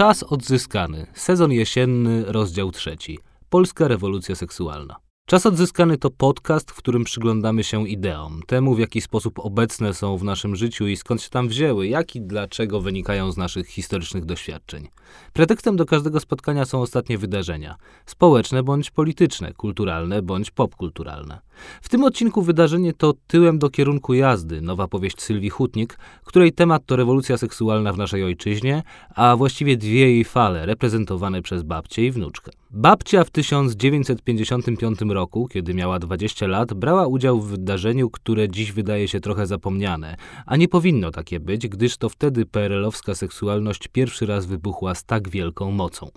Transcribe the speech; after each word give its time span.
Czas 0.00 0.22
odzyskany. 0.22 1.06
Sezon 1.14 1.52
jesienny, 1.52 2.24
rozdział 2.26 2.70
trzeci. 2.70 3.18
Polska 3.50 3.88
rewolucja 3.88 4.34
seksualna. 4.34 4.96
Czas 5.30 5.46
odzyskany 5.46 5.98
to 5.98 6.10
podcast, 6.10 6.70
w 6.70 6.76
którym 6.76 7.04
przyglądamy 7.04 7.64
się 7.64 7.88
ideom, 7.88 8.40
temu 8.46 8.74
w 8.74 8.78
jaki 8.78 9.00
sposób 9.00 9.38
obecne 9.38 9.94
są 9.94 10.16
w 10.16 10.24
naszym 10.24 10.56
życiu 10.56 10.86
i 10.86 10.96
skąd 10.96 11.22
się 11.22 11.30
tam 11.30 11.48
wzięły, 11.48 11.88
jak 11.88 12.16
i 12.16 12.20
dlaczego 12.20 12.80
wynikają 12.80 13.32
z 13.32 13.36
naszych 13.36 13.66
historycznych 13.66 14.24
doświadczeń. 14.24 14.88
Pretekstem 15.32 15.76
do 15.76 15.86
każdego 15.86 16.20
spotkania 16.20 16.64
są 16.64 16.80
ostatnie 16.80 17.18
wydarzenia 17.18 17.76
społeczne 18.06 18.62
bądź 18.62 18.90
polityczne, 18.90 19.52
kulturalne 19.52 20.22
bądź 20.22 20.50
popkulturalne. 20.50 21.40
W 21.82 21.88
tym 21.88 22.04
odcinku 22.04 22.42
wydarzenie 22.42 22.92
to 22.92 23.14
Tyłem 23.26 23.58
do 23.58 23.70
kierunku 23.70 24.14
jazdy, 24.14 24.60
nowa 24.60 24.88
powieść 24.88 25.22
Sylwii 25.22 25.50
Hutnik, 25.50 25.98
której 26.24 26.52
temat 26.52 26.86
to 26.86 26.96
rewolucja 26.96 27.38
seksualna 27.38 27.92
w 27.92 27.98
naszej 27.98 28.24
ojczyźnie, 28.24 28.82
a 29.14 29.36
właściwie 29.36 29.76
dwie 29.76 30.00
jej 30.00 30.24
fale, 30.24 30.66
reprezentowane 30.66 31.42
przez 31.42 31.62
babcię 31.62 32.06
i 32.06 32.10
wnuczkę. 32.10 32.50
Babcia 32.70 33.24
w 33.24 33.30
1955 33.30 35.00
roku, 35.00 35.19
kiedy 35.48 35.74
miała 35.74 35.98
20 35.98 36.46
lat, 36.46 36.74
brała 36.74 37.06
udział 37.06 37.40
w 37.40 37.48
wydarzeniu, 37.48 38.10
które 38.10 38.48
dziś 38.48 38.72
wydaje 38.72 39.08
się 39.08 39.20
trochę 39.20 39.46
zapomniane, 39.46 40.16
a 40.46 40.56
nie 40.56 40.68
powinno 40.68 41.10
takie 41.10 41.40
być, 41.40 41.68
gdyż 41.68 41.96
to 41.96 42.08
wtedy 42.08 42.46
PRL-owska 42.46 43.14
seksualność 43.14 43.88
pierwszy 43.88 44.26
raz 44.26 44.46
wybuchła 44.46 44.94
z 44.94 45.04
tak 45.04 45.28
wielką 45.28 45.70
mocą. 45.70 46.10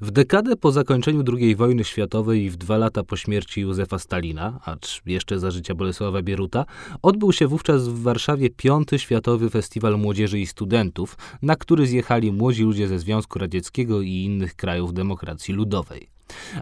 W 0.00 0.10
dekadę 0.10 0.56
po 0.56 0.72
zakończeniu 0.72 1.24
II 1.32 1.56
wojny 1.56 1.84
światowej 1.84 2.42
i 2.42 2.50
w 2.50 2.56
dwa 2.56 2.76
lata 2.76 3.02
po 3.02 3.16
śmierci 3.16 3.60
Józefa 3.60 3.98
Stalina, 3.98 4.60
acz 4.64 5.02
jeszcze 5.06 5.38
za 5.38 5.50
życia 5.50 5.74
Bolesława 5.74 6.22
Bieruta, 6.22 6.64
odbył 7.02 7.32
się 7.32 7.46
wówczas 7.46 7.88
w 7.88 8.02
Warszawie 8.02 8.50
piąty 8.50 8.98
Światowy 8.98 9.50
Festiwal 9.50 9.98
Młodzieży 9.98 10.40
i 10.40 10.46
Studentów, 10.46 11.16
na 11.42 11.56
który 11.56 11.86
zjechali 11.86 12.32
młodzi 12.32 12.62
ludzie 12.62 12.88
ze 12.88 12.98
Związku 12.98 13.38
Radzieckiego 13.38 14.00
i 14.00 14.10
innych 14.10 14.54
krajów 14.54 14.94
demokracji 14.94 15.54
ludowej. 15.54 16.08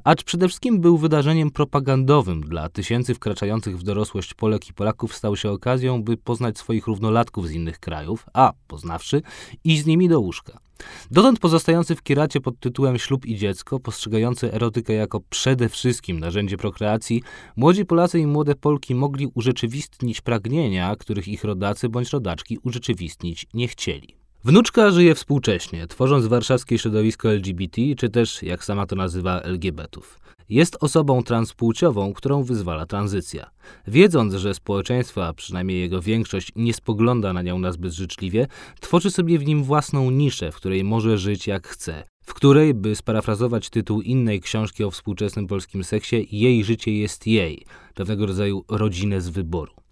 Acz 0.04 0.22
przede 0.24 0.48
wszystkim 0.48 0.80
był 0.80 0.98
wydarzeniem 0.98 1.50
propagandowym 1.50 2.40
dla 2.40 2.68
tysięcy 2.68 3.14
wkraczających 3.14 3.78
w 3.78 3.82
dorosłość 3.82 4.34
Polek 4.34 4.68
i 4.68 4.74
Polaków, 4.74 5.14
stał 5.14 5.36
się 5.36 5.50
okazją, 5.50 6.02
by 6.02 6.16
poznać 6.16 6.58
swoich 6.58 6.86
równolatków 6.86 7.48
z 7.48 7.52
innych 7.52 7.78
krajów, 7.78 8.26
a 8.32 8.52
poznawszy, 8.66 9.22
iść 9.64 9.82
z 9.82 9.86
nimi 9.86 10.08
do 10.08 10.20
łóżka. 10.20 10.63
Dotąd 11.10 11.38
pozostający 11.38 11.94
w 11.96 12.02
kieracie 12.02 12.40
pod 12.40 12.60
tytułem 12.60 12.98
Ślub 12.98 13.26
i 13.26 13.36
dziecko, 13.36 13.80
postrzegający 13.80 14.52
erotykę 14.52 14.92
jako 14.92 15.20
przede 15.30 15.68
wszystkim 15.68 16.20
narzędzie 16.20 16.56
prokreacji, 16.56 17.22
młodzi 17.56 17.84
Polacy 17.84 18.18
i 18.18 18.26
młode 18.26 18.54
Polki 18.54 18.94
mogli 18.94 19.30
urzeczywistnić 19.34 20.20
pragnienia, 20.20 20.96
których 20.96 21.28
ich 21.28 21.44
rodacy 21.44 21.88
bądź 21.88 22.10
rodaczki 22.10 22.58
urzeczywistnić 22.62 23.46
nie 23.54 23.68
chcieli. 23.68 24.23
Wnuczka 24.46 24.90
żyje 24.90 25.14
współcześnie, 25.14 25.86
tworząc 25.86 26.26
warszawskie 26.26 26.78
środowisko 26.78 27.32
LGBT, 27.32 27.82
czy 27.96 28.08
też, 28.08 28.42
jak 28.42 28.64
sama 28.64 28.86
to 28.86 28.96
nazywa, 28.96 29.40
LGBTów. 29.40 30.18
Jest 30.48 30.76
osobą 30.80 31.22
transpłciową, 31.22 32.12
którą 32.12 32.42
wyzwala 32.42 32.86
tranzycja. 32.86 33.50
Wiedząc, 33.86 34.34
że 34.34 34.54
społeczeństwo, 34.54 35.26
a 35.26 35.32
przynajmniej 35.32 35.80
jego 35.80 36.02
większość, 36.02 36.52
nie 36.56 36.74
spogląda 36.74 37.32
na 37.32 37.42
nią 37.42 37.58
nazbyt 37.58 37.92
życzliwie, 37.92 38.46
tworzy 38.80 39.10
sobie 39.10 39.38
w 39.38 39.46
nim 39.46 39.62
własną 39.62 40.10
niszę, 40.10 40.52
w 40.52 40.56
której 40.56 40.84
może 40.84 41.18
żyć 41.18 41.46
jak 41.46 41.68
chce. 41.68 42.04
W 42.26 42.34
której, 42.34 42.74
by 42.74 42.96
sparafrazować 42.96 43.70
tytuł 43.70 44.00
innej 44.00 44.40
książki 44.40 44.84
o 44.84 44.90
współczesnym 44.90 45.46
polskim 45.46 45.84
seksie, 45.84 46.28
jej 46.30 46.64
życie 46.64 46.98
jest 46.98 47.26
jej, 47.26 47.64
pewnego 47.94 48.26
rodzaju 48.26 48.64
rodzinę 48.68 49.20
z 49.20 49.28
wyboru. 49.28 49.83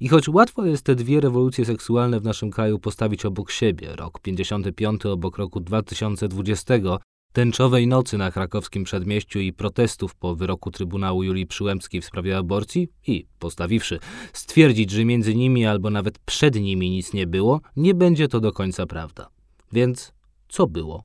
I 0.00 0.08
choć 0.08 0.28
łatwo 0.28 0.66
jest 0.66 0.84
te 0.84 0.94
dwie 0.94 1.20
rewolucje 1.20 1.64
seksualne 1.64 2.20
w 2.20 2.24
naszym 2.24 2.50
kraju 2.50 2.78
postawić 2.78 3.24
obok 3.24 3.50
siebie, 3.50 3.96
rok 3.96 4.20
55 4.20 5.06
obok 5.06 5.38
roku 5.38 5.60
2020, 5.60 6.74
tęczowej 7.34 7.86
nocy 7.86 8.18
na 8.18 8.30
krakowskim 8.30 8.84
przedmieściu 8.84 9.38
i 9.38 9.52
protestów 9.52 10.14
po 10.14 10.34
wyroku 10.34 10.70
Trybunału 10.70 11.22
Julii 11.22 11.46
Przyłębskiej 11.46 12.00
w 12.00 12.04
sprawie 12.04 12.36
aborcji 12.36 12.88
i, 13.06 13.26
postawiwszy, 13.38 13.98
stwierdzić, 14.32 14.90
że 14.90 15.04
między 15.04 15.34
nimi 15.34 15.66
albo 15.66 15.90
nawet 15.90 16.18
przed 16.18 16.54
nimi 16.54 16.90
nic 16.90 17.12
nie 17.12 17.26
było, 17.26 17.60
nie 17.76 17.94
będzie 17.94 18.28
to 18.28 18.40
do 18.40 18.52
końca 18.52 18.86
prawda. 18.86 19.28
Więc 19.72 20.12
co 20.48 20.66
było? 20.66 21.04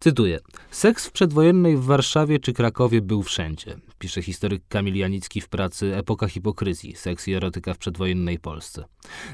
Cytuję. 0.00 0.38
Seks 0.70 1.06
w 1.06 1.12
przedwojennej 1.12 1.76
w 1.76 1.84
Warszawie 1.84 2.38
czy 2.38 2.52
Krakowie 2.52 3.02
był 3.02 3.22
wszędzie, 3.22 3.76
pisze 3.98 4.22
historyk 4.22 4.62
Kamil 4.68 4.96
Janicki 4.96 5.40
w 5.40 5.48
pracy 5.48 5.96
Epoka 5.96 6.28
hipokryzji, 6.28 6.96
seks 6.96 7.28
i 7.28 7.34
erotyka 7.34 7.74
w 7.74 7.78
przedwojennej 7.78 8.38
Polsce. 8.38 8.84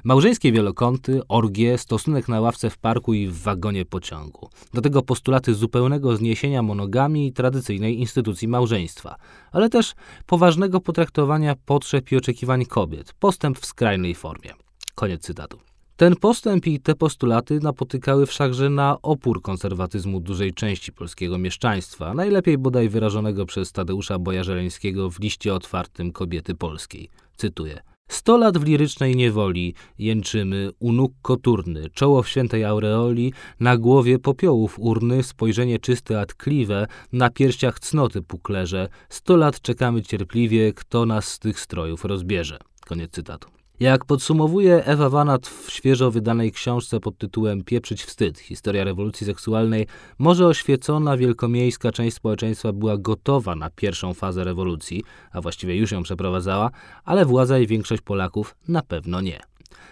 Małżeńskie 0.05 0.53
wielokąty, 0.53 1.21
orgie, 1.29 1.79
stosunek 1.79 2.29
na 2.29 2.41
ławce 2.41 2.71
w 2.71 2.79
parku 2.79 3.15
i 3.15 3.27
w 3.29 3.43
wagonie 3.43 3.85
pociągu. 3.85 4.51
Do 4.75 4.81
tego 4.81 5.03
postulaty 5.03 5.55
zupełnego 5.55 6.17
zniesienia 6.17 6.63
monogami 6.63 7.27
i 7.27 7.33
tradycyjnej 7.33 8.01
instytucji 8.01 8.49
małżeństwa, 8.49 9.17
ale 9.53 9.69
też 9.69 9.95
poważnego 10.27 10.81
potraktowania 10.81 11.55
potrzeb 11.67 12.13
i 12.13 12.17
oczekiwań 12.17 12.65
kobiet, 12.65 13.13
postęp 13.13 13.59
w 13.59 13.67
skrajnej 13.67 14.15
formie. 14.15 14.51
Koniec 14.95 15.23
cytatu. 15.23 15.74
Ten 15.97 16.17
postęp 16.17 16.67
i 16.67 16.81
te 16.81 16.95
postulaty 16.95 17.61
napotykały 17.61 18.27
wszakże 18.27 18.71
na 18.71 18.99
opór 19.03 19.43
konserwatyzmu 19.43 20.21
dużej 20.21 20.53
części 20.53 20.93
polskiego 20.93 21.39
mieszczaństwa, 21.39 22.15
najlepiej 22.15 22.59
bodaj 22.59 22.89
wyrażonego 22.89 23.47
przez 23.47 23.73
Tadeusza 23.73 24.19
Bojarzeleńskiego 24.19 25.11
w 25.11 25.21
liście 25.21 25.55
otwartym 25.55 26.13
kobiety 26.13 26.55
polskiej. 26.55 27.11
Cytuję. 27.37 27.81
Sto 28.09 28.37
lat 28.37 28.59
w 28.59 28.65
lirycznej 28.65 29.17
niewoli 29.17 29.75
jęczymy, 29.99 30.71
u 30.79 30.93
nóg 30.93 31.13
koturny, 31.23 31.91
czoło 31.91 32.23
w 32.23 32.29
świętej 32.29 32.65
aureoli, 32.65 33.33
na 33.61 33.77
głowie 33.77 34.19
popiołów 34.19 34.79
urny, 34.79 35.23
spojrzenie 35.23 35.79
czyste 35.79 36.21
a 36.21 36.27
tkliwe, 36.27 36.87
na 37.13 37.31
pierściach 37.31 37.81
cnoty 37.81 38.23
puklerze. 38.23 38.89
Sto 39.09 39.37
lat 39.37 39.61
czekamy 39.61 40.03
cierpliwie, 40.03 40.73
kto 40.73 41.07
nas 41.07 41.29
z 41.29 41.39
tych 41.39 41.61
strojów 41.61 42.05
rozbierze. 42.05 42.59
Koniec 42.87 43.11
cytatu. 43.11 43.64
Jak 43.81 44.05
podsumowuje 44.05 44.85
Ewa 44.85 45.11
Wanat 45.11 45.47
w 45.47 45.71
świeżo 45.71 46.11
wydanej 46.11 46.53
książce 46.53 47.01
pod 47.01 47.19
tytułem 47.19 47.65
Pieprzyć 47.65 48.03
wstyd 48.05 48.39
historia 48.39 48.85
rewolucji 48.85 49.27
seksualnej, 49.27 49.87
może 50.19 50.47
oświecona 50.47 51.17
wielkomiejska 51.17 51.93
część 51.93 52.17
społeczeństwa 52.17 52.73
była 52.73 52.99
gotowa 52.99 53.55
na 53.57 53.71
pierwszą 53.71 54.15
fazę 54.15 54.45
rewolucji, 54.45 55.03
a 55.33 55.41
właściwie 55.41 55.77
już 55.77 55.93
ją 55.93 56.03
przeprowadzała, 56.03 56.71
ale 57.05 57.25
władza 57.25 57.59
i 57.59 57.67
większość 57.67 58.03
Polaków 58.03 58.57
na 58.69 58.83
pewno 58.83 59.21
nie. 59.21 59.41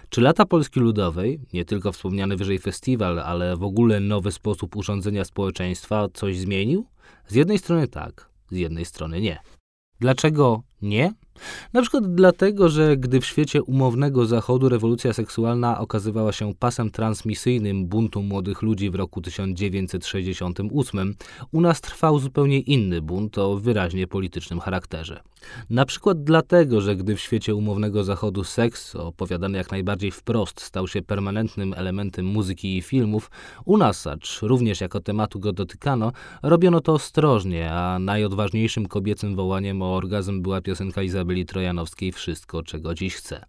Czy 0.09 0.21
lata 0.21 0.47
Polski 0.47 0.81
Ludowej, 0.81 1.41
nie 1.53 1.65
tylko 1.65 1.93
wspomniany 1.93 2.37
wyżej 2.37 2.59
festiwal, 2.59 3.21
ale 3.21 3.57
w 3.57 3.63
ogóle 3.63 4.01
nowy 4.01 4.33
sposób 4.33 4.77
urządzenia 4.77 5.25
społeczeństwa 5.25 6.07
coś 6.15 6.39
zmienił? 6.39 6.87
Z 7.27 7.35
jednej 7.35 7.59
strony 7.59 7.89
tak, 7.89 8.31
z 8.51 8.57
jednej 8.57 8.85
strony 8.85 9.21
nie. 9.21 9.39
Dlaczego 10.01 10.63
nie? 10.83 11.13
Na 11.73 11.83
przykład 11.83 12.15
dlatego, 12.15 12.69
że 12.69 12.97
gdy 12.97 13.21
w 13.21 13.27
świecie 13.27 13.63
umownego 13.63 14.27
zachodu 14.27 14.69
rewolucja 14.69 15.13
seksualna 15.13 15.79
okazywała 15.79 16.33
się 16.33 16.55
pasem 16.59 16.91
transmisyjnym 16.91 17.87
buntu 17.87 18.23
młodych 18.23 18.63
ludzi 18.63 18.91
w 18.91 18.95
roku 18.95 19.21
1968, 19.21 21.15
u 21.53 21.61
nas 21.61 21.81
trwał 21.81 22.19
zupełnie 22.19 22.61
inny 22.61 23.03
bunt 23.03 23.39
o 23.39 23.57
wyraźnie 23.57 24.07
politycznym 24.07 24.61
charakterze. 24.61 25.21
Na 25.71 25.85
przykład 25.85 26.25
dlatego, 26.25 26.81
że 26.81 26.97
gdy 26.97 27.17
w 27.17 27.21
świecie 27.21 27.55
umownego 27.55 28.05
zachodu 28.05 28.45
seks, 28.45 28.97
opowiadany 28.97 29.59
jak 29.59 29.71
najbardziej 29.71 30.11
wprost, 30.11 30.61
stał 30.61 30.89
się 30.89 31.03
permanentnym 31.03 31.75
elementem 31.77 32.27
muzyki 32.27 32.77
i 32.77 32.83
filmów, 32.83 33.31
u 33.65 33.77
nas, 33.77 34.07
acz 34.07 34.43
również 34.43 34.81
jako 34.81 35.01
tematu 35.01 35.41
go 35.41 35.53
dotykano, 35.53 36.13
robiono 36.43 36.81
to 36.81 36.93
ostrożnie, 36.93 37.73
a 37.73 37.99
najodważniejszym 37.99 38.87
kobiecym 38.87 39.37
wołaniem 39.37 39.83
o 39.83 39.95
orgazm 39.95 40.43
była 40.43 40.61
piosenka 40.61 41.03
Izabeli 41.23 41.47
Trojanowskiej 41.47 42.13
Wszystko, 42.13 42.63
czego 42.63 42.95
dziś 42.95 43.15
chcę. 43.15 43.45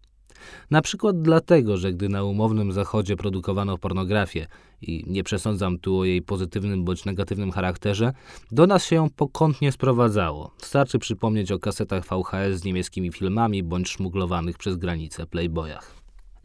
Na 0.72 0.82
przykład 0.82 1.22
dlatego, 1.22 1.78
że 1.78 1.94
gdy 1.94 2.10
na 2.10 2.24
umownym 2.24 2.72
zachodzie 2.72 3.16
produkowano 3.16 3.78
pornografię, 3.78 4.48
i 4.82 5.04
nie 5.08 5.24
przesądzam 5.24 5.80
tu 5.80 5.98
o 5.98 6.06
jej 6.06 6.22
pozytywnym 6.22 6.86
bądź 6.86 7.06
negatywnym 7.06 7.52
charakterze, 7.52 8.14
do 8.52 8.68
nas 8.68 8.86
się 8.86 8.96
ją 8.96 9.10
pokątnie 9.10 9.72
sprowadzało. 9.72 10.52
Starczy 10.58 11.00
przypomnieć 11.00 11.52
o 11.52 11.60
kasetach 11.60 12.06
VHS 12.06 12.60
z 12.60 12.64
niemieckimi 12.64 13.12
filmami 13.12 13.64
bądź 13.64 13.90
szmuglowanych 13.90 14.58
przez 14.58 14.78
granicę 14.78 15.26
playboyach. 15.26 15.96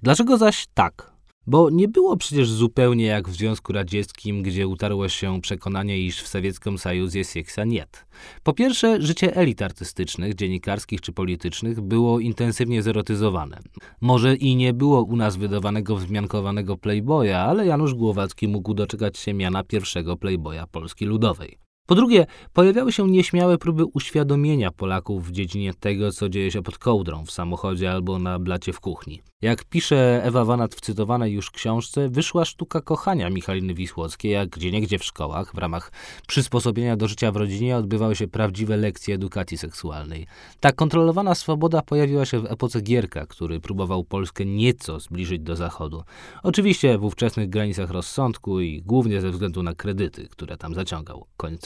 Dlaczego 0.03 0.37
zaś 0.37 0.67
tak? 0.75 1.18
Bo 1.49 1.71
nie 1.71 1.89
było 1.89 2.17
przecież 2.17 2.51
zupełnie 2.51 3.05
jak 3.05 3.29
w 3.29 3.33
Związku 3.33 3.73
Radzieckim, 3.73 4.43
gdzie 4.43 4.69
utarło 4.69 5.09
się 5.09 5.41
przekonanie, 5.41 5.99
iż 5.99 6.23
w 6.23 6.29
sowieckim 6.29 6.79
Sojuzie 6.79 7.25
seksa 7.25 7.65
niet. 7.65 8.07
Po 8.43 8.53
pierwsze, 8.53 9.03
życie 9.03 9.37
elit 9.37 9.63
artystycznych, 9.63 10.35
dziennikarskich 10.35 11.01
czy 11.01 11.13
politycznych 11.13 11.81
było 11.81 12.21
intensywnie 12.21 12.83
zerotyzowane. 12.83 13.59
Może 14.01 14.37
i 14.37 14.57
nie 14.57 14.73
było 14.73 15.03
u 15.03 15.17
nas 15.17 15.37
wydawanego 15.37 15.97
wzmiankowanego 15.97 16.77
playboya, 16.77 17.35
ale 17.35 17.67
Janusz 17.67 17.95
Głowacki 17.95 18.49
mógł 18.49 18.75
doczekać 18.75 19.19
się 19.19 19.35
miana 19.35 19.65
pierwszego 19.65 20.17
playboya 20.17 20.67
Polski 20.73 21.07
Ludowej. 21.07 21.68
Po 21.89 21.95
drugie, 21.95 22.27
pojawiały 22.53 22.93
się 22.93 23.09
nieśmiałe 23.09 23.59
próby 23.59 23.85
uświadomienia 23.85 24.71
Polaków 24.71 25.29
w 25.29 25.33
dziedzinie 25.33 25.75
tego, 25.75 26.13
co 26.13 26.29
dzieje 26.29 26.51
się 26.51 26.63
pod 26.63 26.79
kołdrą 26.79 27.25
w 27.25 27.31
samochodzie 27.31 27.93
albo 27.93 28.19
na 28.19 28.39
blacie 28.39 28.73
w 28.73 28.81
kuchni. 28.81 29.23
Jak 29.43 29.65
pisze 29.65 30.25
Ewa 30.25 30.45
Wanat 30.45 30.75
w 30.75 30.81
cytowanej 30.81 31.33
już 31.33 31.51
książce, 31.51 32.09
wyszła 32.09 32.45
sztuka 32.45 32.81
kochania 32.81 33.31
Michaliny 33.31 33.75
Wisłockiej, 33.75 34.33
jak 34.33 34.49
gdzieniegdzie 34.49 34.99
w 34.99 35.05
szkołach, 35.05 35.55
w 35.55 35.59
ramach 35.59 35.93
przysposobienia 36.27 36.97
do 36.97 37.09
życia 37.09 37.33
w 37.33 37.37
rodzinie 37.37 37.77
odbywały 37.77 38.17
się 38.17 38.29
prawdziwe 38.29 38.77
lekcje 38.77 39.15
edukacji 39.15 39.59
seksualnej. 39.59 40.27
Ta 40.61 40.73
kontrolowana 40.73 41.35
swoboda 41.35 41.83
pojawiła 41.83 42.25
się 42.25 42.41
w 42.41 42.53
epoce 42.53 42.81
Gierka, 42.81 43.27
który 43.27 43.61
próbował 43.61 44.05
Polskę 44.05 44.45
nieco 44.45 45.01
zbliżyć 45.01 45.43
do 45.43 45.57
Zachodu. 45.57 46.03
Oczywiście 46.43 46.99
w 46.99 47.05
ówczesnych 47.05 47.51
granicach 47.51 47.91
rozsądku 47.91 48.61
i 48.61 48.83
głównie 48.83 49.21
ze 49.21 49.31
względu 49.31 49.63
na 49.63 49.75
kredyty, 49.75 50.29
które 50.29 50.57
tam 50.57 50.75
zaciągał. 50.75 51.27
Koniec 51.37 51.61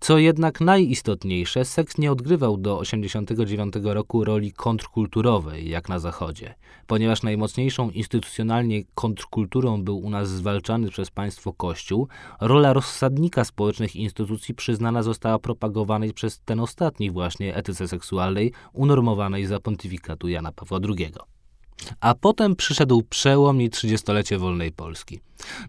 Co 0.00 0.18
jednak 0.18 0.60
najistotniejsze, 0.60 1.64
seks 1.64 1.98
nie 1.98 2.12
odgrywał 2.12 2.56
do 2.56 2.78
1989 2.78 3.94
roku 3.94 4.24
roli 4.24 4.52
kontrkulturowej, 4.52 5.68
jak 5.68 5.88
na 5.88 5.98
Zachodzie, 5.98 6.54
ponieważ 6.86 7.22
najmocniejszą 7.22 7.90
instytucjonalnie 7.90 8.82
kontrkulturą 8.94 9.82
był 9.82 9.98
u 9.98 10.10
nas 10.10 10.28
zwalczany 10.28 10.88
przez 10.88 11.10
państwo 11.10 11.52
Kościół, 11.52 12.08
rola 12.40 12.72
rozsadnika 12.72 13.44
społecznych 13.44 13.96
instytucji 13.96 14.54
przyznana 14.54 15.02
została 15.02 15.38
propagowanej 15.38 16.12
przez 16.12 16.40
ten 16.40 16.60
ostatni 16.60 17.10
właśnie 17.10 17.56
etyce 17.56 17.88
seksualnej 17.88 18.52
unormowanej 18.72 19.46
za 19.46 19.60
pontyfikatu 19.60 20.28
Jana 20.28 20.52
Pawła 20.52 20.78
II. 20.88 21.12
A 22.00 22.14
potem 22.14 22.56
przyszedł 22.56 23.02
przełom 23.02 23.62
i 23.62 23.70
trzydziestolecie 23.70 24.38
wolnej 24.38 24.72
Polski. 24.72 25.20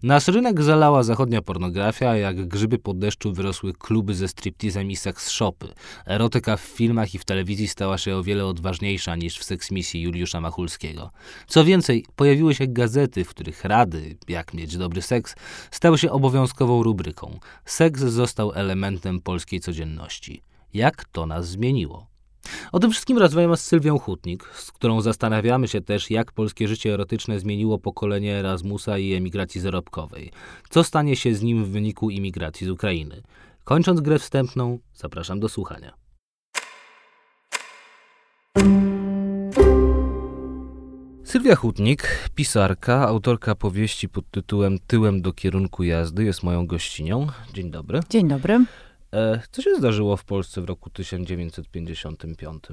Nasz 0.02 0.28
rynek 0.28 0.62
zalała 0.62 1.02
zachodnia 1.02 1.42
pornografia, 1.42 2.16
jak 2.16 2.48
grzyby 2.48 2.78
pod 2.78 2.98
deszczu 2.98 3.32
wyrosły 3.32 3.72
kluby 3.72 4.14
ze 4.14 4.28
striptizem 4.28 4.90
i 4.90 4.96
seks 4.96 5.30
shopy. 5.30 5.68
Erotyka 6.06 6.56
w 6.56 6.60
filmach 6.60 7.14
i 7.14 7.18
w 7.18 7.24
telewizji 7.24 7.68
stała 7.68 7.98
się 7.98 8.16
o 8.16 8.22
wiele 8.22 8.46
odważniejsza 8.46 9.16
niż 9.16 9.38
w 9.38 9.44
seksmisji 9.44 10.02
Juliusza 10.02 10.40
Machulskiego. 10.40 11.10
Co 11.46 11.64
więcej, 11.64 12.04
pojawiły 12.16 12.54
się 12.54 12.66
gazety, 12.66 13.24
w 13.24 13.28
których 13.28 13.64
rady, 13.64 14.16
jak 14.28 14.54
mieć 14.54 14.76
dobry 14.76 15.02
seks, 15.02 15.34
stały 15.70 15.98
się 15.98 16.10
obowiązkową 16.10 16.82
rubryką. 16.82 17.38
Seks 17.64 18.00
został 18.00 18.52
elementem 18.52 19.20
polskiej 19.20 19.60
codzienności. 19.60 20.42
Jak 20.74 21.04
to 21.04 21.26
nas 21.26 21.48
zmieniło? 21.48 22.11
O 22.72 22.78
tym 22.78 22.90
wszystkim 22.90 23.18
rozmawiamy 23.18 23.56
z 23.56 23.64
Sylwią 23.64 23.98
Hutnik, 23.98 24.44
z 24.54 24.72
którą 24.72 25.00
zastanawiamy 25.00 25.68
się 25.68 25.80
też, 25.80 26.10
jak 26.10 26.32
polskie 26.32 26.68
życie 26.68 26.94
erotyczne 26.94 27.40
zmieniło 27.40 27.78
pokolenie 27.78 28.36
Erasmusa 28.36 28.98
i 28.98 29.14
emigracji 29.14 29.60
zarobkowej. 29.60 30.30
Co 30.70 30.84
stanie 30.84 31.16
się 31.16 31.34
z 31.34 31.42
nim 31.42 31.64
w 31.64 31.68
wyniku 31.68 32.10
imigracji 32.10 32.66
z 32.66 32.70
Ukrainy? 32.70 33.22
Kończąc 33.64 34.00
grę 34.00 34.18
wstępną, 34.18 34.78
zapraszam 34.94 35.40
do 35.40 35.48
słuchania. 35.48 35.92
Sylwia 41.24 41.56
Hutnik, 41.56 42.28
pisarka, 42.34 43.08
autorka 43.08 43.54
powieści 43.54 44.08
pod 44.08 44.30
tytułem 44.30 44.78
Tyłem 44.86 45.22
do 45.22 45.32
kierunku 45.32 45.82
jazdy, 45.82 46.24
jest 46.24 46.42
moją 46.42 46.66
gościnią. 46.66 47.26
Dzień 47.54 47.70
dobry. 47.70 48.00
Dzień 48.10 48.28
dobry. 48.28 48.64
E, 49.14 49.42
co 49.50 49.62
się 49.62 49.74
zdarzyło 49.74 50.16
w 50.16 50.24
Polsce 50.24 50.60
w 50.60 50.64
roku 50.64 50.90
1955? 50.90 52.64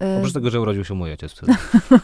E, 0.00 0.18
Oprócz 0.18 0.32
tego, 0.32 0.50
że 0.50 0.60
urodził 0.60 0.84
się 0.84 0.94
mój 0.94 1.10
ojciec 1.10 1.32
wtedy. 1.32 1.52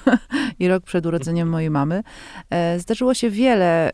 I 0.58 0.68
rok 0.68 0.84
przed 0.84 1.06
urodzeniem 1.06 1.48
mojej 1.48 1.70
mamy. 1.70 2.02
E, 2.50 2.78
zdarzyło 2.80 3.14
się 3.14 3.30
wiele, 3.30 3.90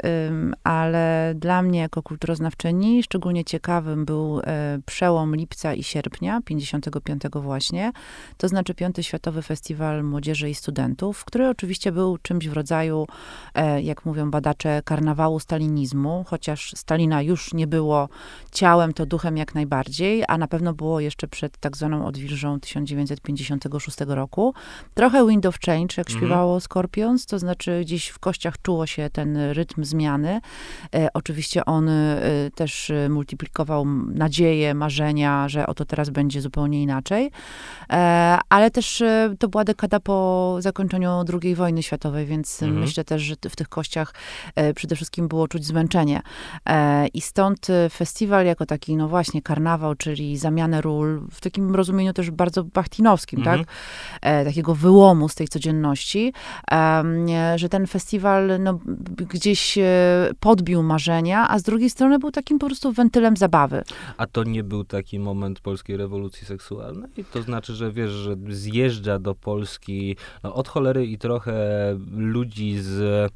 ale 0.64 1.34
dla 1.36 1.62
mnie 1.62 1.80
jako 1.80 2.02
kulturoznawczyni 2.02 3.02
szczególnie 3.02 3.44
ciekawym 3.44 4.04
był 4.04 4.40
przełom 4.86 5.36
lipca 5.36 5.74
i 5.74 5.82
sierpnia, 5.82 6.40
55 6.44 7.22
właśnie. 7.32 7.92
To 8.36 8.48
znaczy 8.48 8.74
Piąty 8.74 9.02
Światowy 9.02 9.42
Festiwal 9.42 10.04
Młodzieży 10.04 10.50
i 10.50 10.54
Studentów, 10.54 11.24
który 11.24 11.48
oczywiście 11.48 11.92
był 11.92 12.18
czymś 12.18 12.48
w 12.48 12.52
rodzaju, 12.52 13.06
jak 13.82 14.04
mówią 14.04 14.30
badacze, 14.30 14.82
karnawału 14.84 15.40
stalinizmu, 15.40 16.24
chociaż 16.28 16.72
Stalina 16.76 17.22
już 17.22 17.54
nie 17.54 17.66
było 17.66 18.08
ciałem, 18.52 18.92
to 18.92 19.06
duchem 19.06 19.36
jak 19.36 19.54
najbardziej, 19.54 20.24
a 20.28 20.38
na 20.38 20.48
pewno 20.48 20.74
było 20.74 21.00
jeszcze 21.00 21.28
przed 21.28 21.58
tak 21.58 21.76
zwaną 21.76 22.06
odwilżą 22.06 22.60
1956 22.60 23.91
roku. 24.00 24.54
Trochę 24.94 25.26
Wind 25.26 25.46
of 25.46 25.58
Change, 25.66 25.94
jak 25.96 26.06
mhm. 26.06 26.18
śpiewało 26.18 26.60
Scorpions, 26.60 27.26
to 27.26 27.38
znaczy 27.38 27.80
gdzieś 27.80 28.08
w 28.08 28.18
kościach 28.18 28.54
czuło 28.62 28.86
się 28.86 29.10
ten 29.12 29.36
rytm 29.36 29.84
zmiany. 29.84 30.40
E, 30.94 31.08
oczywiście 31.14 31.64
on 31.64 31.88
e, 31.88 32.20
też 32.54 32.90
e, 32.90 33.08
multiplikował 33.08 33.84
nadzieje, 34.14 34.74
marzenia, 34.74 35.48
że 35.48 35.66
oto 35.66 35.84
teraz 35.84 36.10
będzie 36.10 36.40
zupełnie 36.40 36.82
inaczej. 36.82 37.30
E, 37.90 38.38
ale 38.48 38.70
też 38.70 39.00
e, 39.00 39.34
to 39.38 39.48
była 39.48 39.64
dekada 39.64 40.00
po 40.00 40.56
zakończeniu 40.58 41.24
II 41.42 41.54
wojny 41.54 41.82
światowej, 41.82 42.26
więc 42.26 42.62
mhm. 42.62 42.80
myślę 42.80 43.04
też, 43.04 43.22
że 43.22 43.34
w 43.50 43.56
tych 43.56 43.68
kościach 43.68 44.14
e, 44.54 44.74
przede 44.74 44.96
wszystkim 44.96 45.28
było 45.28 45.48
czuć 45.48 45.66
zmęczenie. 45.66 46.22
I 47.14 47.20
stąd 47.20 47.66
festiwal 47.90 48.46
jako 48.46 48.66
taki, 48.66 48.96
no 48.96 49.08
właśnie, 49.08 49.42
karnawał, 49.42 49.94
czyli 49.94 50.38
zamianę 50.38 50.80
ról, 50.80 51.22
w 51.30 51.40
takim 51.40 51.74
rozumieniu 51.74 52.12
też 52.12 52.30
bardzo 52.30 52.64
bachtinowskim, 52.64 53.38
mhm. 53.38 53.58
tak? 53.58 53.68
E, 54.20 54.44
takiego 54.44 54.74
wyłomu 54.74 55.28
z 55.28 55.34
tej 55.34 55.48
codzienności, 55.48 56.32
że 57.56 57.68
ten 57.68 57.86
festiwal 57.86 58.60
no, 58.60 58.78
gdzieś 59.28 59.78
e, 59.78 59.84
podbił 60.40 60.82
marzenia, 60.82 61.48
a 61.48 61.58
z 61.58 61.62
drugiej 61.62 61.90
strony 61.90 62.18
był 62.18 62.30
takim 62.30 62.58
po 62.58 62.66
prostu 62.66 62.92
wentylem 62.92 63.36
zabawy. 63.36 63.82
A 64.16 64.26
to 64.26 64.44
nie 64.44 64.64
był 64.64 64.84
taki 64.84 65.18
moment 65.18 65.60
polskiej 65.60 65.96
rewolucji 65.96 66.46
seksualnej? 66.46 67.10
To 67.32 67.42
znaczy, 67.42 67.74
że 67.74 67.92
wiesz, 67.92 68.10
że 68.10 68.36
zjeżdża 68.48 69.18
do 69.18 69.34
Polski 69.34 70.16
no, 70.42 70.54
od 70.54 70.68
cholery 70.68 71.06
i 71.06 71.18
trochę 71.18 71.54
ludzi 72.16 72.78
z 72.80 73.32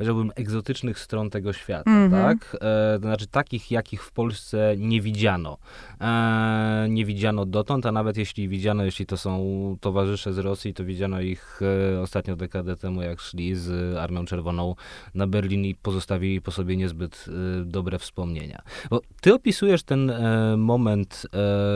powiedziałbym, 0.00 0.32
egzotycznych 0.36 0.98
stron 0.98 1.30
tego 1.30 1.52
świata, 1.52 1.90
mm 1.90 2.10
-hmm. 2.10 2.12
tak? 2.12 2.56
E, 2.60 2.98
to 3.00 3.06
znaczy 3.06 3.26
takich, 3.26 3.70
jakich 3.70 4.04
w 4.04 4.12
Polsce 4.12 4.74
nie 4.78 5.00
widziano. 5.00 5.58
E, 6.00 6.86
nie 6.88 7.04
widziano 7.04 7.46
dotąd, 7.46 7.86
a 7.86 7.92
nawet 7.92 8.16
jeśli 8.16 8.48
widziano, 8.48 8.84
jeśli 8.84 9.06
to 9.06 9.16
są 9.16 9.76
towarzysze 9.80 10.32
z 10.32 10.38
Rosji, 10.38 10.74
to 10.74 10.84
widziano 10.84 11.20
ich 11.20 11.60
e, 11.96 12.00
ostatnio 12.00 12.36
dekadę 12.36 12.76
temu, 12.76 13.02
jak 13.02 13.20
szli 13.20 13.54
z 13.54 13.96
Armią 13.96 14.24
Czerwoną 14.24 14.74
na 15.14 15.26
Berlin 15.26 15.64
i 15.64 15.74
pozostawili 15.74 16.40
po 16.40 16.50
sobie 16.50 16.76
niezbyt 16.76 17.26
e, 17.28 17.64
dobre 17.64 17.98
wspomnienia. 17.98 18.62
Bo 18.90 19.00
ty 19.20 19.34
opisujesz 19.34 19.82
ten 19.82 20.10
e, 20.10 20.56
moment 20.56 21.26
e, 21.26 21.28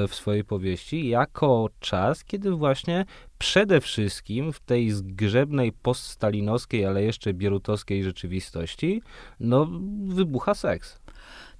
w 0.08 0.14
swojej 0.14 0.44
powieści 0.44 1.08
jako 1.08 1.68
czas, 1.80 2.24
kiedy 2.24 2.50
właśnie 2.50 3.04
przede 3.38 3.80
wszystkim 3.80 4.52
w 4.52 4.60
tej 4.60 4.90
zgrzebnej 4.90 5.72
poststalinowskiej, 5.72 6.86
ale 6.86 7.02
jeszcze 7.02 7.34
bierutowskiej 7.34 8.04
rzeczywistości, 8.04 9.02
no 9.40 9.68
wybucha 10.06 10.54
seks. 10.54 11.04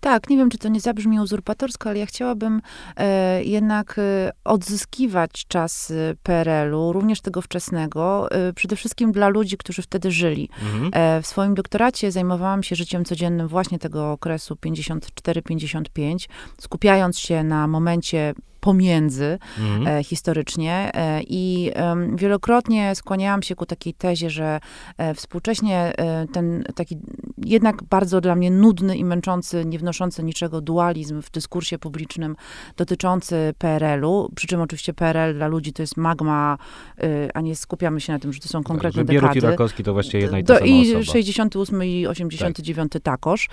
Tak, 0.05 0.31
nie 0.31 0.37
wiem, 0.37 0.51
czy 0.51 0.59
to 0.59 0.69
nie 0.69 0.81
zabrzmi 0.81 1.21
uzurpatorsko, 1.21 1.89
ale 1.91 1.99
ja 1.99 2.07
chciałabym 2.07 2.61
e, 2.97 3.45
jednak 3.45 3.99
e, 3.99 4.31
odzyskiwać 4.45 5.47
czas 5.49 5.91
e, 5.91 6.15
PRL-u, 6.23 6.93
również 6.93 7.21
tego 7.21 7.43
wczesnego, 7.43 8.31
e, 8.31 8.53
przede 8.53 8.77
wszystkim 8.77 9.13
dla 9.13 9.29
ludzi, 9.29 9.57
którzy 9.57 9.83
wtedy 9.83 10.11
żyli. 10.11 10.49
Mhm. 10.63 10.91
E, 10.93 11.23
w 11.23 11.27
swoim 11.27 11.55
doktoracie 11.55 12.13
zajmowałam 12.13 12.63
się 12.63 12.77
życiem 12.77 13.05
codziennym 13.05 13.49
właśnie 13.49 13.79
tego 13.79 14.13
okresu 14.13 14.55
54-55, 14.55 16.29
skupiając 16.59 17.19
się 17.19 17.45
na 17.45 17.67
momencie 17.67 18.35
pomiędzy 18.65 19.39
mhm. 19.59 19.99
e, 19.99 20.05
historycznie 20.05 20.91
e, 20.95 21.21
i 21.23 21.71
wielokrotnie 22.15 22.95
skłaniałam 22.95 23.43
się 23.43 23.55
ku 23.55 23.67
takiej 23.67 23.95
tezie, 23.95 24.31
że 24.31 24.61
e, 24.99 25.15
współcześnie 25.15 25.93
ten 26.33 26.65
taki 26.75 26.99
jednak 27.47 27.83
bardzo 27.83 28.21
dla 28.21 28.35
mnie 28.35 28.51
nudny 28.51 28.97
i 28.97 29.05
męczący, 29.05 29.65
nie 29.65 29.79
wnoszący 29.79 30.25
niczego 30.25 30.61
dualizm 30.61 31.23
w 31.23 31.31
dyskursie 31.31 31.79
publicznym 31.79 32.37
dotyczący 32.77 33.55
PRL-u, 33.59 34.31
przy 34.35 34.47
czym 34.47 34.61
oczywiście 34.61 34.95
PRL 34.95 35.35
dla 35.35 35.47
ludzi 35.47 35.73
to 35.73 35.83
jest 35.83 35.97
magma, 35.97 36.59
e, 36.99 37.37
a 37.37 37.41
nie 37.41 37.57
skupiamy 37.57 38.01
się 38.01 38.13
na 38.13 38.19
tym, 38.19 38.33
że 38.33 38.41
to 38.41 38.49
są 38.49 38.59
tak, 38.59 38.67
konkretne 38.67 39.05
tak, 39.05 39.17
dekady. 39.17 39.41
Rakowski 39.41 39.83
to 39.83 39.93
właściwie 39.93 40.23
jedna 40.23 40.39
i 40.39 40.45
ta 40.45 40.55
sama 40.55 40.67
I 40.67 40.97
osoba. 40.97 41.13
68 41.13 41.85
i 41.85 42.07
89 42.07 42.93
tak. 42.93 43.03
takoż. 43.03 43.49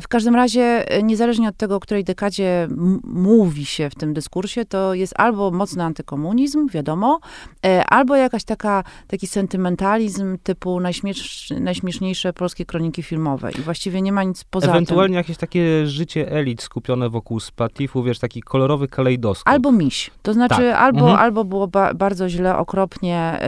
w 0.00 0.08
każdym 0.08 0.34
razie, 0.34 0.84
niezależnie 1.02 1.48
od 1.48 1.56
tego, 1.56 1.76
o 1.76 1.80
której 1.80 2.04
dekadzie 2.04 2.68
mówi 3.04 3.66
się 3.66 3.90
w 3.90 3.94
tym 3.94 4.14
dyskursie, 4.14 4.30
dyskursie, 4.30 4.64
to 4.64 4.94
jest 4.94 5.14
albo 5.16 5.50
mocny 5.50 5.84
antykomunizm, 5.84 6.68
wiadomo, 6.68 7.20
e, 7.66 7.84
albo 7.84 8.16
jakaś 8.16 8.44
taka, 8.44 8.84
taki 9.06 9.26
sentymentalizm 9.26 10.38
typu 10.42 10.80
najśmiesz, 10.80 11.52
najśmieszniejsze 11.60 12.32
polskie 12.32 12.64
kroniki 12.64 13.02
filmowe. 13.14 13.50
I 13.58 13.60
właściwie 13.62 14.02
nie 14.02 14.12
ma 14.12 14.22
nic 14.24 14.44
poza 14.44 14.70
Ewentualnie 14.70 15.08
tym. 15.12 15.16
jakieś 15.16 15.36
takie 15.36 15.86
życie 15.86 16.32
elit 16.32 16.62
skupione 16.62 17.08
wokół 17.08 17.40
Spatifu, 17.40 18.02
wiesz, 18.02 18.18
taki 18.18 18.42
kolorowy 18.42 18.88
kalejdoskop. 18.88 19.48
Albo 19.48 19.72
miś. 19.72 20.10
To 20.22 20.32
znaczy, 20.32 20.54
Tak. 20.54 20.76
albo, 20.80 21.00
Mhm. 21.00 21.18
albo 21.18 21.44
było 21.44 21.66
ba 21.68 21.94
bardzo 21.94 22.28
źle, 22.28 22.56
okropnie 22.56 23.38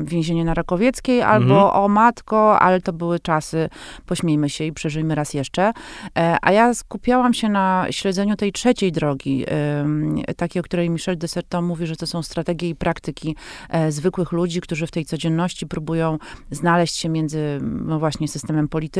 y, 0.00 0.04
więzienie 0.04 0.44
na 0.44 0.54
Rakowieckiej, 0.54 1.22
albo 1.22 1.54
Mhm. 1.64 1.84
o 1.84 1.88
matko, 1.88 2.58
ale 2.60 2.80
to 2.80 2.92
były 2.92 3.20
czasy, 3.20 3.68
pośmiejmy 4.06 4.50
się 4.50 4.64
i 4.64 4.72
przeżyjmy 4.72 5.14
raz 5.14 5.34
jeszcze. 5.34 5.72
E, 6.18 6.36
a 6.42 6.52
ja 6.52 6.74
skupiałam 6.74 7.34
się 7.34 7.48
na 7.48 7.86
śledzeniu 7.90 8.36
tej 8.36 8.52
trzeciej 8.52 8.92
drogi, 8.92 9.44
y, 10.30 10.34
takiej, 10.34 10.60
o 10.60 10.62
której 10.62 10.90
Michel 10.90 11.18
Desserton 11.18 11.64
mówi, 11.64 11.86
że 11.86 11.96
to 11.96 12.06
są 12.06 12.22
strategie 12.22 12.68
i 12.68 12.74
praktyki 12.74 13.36
e, 13.68 13.92
zwykłych 13.92 14.32
ludzi, 14.32 14.60
którzy 14.60 14.86
w 14.86 14.90
tej 14.90 15.04
codzienności 15.04 15.66
próbują 15.66 16.18
znaleźć 16.50 16.96
się 16.96 17.08
między, 17.08 17.58
no 17.62 17.98
właśnie, 17.98 18.28
systemem 18.28 18.68
politycznym, 18.68 18.99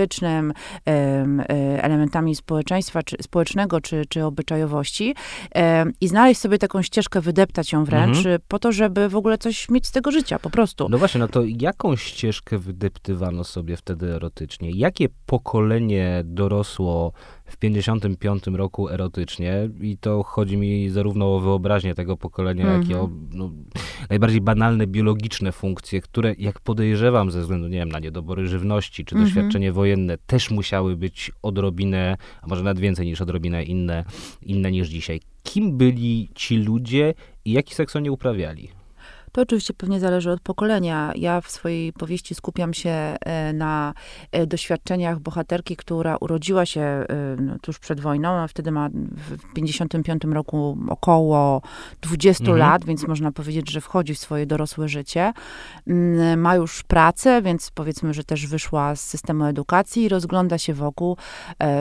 em, 0.84 1.40
e, 1.40 1.44
elementami 1.82 2.34
społeczeństwa, 2.34 3.02
czy, 3.02 3.16
społecznego, 3.22 3.80
czy, 3.80 4.02
czy 4.08 4.24
obyczajowości 4.24 5.14
i 6.00 6.08
znaleźć 6.08 6.40
sobie 6.40 6.58
taką 6.58 6.82
ścieżkę, 6.82 7.20
wydeptać 7.20 7.72
ją 7.72 7.84
wręcz, 7.84 8.16
Mhm. 8.18 8.40
po 8.48 8.58
to, 8.58 8.72
żeby 8.72 9.08
w 9.08 9.16
ogóle 9.16 9.38
coś 9.38 9.68
mieć 9.68 9.86
z 9.86 9.90
tego 9.92 10.10
życia, 10.10 10.38
po 10.38 10.50
prostu. 10.50 10.86
No 10.88 10.98
właśnie, 10.98 11.18
no 11.20 11.28
to 11.28 11.42
jaką 11.60 11.96
ścieżkę 11.96 12.58
wydeptywano 12.58 13.44
sobie 13.44 13.76
wtedy 13.76 14.14
erotycznie? 14.14 14.70
Jakie 14.70 15.08
pokolenie 15.26 16.22
dorosło 16.24 17.12
w 17.50 17.56
55 17.56 18.46
roku 18.46 18.88
erotycznie? 18.88 19.68
I 19.80 19.96
to 19.98 20.22
chodzi 20.22 20.56
mi 20.56 20.88
zarówno 20.90 21.36
o 21.36 21.40
wyobraźnię 21.40 21.94
tego 21.94 22.16
pokolenia, 22.16 22.66
jak 22.72 22.88
i 22.88 22.94
o 22.94 23.00
Mhm. 23.00 23.28
no, 23.32 23.50
najbardziej 24.10 24.40
banalne 24.40 24.86
biologiczne 24.86 25.52
funkcje, 25.52 26.00
które 26.00 26.34
jak 26.38 26.60
podejrzewam 26.60 27.30
ze 27.30 27.40
względu, 27.40 27.68
nie 27.68 27.78
wiem, 27.78 27.88
na 27.88 27.98
niedobory 27.98 28.46
żywności 28.46 29.04
czy 29.04 29.14
Mhm. 29.14 29.28
doświadczenie 29.28 29.72
wojenne, 29.72 30.18
też 30.26 30.50
musiały 30.50 30.96
być 30.96 31.32
odrobinę, 31.42 32.16
a 32.42 32.46
może 32.46 32.62
nawet 32.62 32.78
więcej 32.80 33.06
niż 33.06 33.20
odrobinę 33.20 33.64
inne, 33.64 34.04
inne 34.42 34.70
niż 34.72 34.88
dzisiaj. 34.88 35.20
Kim 35.42 35.76
byli 35.76 36.28
ci 36.34 36.56
ludzie 36.56 37.14
i 37.44 37.52
jaki 37.52 37.74
seks 37.74 37.96
oni 37.96 38.10
uprawiali? 38.10 38.68
To 39.32 39.42
oczywiście 39.42 39.74
pewnie 39.74 40.00
zależy 40.00 40.30
od 40.30 40.40
pokolenia. 40.40 41.12
Ja 41.16 41.40
w 41.40 41.50
swojej 41.50 41.92
powieści 41.92 42.34
skupiam 42.34 42.74
się 42.74 42.90
e, 42.90 43.52
na 43.52 43.94
e, 44.32 44.46
doświadczeniach 44.46 45.20
bohaterki, 45.20 45.76
która 45.76 46.16
urodziła 46.20 46.66
się 46.66 46.80
e, 46.80 47.06
no, 47.40 47.58
tuż 47.62 47.78
przed 47.78 48.00
wojną, 48.00 48.28
a 48.28 48.46
wtedy 48.48 48.70
ma 48.70 48.88
w 48.92 49.52
55 49.54 50.22
roku 50.24 50.78
około 50.88 51.62
20 52.00 52.42
Mhm. 52.44 52.58
lat, 52.58 52.84
więc 52.84 53.06
można 53.06 53.32
powiedzieć, 53.32 53.70
że 53.70 53.80
wchodzi 53.80 54.14
w 54.14 54.18
swoje 54.18 54.46
dorosłe 54.46 54.88
życie. 54.88 55.32
Mm, 55.86 56.40
Ma 56.40 56.54
już 56.54 56.82
pracę, 56.82 57.42
więc 57.42 57.70
powiedzmy, 57.74 58.14
że 58.14 58.24
też 58.24 58.46
wyszła 58.46 58.96
z 58.96 59.00
systemu 59.00 59.44
edukacji 59.44 60.02
i 60.02 60.08
rozgląda 60.08 60.58
się 60.58 60.74
wokół 60.74 61.16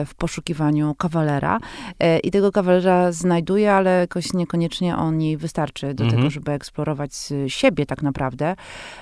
w 0.06 0.14
poszukiwaniu 0.14 0.94
kawalera. 0.94 1.58
I 2.22 2.30
tego 2.30 2.52
kawalera 2.52 3.12
znajduje, 3.12 3.72
ale 3.72 3.90
jakoś 4.00 4.32
niekoniecznie 4.32 4.96
on 4.96 5.20
jej 5.22 5.36
wystarczy 5.36 5.94
do 5.94 6.04
Mhm. 6.04 6.20
tego, 6.22 6.30
żeby 6.30 6.52
eksplorować 6.52 7.10
s- 7.10 7.32
siebie 7.48 7.86
tak 7.86 8.02
naprawdę. 8.02 8.54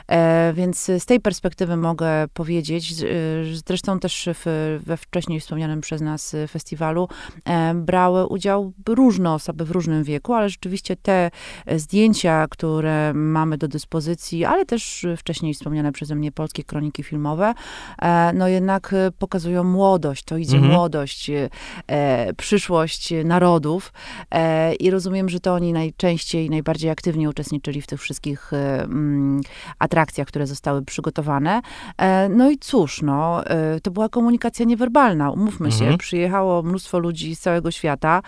E, 0.09 0.52
więc 0.52 0.85
z 0.99 1.07
tej 1.07 1.21
perspektywy 1.21 1.76
mogę 1.76 2.28
powiedzieć, 2.35 3.02
y, 3.02 3.45
zresztą 3.66 4.00
też 4.00 4.28
w, 4.35 4.78
we 4.87 4.97
wcześniej 4.97 5.40
wspomnianym 5.40 5.80
przez 5.80 6.00
nas 6.00 6.37
festiwalu 6.49 7.09
e, 7.45 7.75
brały 7.75 8.26
udział 8.26 8.73
różne 8.88 9.35
osoby 9.35 9.64
w 9.64 9.71
różnym 9.71 10.04
wieku, 10.04 10.35
ale 10.35 10.49
rzeczywiście 10.49 10.97
te 10.97 11.30
e, 11.66 11.78
zdjęcia, 11.78 12.47
które 12.50 13.14
mamy 13.14 13.59
do 13.59 13.68
dyspozycji, 13.68 14.45
ale 14.45 14.66
też 14.66 15.07
wcześniej 15.16 15.54
wspomniane 15.54 15.92
przeze 15.92 16.14
mnie 16.14 16.33
polskie 16.33 16.64
kroniki 16.64 17.02
filmowe, 17.02 17.54
e, 18.02 18.33
no 18.33 18.49
jednak 18.49 18.95
pokazują 19.18 19.64
młodość, 19.64 20.25
to 20.25 20.37
idzie 20.37 20.57
Mhm. 20.57 20.73
młodość, 20.73 21.30
e, 21.30 22.35
przyszłość 22.37 23.14
narodów 23.25 23.92
e, 24.30 24.75
i 24.75 24.90
rozumiem, 24.90 25.28
że 25.28 25.40
to 25.40 25.54
oni 25.54 25.73
najczęściej, 25.73 26.50
najbardziej 26.50 26.90
aktywnie 26.90 27.28
uczestniczyli 27.28 27.83
w 27.83 27.87
tych 27.87 28.00
wszystkich 28.00 28.28
e, 28.53 28.83
mm, 28.83 29.41
atrakcjach, 29.79 30.29
które 30.29 30.47
zostały 30.47 30.83
przygotowane. 30.83 31.61
E, 31.99 32.29
no 32.29 32.51
i 32.51 32.59
cóż, 32.59 33.03
no, 33.03 33.47
e, 33.47 33.81
to 33.81 33.91
była 33.91 34.09
komunikacja 34.09 34.67
niewerbalna, 34.67 35.31
umówmy 35.31 35.73
się. 35.73 35.81
Mhm. 35.85 35.99
Przyjechało 35.99 36.63
mnóstwo 36.63 36.99
ludzi 36.99 37.37
z 37.37 37.41
całego 37.41 37.71
świata. 37.71 38.23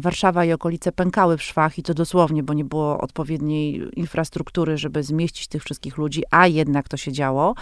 Warszawa 0.00 0.44
i 0.44 0.52
okolice 0.52 0.92
pękały 0.92 1.36
w 1.36 1.42
szwach 1.42 1.78
i 1.78 1.82
to 1.82 1.94
dosłownie, 1.94 2.42
bo 2.42 2.52
nie 2.54 2.64
było 2.64 2.98
odpowiedniej 3.00 3.82
infrastruktury, 3.96 4.78
żeby 4.78 5.02
zmieścić 5.02 5.48
tych 5.48 5.62
wszystkich 5.62 5.96
ludzi, 5.96 6.22
a 6.30 6.46
jednak 6.46 6.88
to 6.88 6.96
się 6.96 7.12
działo. 7.12 7.54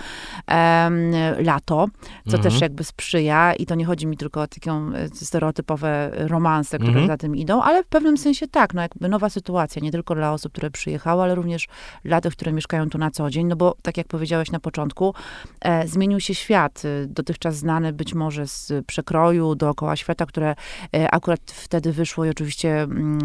Lato, 1.39 1.87
co 2.29 2.37
Mhm. 2.37 2.43
też 2.43 2.61
jakby 2.61 2.85
sprzyja 2.85 3.55
i 3.55 3.67
to 3.67 3.75
nie 3.75 3.85
chodzi 3.85 4.07
mi 4.07 4.17
tylko 4.17 4.41
o 4.43 4.47
taką 4.47 4.93
e, 4.95 5.09
stereotypowe 5.09 6.11
romanse, 6.15 6.79
które 6.79 6.91
Mhm. 6.91 7.07
za 7.07 7.17
tym 7.17 7.37
idą, 7.37 7.63
ale 7.63 7.83
w 7.85 7.87
pewnym 7.87 8.19
sensie 8.19 8.49
tak, 8.49 8.75
no 8.75 8.83
jakby 8.83 9.09
nowa 9.09 9.29
sytuacja, 9.29 9.83
nie 9.83 9.93
tylko 9.93 10.15
dla 10.15 10.33
osób, 10.33 10.53
które 10.53 10.71
przyjechały, 10.71 11.20
ale 11.23 11.35
również 11.35 11.69
dla 12.05 12.21
tych, 12.21 12.33
które 12.33 12.53
mieszkają 12.53 12.91
tu 12.91 12.99
na 12.99 13.11
co 13.11 13.31
dzień, 13.31 13.47
no 13.47 13.57
bo 13.57 13.75
tak 13.83 13.97
jak 13.97 14.07
powiedziałeś 14.07 14.50
na 14.50 14.61
początku, 14.61 15.15
e, 15.61 15.89
zmienił 15.89 16.21
się 16.21 16.35
świat, 16.35 16.83
e, 16.85 17.07
dotychczas 17.07 17.57
znany 17.57 17.93
być 17.93 18.15
może 18.15 18.47
z 18.47 18.73
przekroju 18.87 19.55
dookoła 19.55 19.97
świata, 19.97 20.27
które 20.27 20.55
e, 20.97 21.11
akurat 21.15 21.41
wtedy 21.47 21.93
wyszło 21.93 22.25
i 22.25 22.29
oczywiście 22.31 22.83
mm, 22.83 23.19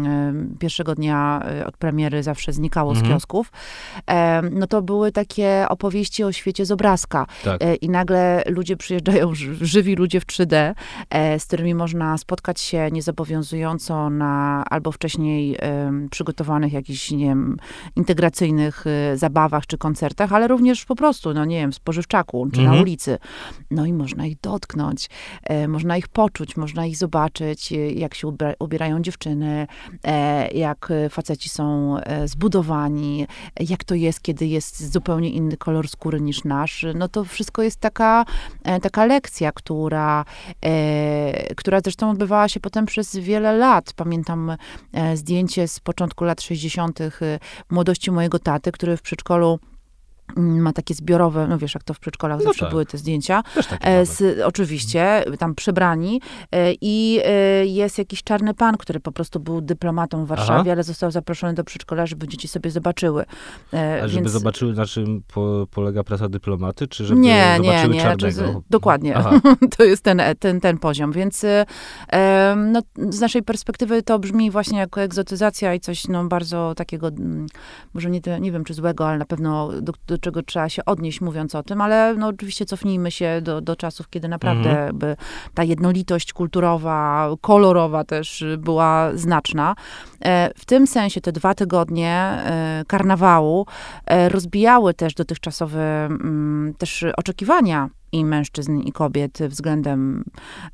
e, 0.54 0.58
pierwszego 0.58 0.94
dnia 0.94 1.42
e, 1.60 1.66
od 1.66 1.76
premiery 1.76 2.22
zawsze 2.22 2.52
znikało 2.52 2.94
z 2.94 2.98
Mhm. 2.98 3.14
kiosków, 3.14 3.52
e, 4.10 4.42
no 4.42 4.66
to 4.66 4.82
były 4.82 5.12
takie 5.12 5.66
opowieści 5.68 6.24
o 6.24 6.32
świecie 6.32 6.66
z 6.66 6.70
obrazka. 6.70 7.26
Tak. 7.44 7.60
I 7.80 7.88
nagle 7.88 8.42
ludzie 8.46 8.76
przyjeżdżają, 8.76 9.34
ży- 9.34 9.66
żywi 9.66 9.94
ludzie 9.94 10.20
w 10.20 10.26
3D, 10.26 10.74
e, 11.10 11.38
z 11.40 11.46
którymi 11.46 11.74
można 11.74 12.18
spotkać 12.18 12.60
się 12.60 12.88
niezobowiązująco 12.92 14.10
na 14.10 14.64
albo 14.70 14.92
wcześniej 14.92 15.58
przygotowanych 16.10 16.72
jakichś, 16.72 17.10
nie 17.10 17.26
wiem, 17.26 17.56
integracyjnych 17.96 18.84
e, 18.86 19.16
zabawach 19.16 19.66
czy 19.66 19.78
koncertach, 19.78 20.32
ale 20.32 20.48
również 20.48 20.84
po 20.84 20.94
prostu, 20.96 21.34
no 21.34 21.44
nie 21.44 21.56
wiem, 21.56 21.72
w 21.72 21.74
spożywczaku 21.74 22.48
czy 22.52 22.58
na 22.58 22.64
Mhm. 22.64 22.82
ulicy. 22.82 23.18
No 23.70 23.86
i 23.86 23.92
można 23.92 24.26
ich 24.26 24.40
dotknąć, 24.40 25.08
e, 25.42 25.68
można 25.68 25.96
ich 25.96 26.08
poczuć, 26.08 26.56
można 26.56 26.86
ich 26.86 26.96
zobaczyć, 26.96 27.72
e, 27.72 27.76
jak 27.76 28.14
się 28.14 28.32
ubierają 28.58 29.02
dziewczyny, 29.02 29.66
e, 30.04 30.48
jak 30.50 30.92
faceci 31.10 31.48
są 31.48 31.96
zbudowani, 32.24 33.26
jak 33.68 33.84
to 33.84 33.94
jest, 33.94 34.22
kiedy 34.22 34.46
jest 34.46 34.92
zupełnie 34.92 35.30
inny 35.30 35.56
kolor 35.56 35.88
skóry 35.88 36.20
niż 36.20 36.44
nasz. 36.44 36.86
No 36.94 37.08
to 37.08 37.24
wszystko 37.24 37.62
jest 37.62 37.80
taka, 37.80 38.24
taka 38.82 39.06
lekcja, 39.06 39.52
która, 39.52 40.24
która 41.56 41.80
zresztą 41.80 42.10
odbywała 42.10 42.48
się 42.48 42.60
potem 42.60 42.86
przez 42.86 43.16
wiele 43.16 43.56
lat. 43.56 43.92
Pamiętam 43.96 44.56
zdjęcie 45.14 45.68
z 45.68 45.80
początku 45.80 46.24
lat 46.24 46.42
60. 46.42 46.98
młodości 47.76 48.10
mojego 48.10 48.38
taty, 48.38 48.72
który 48.72 48.96
w 48.96 49.02
przedszkolu 49.02 49.58
ma 50.36 50.72
takie 50.72 50.94
zbiorowe, 50.94 51.46
no 51.46 51.58
wiesz, 51.58 51.74
jak 51.74 51.84
to 51.84 51.94
w 51.94 51.98
przedszkolach 52.00 52.38
No 52.38 52.44
zawsze 52.44 52.60
tak. 52.60 52.70
były 52.70 52.86
te 52.86 52.98
zdjęcia, 52.98 53.42
E, 53.80 54.06
z, 54.06 54.40
oczywiście, 54.40 55.24
tam 55.38 55.54
przebrani. 55.54 56.20
E, 56.52 56.72
I 56.80 57.20
e, 57.24 57.66
jest 57.66 57.98
jakiś 57.98 58.22
czarny 58.22 58.54
pan, 58.54 58.76
który 58.76 59.00
po 59.00 59.12
prostu 59.12 59.40
był 59.40 59.60
dyplomatą 59.60 60.24
w 60.24 60.28
Warszawie, 60.28 60.60
Aha. 60.60 60.72
ale 60.72 60.82
został 60.82 61.10
zaproszony 61.10 61.54
do 61.54 61.64
przedszkola, 61.64 62.06
żeby 62.06 62.28
dzieci 62.28 62.48
sobie 62.48 62.70
zobaczyły. 62.70 63.24
A 64.02 64.08
żeby 64.08 64.22
więc- 64.22 64.30
zobaczyły, 64.32 64.72
na 64.72 64.86
czym 64.86 65.22
po, 65.34 65.66
polega 65.70 66.04
praca 66.04 66.28
dyplomaty, 66.28 66.86
czy 66.88 67.04
żeby 67.04 67.20
nie, 67.20 67.56
nie, 67.60 67.66
zobaczyły 67.66 67.94
nie. 67.94 68.00
czarnego? 68.00 68.30
znaczy, 68.30 68.52
z- 68.52 68.70
dokładnie. 68.70 69.14
To 69.76 69.84
jest 69.84 70.02
ten, 70.02 70.22
ten, 70.38 70.60
ten 70.60 70.78
poziom. 70.78 71.12
Więc 71.12 71.44
no, 72.56 72.80
z 73.10 73.20
naszej 73.20 73.42
perspektywy 73.42 74.02
to 74.02 74.18
brzmi 74.18 74.50
właśnie 74.50 74.78
jako 74.78 75.00
egzotyzacja 75.00 75.74
i 75.74 75.80
coś 75.80 76.08
no, 76.08 76.24
bardzo 76.24 76.74
takiego, 76.76 77.08
mm, 77.08 77.46
może 77.94 78.10
nie, 78.10 78.20
nie 78.40 78.52
wiem 78.52 78.64
czy 78.64 78.74
złego, 78.74 79.08
ale 79.08 79.18
na 79.18 79.24
pewno 79.24 79.70
do, 79.82 79.92
do 80.06 80.15
czego 80.18 80.42
trzeba 80.42 80.68
się 80.68 80.84
odnieść 80.84 81.20
mówiąc 81.20 81.54
o 81.54 81.62
tym, 81.62 81.80
ale 81.80 82.14
no, 82.18 82.26
oczywiście 82.26 82.66
cofnijmy 82.66 83.10
się 83.10 83.40
do, 83.42 83.60
do 83.60 83.76
czasów, 83.76 84.10
kiedy 84.10 84.28
naprawdę 84.28 84.70
Mhm. 84.70 84.98
by 84.98 85.16
ta 85.54 85.64
jednolitość 85.64 86.32
kulturowa, 86.32 87.28
kolorowa 87.40 88.04
też 88.04 88.44
była 88.58 89.10
znaczna. 89.14 89.74
E, 90.24 90.50
W 90.56 90.64
tym 90.64 90.86
sensie 90.86 91.20
te 91.20 91.32
dwa 91.32 91.54
tygodnie 91.54 92.12
e, 92.12 92.84
karnawału 92.86 93.66
e, 94.06 94.28
rozbijały 94.28 94.94
też 94.94 95.14
dotychczasowe 95.14 96.06
mm, 96.06 96.74
też 96.78 97.04
oczekiwania 97.16 97.88
i 98.20 98.24
mężczyzn, 98.24 98.78
i 98.78 98.92
kobiet 98.92 99.38
względem, 99.48 100.24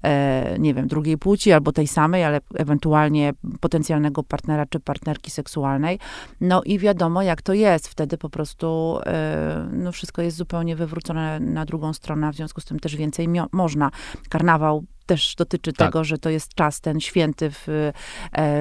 e, 0.02 0.56
nie 0.58 0.74
wiem, 0.74 0.86
drugiej 0.86 1.18
płci 1.18 1.52
albo 1.52 1.72
tej 1.72 1.86
samej, 1.86 2.24
ale 2.24 2.40
ewentualnie 2.54 3.32
potencjalnego 3.60 4.22
partnera 4.22 4.66
czy 4.66 4.80
partnerki 4.80 5.30
seksualnej. 5.30 5.98
No 6.40 6.62
i 6.62 6.78
wiadomo, 6.78 7.22
jak 7.22 7.42
to 7.42 7.52
jest. 7.52 7.88
Wtedy 7.88 8.18
po 8.18 8.30
prostu 8.30 8.98
e, 9.06 9.68
no 9.72 9.92
wszystko 9.92 10.22
jest 10.22 10.36
zupełnie 10.36 10.76
wywrócone 10.76 11.40
na 11.40 11.64
drugą 11.64 11.92
stronę, 11.92 12.32
w 12.32 12.36
związku 12.36 12.60
z 12.60 12.64
tym 12.64 12.80
też 12.80 12.96
więcej 12.96 13.28
można. 13.52 13.90
Karnawał 14.28 14.84
też 15.12 15.34
dotyczy 15.34 15.72
Tak. 15.72 15.88
tego, 15.88 16.04
że 16.04 16.18
to 16.18 16.30
jest 16.30 16.54
czas 16.54 16.80
ten 16.80 17.00
święty 17.00 17.50
w, 17.50 17.68
e, 17.68 17.92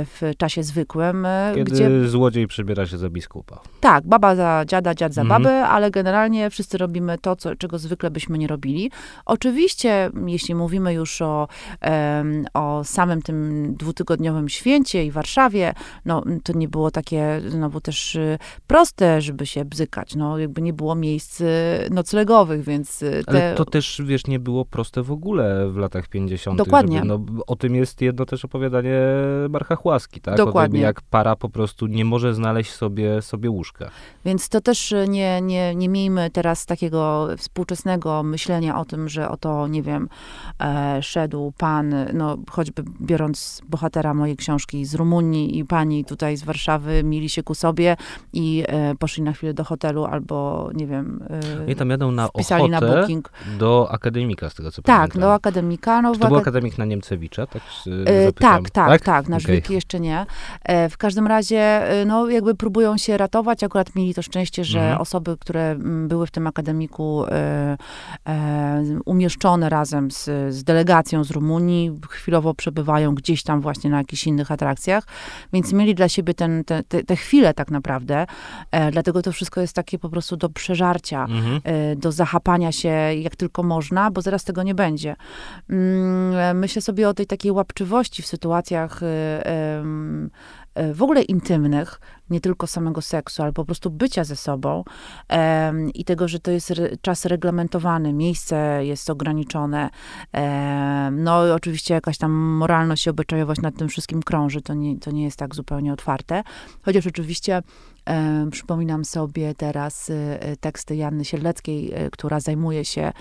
w 0.05 0.21
czasie 0.37 0.63
zwykłym, 0.63 1.25
e, 1.25 1.51
Kiedy 1.55 1.71
gdzie 1.71 2.07
złodziej 2.09 2.47
przybiera 2.47 2.85
się 2.87 2.97
za 2.97 3.09
biskupa. 3.09 3.61
tak, 3.79 4.03
baba 4.07 4.35
za 4.35 4.63
dziada, 4.67 4.95
dziad 4.95 5.13
za 5.13 5.21
Mhm. 5.21 5.43
babę, 5.43 5.67
ale 5.67 5.91
generalnie 5.91 6.49
wszyscy 6.49 6.77
robimy 6.77 7.17
to, 7.17 7.35
co, 7.35 7.55
czego 7.55 7.79
zwykle 7.79 8.11
byśmy 8.11 8.37
nie 8.37 8.47
robili. 8.47 8.91
Oczywiście, 9.25 10.09
jeśli 10.27 10.55
mówimy 10.55 10.93
już 10.93 11.21
o, 11.21 11.47
o 12.53 12.83
samym 12.83 13.21
tym 13.21 13.37
dwutygodniowym 13.75 14.49
święcie 14.49 15.05
i 15.05 15.11
Warszawie, 15.11 15.73
no 16.05 16.23
to 16.43 16.53
nie 16.53 16.67
było 16.67 16.91
takie 16.91 17.41
znowu 17.47 17.81
też 17.81 18.15
y, 18.15 18.37
proste, 18.67 19.21
żeby 19.21 19.45
się 19.45 19.65
bzykać. 19.65 20.15
No 20.15 20.37
jakby 20.37 20.61
nie 20.61 20.73
było 20.73 20.95
miejsc 20.95 21.41
y, 21.41 21.45
noclegowych, 21.91 22.63
więc 22.63 23.01
y, 23.01 23.23
te... 23.25 23.31
Ale 23.47 23.55
to 23.55 23.65
też, 23.65 24.01
wiesz, 24.05 24.27
nie 24.27 24.39
było 24.39 24.65
proste 24.65 25.03
w 25.03 25.11
ogóle 25.11 25.69
w 25.69 25.77
latach 25.77 26.07
50. 26.07 26.40
Dokładnie. 26.55 26.97
Żeby, 26.97 27.07
no, 27.07 27.43
o 27.47 27.55
tym 27.55 27.75
jest 27.75 28.01
jedno 28.01 28.25
też 28.25 28.45
opowiadanie 28.45 28.99
Marcha 29.49 29.75
Chłaski, 29.75 30.21
tak? 30.21 30.37
Dokładnie. 30.37 30.79
tym, 30.79 30.81
jak 30.81 31.01
para 31.01 31.35
po 31.35 31.49
prostu 31.49 31.87
nie 31.87 32.05
może 32.05 32.33
znaleźć 32.33 32.71
sobie, 32.71 33.21
sobie 33.21 33.49
łóżka. 33.49 33.89
Więc 34.25 34.49
to 34.49 34.61
też 34.61 34.91
y, 34.91 35.05
nie, 35.09 35.41
nie, 35.41 35.75
nie 35.75 35.89
miejmy 35.89 36.29
teraz 36.29 36.65
takiego 36.65 37.27
współczesnego 37.37 38.23
myślenia 38.23 38.79
o 38.79 38.85
tym, 38.85 39.09
że 39.09 39.29
oto, 39.29 39.67
nie 39.67 39.83
wiem, 39.83 40.09
e, 40.61 41.03
szedł 41.03 41.53
pan, 41.57 41.95
no 42.13 42.37
choćby 42.49 42.83
biorąc 43.01 43.61
bohatera 43.69 44.13
mojej 44.13 44.37
książki 44.37 44.85
z 44.85 44.95
Rumunii 44.95 45.57
i 45.57 45.65
pani 45.65 46.05
tutaj 46.05 46.37
z 46.37 46.43
Warszawy, 46.43 47.03
mieli 47.03 47.29
się 47.29 47.43
ku 47.43 47.55
sobie 47.55 47.97
i 48.33 48.63
e, 48.67 48.95
poszli 48.95 49.23
na 49.23 49.33
chwilę 49.33 49.53
do 49.53 49.63
hotelu 49.63 50.05
albo, 50.05 50.69
nie 50.73 50.87
wiem, 50.87 51.23
I 51.67 51.71
e, 51.71 51.75
tam 51.75 51.89
jadą 51.89 52.11
na 52.11 52.27
wpisali 52.27 52.69
na 52.69 52.81
booking. 52.81 53.31
do 53.59 53.87
akademika, 53.91 54.49
z 54.49 54.55
tego 54.55 54.71
co 54.71 54.81
Tak, 54.81 54.97
pamiętam. 54.97 55.21
do 55.21 55.33
akademika. 55.33 56.01
No, 56.01 56.15
W 56.21 56.23
to 56.23 56.27
był 56.27 56.37
akad- 56.37 56.41
akademik 56.41 56.77
na 56.77 56.85
Niemcewicza? 56.85 57.47
Tak, 57.47 57.61
E, 58.05 58.23
zapytam. 58.25 58.63
tak, 58.63 58.69
tak, 58.69 59.01
tak, 59.01 59.27
na. 59.29 59.39
Żwirki 59.39 59.73
jeszcze 59.73 59.99
nie. 59.99 60.25
E, 60.63 60.89
w 60.89 60.97
każdym 60.97 61.27
razie, 61.27 61.59
e, 62.01 62.05
no 62.05 62.29
jakby 62.29 62.55
próbują 62.55 62.97
się 62.97 63.17
ratować. 63.17 63.63
Akurat 63.63 63.95
mieli 63.95 64.13
to 64.13 64.21
szczęście, 64.21 64.63
że 64.63 64.79
Mhm. 64.79 65.01
osoby, 65.01 65.37
które 65.39 65.75
były 65.79 66.27
w 66.27 66.31
tym 66.31 66.47
akademiku 66.47 67.25
e, 67.25 67.77
e, 68.27 68.83
umieszczone 69.05 69.69
razem 69.69 70.11
z, 70.11 70.23
z 70.55 70.63
delegacją 70.63 71.23
z 71.23 71.31
Rumunii, 71.31 71.99
chwilowo 72.09 72.53
przebywają 72.53 73.15
gdzieś 73.15 73.43
tam 73.43 73.61
właśnie 73.61 73.89
na 73.89 73.97
jakichś 73.97 74.27
innych 74.27 74.51
atrakcjach, 74.51 75.03
więc 75.53 75.73
mieli 75.73 75.95
dla 75.95 76.09
siebie 76.09 76.33
ten, 76.33 76.63
te, 76.63 76.83
te, 76.83 77.03
te 77.03 77.15
chwile 77.15 77.53
tak 77.53 77.71
naprawdę. 77.71 78.25
E, 78.71 78.91
dlatego 78.91 79.21
to 79.21 79.31
wszystko 79.31 79.61
jest 79.61 79.73
takie 79.73 79.99
po 79.99 80.09
prostu 80.09 80.37
do 80.37 80.49
przeżarcia 80.49 81.23
Mhm. 81.23 81.61
do 81.99 82.11
zachapania 82.11 82.71
się 82.71 82.89
jak 83.19 83.35
tylko 83.35 83.63
można, 83.63 84.11
bo 84.11 84.21
zaraz 84.21 84.43
tego 84.43 84.63
nie 84.63 84.75
będzie. 84.75 85.15
Mm, 85.69 86.10
Myślę 86.53 86.81
sobie 86.81 87.09
o 87.09 87.13
tej 87.13 87.25
takiej 87.25 87.51
łapczywości 87.51 88.21
w 88.21 88.27
sytuacjach 88.27 89.01
em, 89.03 90.29
e, 90.75 90.93
w 90.93 91.03
ogóle 91.03 91.21
intymnych, 91.21 91.99
nie 92.29 92.41
tylko 92.41 92.67
samego 92.67 93.01
seksu, 93.01 93.43
ale 93.43 93.53
po 93.53 93.65
prostu 93.65 93.89
bycia 93.89 94.23
ze 94.23 94.35
sobą 94.35 94.83
i 95.93 96.05
tego, 96.05 96.27
że 96.27 96.39
to 96.39 96.51
jest 96.51 96.73
czas 97.01 97.25
reglamentowany, 97.25 98.13
miejsce 98.13 98.85
jest 98.85 99.09
ograniczone. 99.09 99.89
No 101.11 101.47
i 101.47 101.51
oczywiście 101.51 101.93
jakaś 101.93 102.17
tam 102.17 102.31
moralność 102.31 103.07
i 103.07 103.09
obyczajowość 103.09 103.61
nad 103.61 103.77
tym 103.77 103.87
wszystkim 103.87 104.23
krąży, 104.23 104.61
to 104.61 104.73
nie, 104.73 104.99
to 104.99 105.11
nie 105.11 105.23
jest 105.23 105.37
tak 105.37 105.55
zupełnie 105.55 105.93
otwarte. 105.93 106.43
Chociaż 106.81 107.07
oczywiście 107.07 107.61
przypominam 108.51 109.05
sobie 109.05 109.55
teraz 109.55 110.09
e, 110.09 110.41
e, 110.41 110.55
teksty 110.57 110.95
Janny 110.95 111.25
Sieleckiej, 111.25 111.91
e, 111.93 112.09
która 112.09 112.39
zajmuje 112.39 112.85
się 112.85 113.11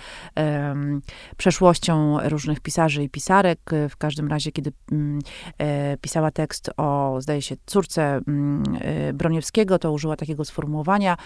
przeszłością 1.37 2.19
różnych 2.29 2.61
pisarzy 2.61 3.03
i 3.03 3.09
pisarek. 3.09 3.59
E, 3.73 3.89
W 3.89 3.97
każdym 3.97 4.29
razie, 4.29 4.53
kiedy 4.53 4.73
mm, 4.93 5.19
e, 5.59 5.97
pisała 5.97 6.31
tekst 6.31 6.71
o, 6.77 7.17
zdaje 7.21 7.43
się, 7.43 7.57
córce 7.67 8.03
mm, 8.29 8.63
e, 8.81 9.13
Broniewskiego, 9.13 9.79
to 9.79 9.93
użyła 9.93 10.17
takiego 10.17 10.45
sformułowania 10.45 11.17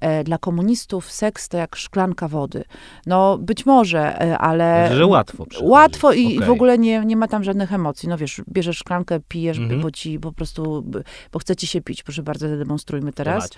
e, 0.00 0.24
dla 0.24 0.38
komunistów 0.38 1.12
seks 1.12 1.48
to 1.48 1.58
jak 1.58 1.76
szklanka 1.76 2.28
wody. 2.28 2.64
No, 3.06 3.38
być 3.38 3.66
może, 3.66 4.20
e, 4.22 4.38
ale... 4.38 4.90
Że 4.96 5.06
łatwo 5.06 5.46
przychodzi. 5.46 5.70
Łatwo 5.70 6.12
i, 6.12 6.34
i 6.34 6.40
w 6.40 6.50
ogóle 6.50 6.78
nie, 6.78 7.00
nie 7.04 7.16
ma 7.16 7.28
tam 7.28 7.44
żadnych 7.44 7.72
emocji. 7.72 8.08
No 8.08 8.18
wiesz, 8.18 8.42
bierzesz 8.48 8.78
szklankę, 8.78 9.20
pijesz, 9.28 9.58
Mhm. 9.58 9.80
bo 9.80 9.90
ci 9.90 10.18
po 10.18 10.32
prostu, 10.32 10.84
bo 11.32 11.38
chce 11.38 11.56
ci 11.56 11.66
się 11.66 11.80
pić. 11.80 12.02
Proszę 12.02 12.22
bardzo, 12.22 12.48
zademonstrujmy 12.48 13.03
teraz. 13.12 13.50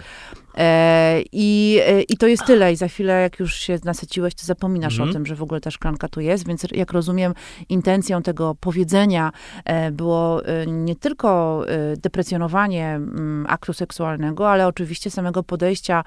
E, 0.56 1.22
i, 1.32 1.78
e, 1.86 2.02
I 2.02 2.16
to 2.16 2.26
jest 2.26 2.44
tyle. 2.46 2.72
I 2.72 2.76
za 2.76 2.88
chwilę, 2.88 3.22
jak 3.22 3.40
już 3.40 3.54
się 3.54 3.78
nasyciłeś, 3.84 4.34
to 4.34 4.46
zapominasz 4.46 4.92
Mhm. 4.94 5.10
o 5.10 5.12
tym, 5.12 5.26
że 5.26 5.34
w 5.34 5.42
ogóle 5.42 5.60
ta 5.60 5.70
szklanka 5.70 6.08
tu 6.08 6.20
jest. 6.20 6.46
Więc 6.46 6.66
jak 6.72 6.92
rozumiem, 6.92 7.34
intencją 7.68 8.22
tego 8.22 8.54
powiedzenia 8.60 9.32
e, 9.64 9.90
było 9.90 10.46
e, 10.46 10.66
nie 10.66 10.96
tylko 10.96 11.64
deprecjonowanie 11.96 12.86
mm, 12.86 13.46
aktu 13.48 13.72
seksualnego, 13.72 14.50
ale 14.50 14.66
oczywiście 14.66 15.10
samego 15.10 15.42
podejścia 15.42 16.04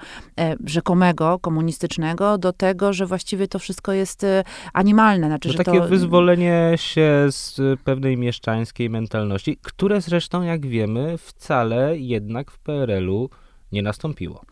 rzekomego, 0.66 1.38
komunistycznego 1.38 2.38
do 2.38 2.52
tego, 2.52 2.92
że 2.92 3.06
właściwie 3.06 3.48
to 3.48 3.58
wszystko 3.58 3.92
jest 3.92 4.26
animalne. 4.72 5.26
Znaczy, 5.26 5.48
To 5.48 5.52
że 5.52 5.64
takie 5.64 5.80
to, 5.80 5.88
wyzwolenie 5.88 6.72
się 6.76 7.26
z 7.28 7.80
pewnej 7.84 8.16
mieszczańskiej 8.16 8.90
mentalności, 8.90 9.58
które 9.62 10.00
zresztą, 10.00 10.42
jak 10.42 10.66
wiemy, 10.66 11.18
wcale 11.18 11.98
jednak 11.98 12.50
w 12.50 12.58
PRL-u 12.58 13.29
nie 13.72 13.82
nastąpiło. 13.82 14.44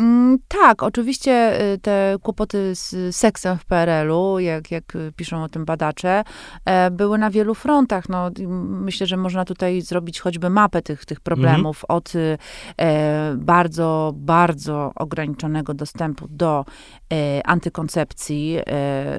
Mm, 0.00 0.38
tak, 0.48 0.82
oczywiście 0.82 1.62
y, 1.72 1.78
te 1.78 2.16
kłopoty 2.22 2.74
z 2.74 3.16
seksem 3.16 3.58
w 3.58 3.64
PRL-u, 3.64 4.38
jak, 4.38 4.70
jak 4.70 4.96
y, 4.96 5.12
piszą 5.16 5.44
o 5.44 5.48
tym 5.48 5.64
badacze, 5.64 6.24
e, 6.64 6.90
były 6.90 7.18
na 7.18 7.30
wielu 7.30 7.54
frontach. 7.54 8.08
No, 8.08 8.30
myślę, 8.68 9.06
że 9.06 9.16
można 9.16 9.44
tutaj 9.44 9.80
zrobić 9.80 10.20
choćby 10.20 10.50
mapę 10.50 10.82
tych, 10.82 11.04
tych 11.04 11.20
problemów 11.20 11.84
od 11.88 12.14
y, 12.14 12.38
e, 12.78 13.34
bardzo, 13.38 14.12
bardzo 14.16 14.92
ograniczonego 14.94 15.74
dostępu 15.74 16.28
do 16.28 16.64
e, 17.12 17.46
antykoncepcji. 17.46 18.58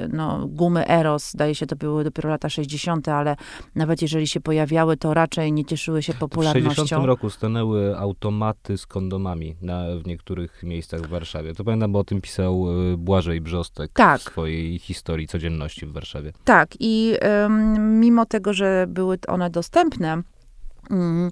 No, 0.10 0.48
gumy 0.48 0.88
Eros, 0.88 1.32
zdaje 1.32 1.56
się, 1.56 1.66
to 1.66 1.76
były 1.76 2.04
dopiero 2.04 2.30
lata 2.30 2.50
60., 2.50 3.08
ale 3.08 3.36
nawet 3.76 4.02
jeżeli 4.02 4.28
się 4.28 4.40
pojawiały, 4.40 4.98
to 4.98 5.14
raczej 5.14 5.54
nie 5.54 5.66
cieszyły 5.66 6.04
się 6.04 6.14
W 6.14 6.18
popularnością. 6.18 6.76
60 6.76 7.06
roku 7.06 7.30
stanęły 7.30 7.98
automaty 7.98 8.78
z 8.78 8.86
kondomami 8.86 9.56
na, 9.62 9.84
w 10.04 10.08
niektórych 10.08 10.64
miejscach 10.72 11.02
w 11.02 11.08
Warszawie. 11.08 11.54
To 11.54 11.64
pamiętam, 11.64 11.92
bo 11.92 12.00
o 12.00 12.04
tym 12.04 12.22
pisał 12.22 12.68
y, 12.94 12.98
Błażej 12.98 13.42
Brzostek 13.42 13.92
Tak. 13.94 14.20
w 14.22 14.24
swojej 14.24 14.80
historii 14.80 15.28
codzienności 15.28 15.86
w 15.86 15.92
Warszawie. 15.92 16.34
Tak, 16.44 16.70
i 16.80 17.16
mimo 17.80 18.26
tego, 18.26 18.54
że 18.54 18.86
były 18.88 19.18
one 19.28 19.50
dostępne, 19.50 20.22
mm, 20.90 21.32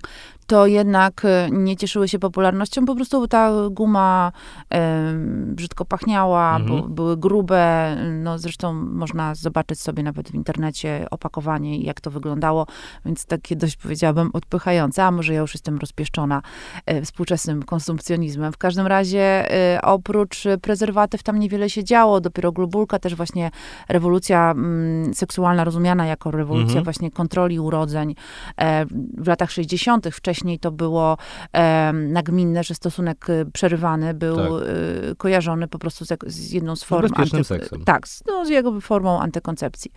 to 0.49 0.67
jednak 0.67 1.25
e, 1.25 1.49
nie 1.51 1.75
cieszyły 1.77 2.07
się 2.07 2.19
popularnością. 2.19 2.85
Po 2.85 2.95
prostu 2.95 3.27
ta 3.27 3.51
guma 3.71 4.31
em, 4.69 5.55
brzydko 5.55 5.85
pachniała, 5.85 6.55
Mhm. 6.57 6.93
były 6.93 7.17
grube. 7.17 7.95
No, 8.23 8.37
zresztą 8.39 8.73
można 8.73 9.35
zobaczyć 9.35 9.81
sobie 9.81 10.03
nawet 10.03 10.29
w 10.31 10.35
internecie 10.35 11.07
opakowanie 11.11 11.77
i 11.77 11.83
jak 11.85 12.01
to 12.01 12.11
wyglądało, 12.11 12.67
więc 13.05 13.25
takie 13.25 13.55
dość 13.55 13.75
powiedziałabym 13.77 14.29
odpychające, 14.33 15.03
a 15.03 15.11
może 15.11 15.33
ja 15.33 15.39
już 15.41 15.53
jestem 15.53 15.77
rozpieszczona 15.77 16.41
e, 16.85 17.01
współczesnym 17.01 17.63
konsumpcjonizmem. 17.63 18.51
W 18.51 18.57
każdym 18.57 18.87
razie 18.87 19.51
e, 19.75 19.81
oprócz 19.81 20.43
prezerwatyw 20.61 21.23
tam 21.23 21.39
niewiele 21.39 21.69
się 21.69 21.83
działo. 21.83 22.21
Dopiero 22.21 22.51
globulka, 22.51 22.99
też 22.99 23.15
właśnie 23.15 23.51
rewolucja 23.89 24.51
mm, 24.51 25.13
seksualna 25.13 25.63
rozumiana 25.63 26.05
jako 26.05 26.31
rewolucja 26.31 26.67
Mhm. 26.69 26.83
właśnie 26.83 27.11
kontroli 27.11 27.59
urodzeń 27.59 28.15
e, 28.57 28.85
w 29.17 29.27
latach 29.27 29.51
60. 29.51 30.07
Wcześniej 30.11 30.38
to 30.59 30.71
było 30.71 31.17
e, 31.53 31.93
nagminne, 31.93 32.63
że 32.63 32.75
stosunek 32.75 33.29
e, 33.29 33.45
przerywany 33.45 34.13
był 34.13 34.35
Tak. 34.35 34.45
e, 34.47 35.15
kojarzony 35.15 35.67
po 35.67 35.79
prostu 35.79 36.05
z, 36.05 36.09
z 36.27 36.51
jedną 36.51 36.75
z 36.75 36.83
form 36.83 37.07
bezpiecznym 37.07 37.43
seksem. 37.43 37.83
Tak, 37.83 38.07
z, 38.07 38.23
no, 38.27 38.45
z 38.45 38.49
jego 38.49 38.81
formą 38.81 39.19
antykoncepcji. 39.19 39.91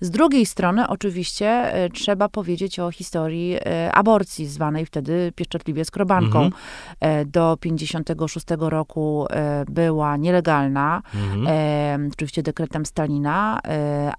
Z 0.00 0.10
drugiej 0.10 0.46
strony, 0.46 0.88
oczywiście, 0.88 1.48
e, 1.48 1.90
trzeba 1.90 2.28
powiedzieć 2.28 2.78
o 2.78 2.90
historii 2.90 3.56
e, 3.56 3.92
aborcji, 3.92 4.46
zwanej 4.46 4.86
wtedy 4.86 5.32
pieszczotliwie 5.36 5.84
skrobanką. 5.84 6.42
Mhm. 6.42 6.52
E, 7.00 7.24
do 7.24 7.56
56 7.60 8.46
roku 8.58 9.26
była 9.68 10.16
nielegalna, 10.16 11.02
Mhm. 11.14 12.10
oczywiście 12.12 12.42
dekretem 12.42 12.86
Stalina, 12.86 13.60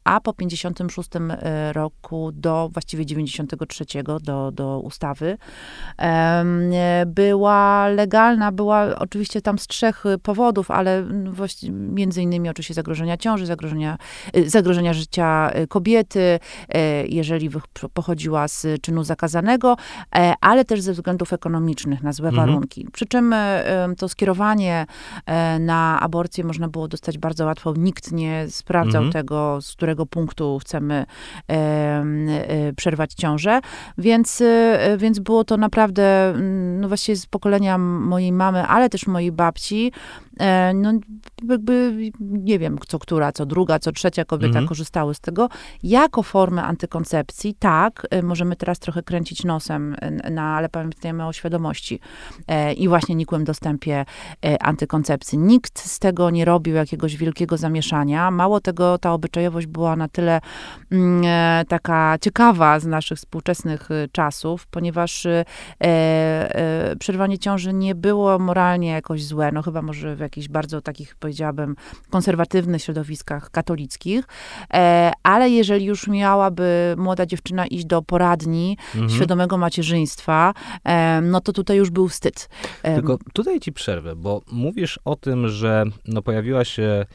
a 0.04 0.22
po 0.22 0.34
56 0.34 1.10
e, 1.16 1.74
roku 1.74 2.32
do 2.32 2.70
właściwie 2.74 3.06
93 3.06 3.86
do, 4.22 4.52
do 4.52 4.80
ustawy. 4.80 5.38
Była 7.08 7.88
legalna, 7.88 8.52
była 8.52 8.96
oczywiście 9.00 9.42
tam 9.42 9.60
z 9.60 9.68
trzech 9.68 10.04
powodów, 10.24 10.72
ale 10.72 11.06
między 11.70 12.22
innymi 12.22 12.50
oczywiście 12.50 12.74
zagrożenia 12.74 13.18
ciąży, 13.18 13.46
zagrożenia, 13.46 13.98
zagrożenia 14.46 14.94
życia 14.94 15.52
kobiety, 15.70 16.40
jeżeli 17.08 17.50
pochodziła 17.94 18.48
z 18.48 18.82
czynu 18.82 19.04
zakazanego, 19.04 19.76
ale 20.42 20.66
też 20.66 20.82
ze 20.82 20.94
względów 20.94 21.34
ekonomicznych, 21.34 22.04
na 22.04 22.14
złe 22.14 22.30
mhm. 22.30 22.48
warunki. 22.48 22.88
Przy 22.94 23.06
czym 23.06 23.36
to 23.98 24.10
skierowanie 24.10 24.86
na 25.60 26.00
aborcję 26.00 26.44
można 26.44 26.68
było 26.68 26.88
dostać 26.88 27.18
bardzo 27.18 27.46
łatwo. 27.46 27.74
Nikt 27.78 28.12
nie 28.12 28.46
sprawdzał 28.50 29.04
mhm. 29.04 29.14
tego, 29.14 29.62
z 29.62 29.72
którego 29.72 30.06
punktu 30.06 30.60
chcemy 30.62 31.06
e, 31.50 32.04
przerwać 32.76 33.14
ciążę, 33.14 33.60
więc, 33.98 34.42
e, 34.42 34.98
więc 34.98 35.20
było 35.20 35.44
to 35.44 35.58
naprawdę, 35.58 36.34
no 36.80 36.88
właściwie 36.88 37.16
z 37.16 37.26
pokolenia 37.26 37.78
mojej 37.78 38.32
mamy, 38.32 38.64
ale 38.68 38.90
też 38.90 39.08
mojej 39.08 39.32
babci, 39.32 39.92
E, 40.40 40.74
no 40.74 40.94
jakby, 41.50 41.96
nie 42.20 42.60
wiem, 42.60 42.78
co 42.88 43.00
która, 43.00 43.32
co 43.32 43.46
druga, 43.46 43.80
co 43.80 43.92
trzecia 43.92 44.26
kobieta 44.26 44.48
mhm. 44.48 44.68
korzystały 44.68 45.16
z 45.16 45.20
tego. 45.20 45.50
Jako 45.84 46.24
formę 46.24 46.64
antykoncepcji, 46.64 47.56
tak, 47.60 48.08
e, 48.10 48.22
możemy 48.22 48.56
teraz 48.56 48.80
trochę 48.80 49.04
kręcić 49.04 49.44
nosem, 49.44 49.96
na, 50.32 50.56
ale 50.56 50.70
pamiętajmy 50.70 51.28
o 51.28 51.34
świadomości 51.34 52.00
e, 52.48 52.74
i 52.74 52.88
właśnie 52.88 53.16
nikłym 53.16 53.44
dostępie 53.44 54.06
antykoncepcji. 54.60 55.38
Nikt 55.38 55.80
z 55.80 56.00
tego 56.00 56.30
nie 56.30 56.46
robił 56.46 56.76
jakiegoś 56.76 57.18
wielkiego 57.18 57.58
zamieszania. 57.58 58.32
Mało 58.32 58.62
tego, 58.62 58.98
ta 58.98 59.14
obyczajowość 59.14 59.68
była 59.68 59.96
na 59.96 60.08
tyle 60.08 60.42
mm, 60.92 61.24
taka 61.66 62.18
ciekawa 62.22 62.80
z 62.80 62.86
naszych 62.86 63.18
współczesnych 63.18 63.90
czasów, 64.12 64.68
ponieważ 64.68 65.28
przerwanie 67.00 67.40
ciąży 67.40 67.74
nie 67.74 67.96
było 67.96 68.40
moralnie 68.40 68.90
jakoś 68.90 69.26
złe, 69.26 69.52
no 69.52 69.62
chyba 69.62 69.82
może 69.82 70.16
w 70.16 70.20
jakichś 70.20 70.48
bardzo 70.48 70.82
takich, 70.82 71.16
powiedziałabym, 71.16 71.76
konserwatywnych 72.10 72.82
środowiskach 72.82 73.50
katolickich, 73.52 74.26
e, 74.74 75.12
ale 75.50 75.56
jeżeli 75.56 75.86
już 75.86 76.08
miałaby 76.08 76.96
młoda 76.98 77.26
dziewczyna 77.26 77.68
iść 77.68 77.86
do 77.86 78.02
poradni 78.02 78.78
mhm. 78.96 79.10
świadomego 79.10 79.58
macierzyństwa, 79.58 80.54
no 81.22 81.42
to 81.42 81.54
tutaj 81.54 81.78
już 81.78 81.90
był 81.90 82.08
wstyd. 82.08 82.50
Tylko 82.82 83.18
tutaj 83.34 83.60
ci 83.60 83.72
przerwę, 83.72 84.16
bo 84.16 84.42
mówisz 84.52 85.00
o 85.06 85.16
tym, 85.16 85.48
że 85.48 85.84
no 86.08 86.22
pojawiła 86.22 86.66
się 86.66 87.06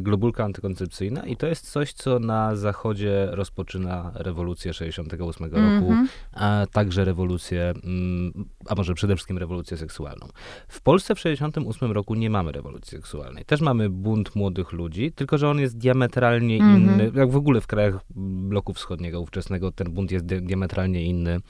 globulka 0.00 0.44
antykoncepcyjna 0.44 1.26
i 1.26 1.36
to 1.36 1.46
jest 1.46 1.70
coś, 1.70 1.92
co 1.92 2.18
na 2.18 2.56
zachodzie 2.56 3.28
rozpoczyna 3.30 4.12
rewolucję 4.14 4.72
68 4.72 5.44
roku, 5.46 5.56
mm 5.58 6.06
-hmm. 6.06 6.08
a 6.32 6.66
także 6.72 7.04
rewolucję, 7.04 7.74
mm, 7.84 8.32
a 8.68 8.74
może 8.74 8.94
przede 8.94 9.16
wszystkim 9.16 9.38
rewolucję 9.38 9.76
seksualną. 9.76 10.28
W 10.68 10.80
Polsce 10.80 11.14
w 11.14 11.20
68 11.20 11.92
roku 11.92 12.14
nie 12.14 12.30
mamy 12.30 12.52
rewolucji 12.52 12.90
seksualnej. 12.98 13.44
Też 13.44 13.60
mamy 13.60 13.90
bunt 13.90 14.36
młodych 14.36 14.72
ludzi, 14.72 15.12
tylko 15.12 15.38
że 15.38 15.48
on 15.48 15.58
jest 15.58 15.78
diametralnie 15.78 16.56
mm 16.56 16.72
-hmm. 16.72 16.92
inny, 16.92 17.12
jak 17.14 17.30
w 17.30 17.36
ogóle 17.36 17.60
w 17.60 17.66
krajach 17.66 18.00
bloku 18.48 18.72
wschodniego 18.72 19.20
ówczesnego 19.20 19.72
ten 19.72 19.92
bunt 19.92 20.10
jest 20.10 20.24
diametralnie 20.24 21.04
inny, 21.04 21.40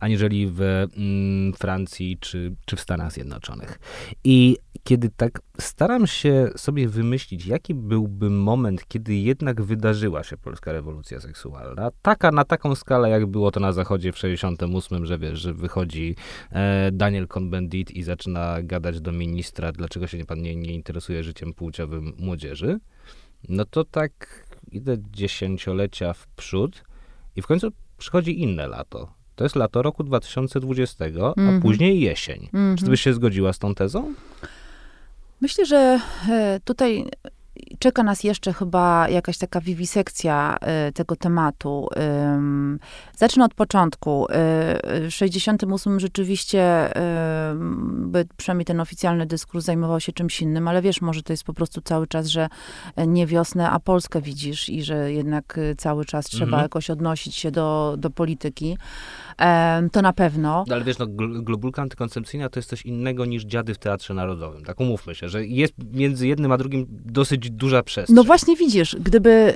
aniżeli 0.00 0.46
w 0.46 0.60
mm, 0.60 1.52
Francji 1.52 2.18
czy, 2.20 2.56
czy 2.66 2.76
w 2.76 2.80
Stanach 2.80 3.12
Zjednoczonych. 3.12 3.78
I 4.24 4.56
kiedy 4.84 5.10
tak 5.16 5.40
staram 5.60 6.06
się 6.06 6.50
sobie 6.56 6.88
wymyślić, 6.88 7.46
jaki 7.58 7.74
byłby 7.74 8.30
moment, 8.30 8.88
kiedy 8.88 9.14
jednak 9.14 9.62
wydarzyła 9.62 10.24
się 10.24 10.36
polska 10.36 10.72
rewolucja 10.72 11.20
seksualna, 11.20 11.90
taka 12.02 12.30
na 12.30 12.44
taką 12.44 12.74
skalę, 12.74 13.10
jak 13.10 13.26
było 13.26 13.50
to 13.50 13.60
na 13.60 13.72
zachodzie 13.72 14.12
w 14.12 14.18
68, 14.18 15.06
że 15.06 15.18
wiesz, 15.18 15.38
że 15.38 15.54
wychodzi 15.54 16.16
e, 16.50 16.90
Daniel 16.92 17.26
Cohn-Bendit 17.26 17.90
i 17.90 18.02
zaczyna 18.02 18.62
gadać 18.62 19.00
do 19.00 19.12
ministra, 19.12 19.72
dlaczego 19.72 20.06
się 20.06 20.24
pan 20.24 20.42
nie, 20.42 20.56
nie 20.56 20.74
interesuje 20.74 21.24
życiem 21.24 21.54
płciowym 21.54 22.12
młodzieży, 22.18 22.80
no 23.48 23.64
to 23.64 23.84
tak 23.84 24.46
idę 24.72 24.96
dziesięciolecia 25.10 26.12
w 26.12 26.26
przód 26.26 26.84
i 27.36 27.42
w 27.42 27.46
końcu 27.46 27.68
przychodzi 27.98 28.42
inne 28.42 28.68
lato. 28.68 29.12
To 29.36 29.44
jest 29.44 29.56
lato 29.56 29.82
roku 29.82 30.04
2020, 30.04 31.04
mm 31.04 31.16
-hmm. 31.16 31.32
a 31.36 31.40
mhm. 31.40 31.62
później 31.62 32.00
jesień. 32.00 32.48
Mm 32.52 32.74
-hmm. 32.74 32.78
Czy 32.78 32.84
ty 32.84 32.90
byś 32.90 33.00
się 33.00 33.12
zgodziła 33.12 33.52
z 33.52 33.58
tą 33.58 33.74
tezą? 33.74 34.14
Myślę, 35.40 35.66
że 35.66 36.00
e, 36.28 36.60
tutaj 36.64 37.04
czeka 37.78 38.02
nas 38.02 38.24
jeszcze 38.24 38.52
chyba 38.52 39.08
jakaś 39.08 39.38
taka 39.38 39.60
wiwisekcja 39.60 40.56
y, 40.88 40.92
tego 40.92 41.16
tematu. 41.16 41.88
Zacznę 43.16 43.44
od 43.44 43.54
początku. 43.54 44.26
Y, 44.26 44.28
w 45.08 45.10
68 45.10 46.00
rzeczywiście, 46.00 46.90
przynajmniej 48.36 48.64
ten 48.64 48.80
oficjalny 48.80 49.26
dyskurs 49.26 49.64
zajmował 49.64 50.00
się 50.00 50.12
czymś 50.12 50.42
innym, 50.42 50.68
ale 50.68 50.82
wiesz, 50.82 51.00
może 51.00 51.22
to 51.22 51.32
jest 51.32 51.44
po 51.44 51.54
prostu 51.54 51.80
cały 51.80 52.06
czas, 52.06 52.26
że 52.26 52.48
nie 53.06 53.26
wiosnę, 53.26 53.70
a 53.70 53.80
Polskę 53.80 54.20
widzisz 54.20 54.68
i 54.68 54.82
że 54.82 55.12
jednak 55.12 55.58
y, 55.58 55.74
cały 55.78 56.04
czas 56.04 56.26
trzeba 56.26 56.44
mhm. 56.44 56.62
jakoś 56.62 56.90
odnosić 56.90 57.34
się 57.34 57.50
do, 57.50 57.94
do 57.98 58.10
polityki. 58.10 58.78
To 59.92 60.02
na 60.02 60.12
pewno. 60.12 60.64
No, 60.68 60.74
ale 60.74 60.84
wiesz, 60.84 60.98
no, 60.98 61.06
globulka 61.42 61.82
antykoncepcyjna 61.82 62.48
to 62.48 62.58
jest 62.58 62.68
coś 62.68 62.82
innego 62.82 63.24
niż 63.24 63.44
dziady 63.44 63.74
w 63.74 63.78
Teatrze 63.78 64.14
Narodowym. 64.14 64.64
Tak 64.64 64.80
umówmy 64.80 65.14
się, 65.14 65.28
że 65.28 65.46
jest 65.46 65.74
między 65.92 66.26
jednym 66.26 66.52
a 66.52 66.58
drugim 66.58 66.86
dosyć 66.90 67.50
duża 67.50 67.82
przestrzeń. 67.82 68.16
No 68.16 68.24
właśnie 68.24 68.56
widzisz, 68.56 68.96
gdyby, 69.00 69.54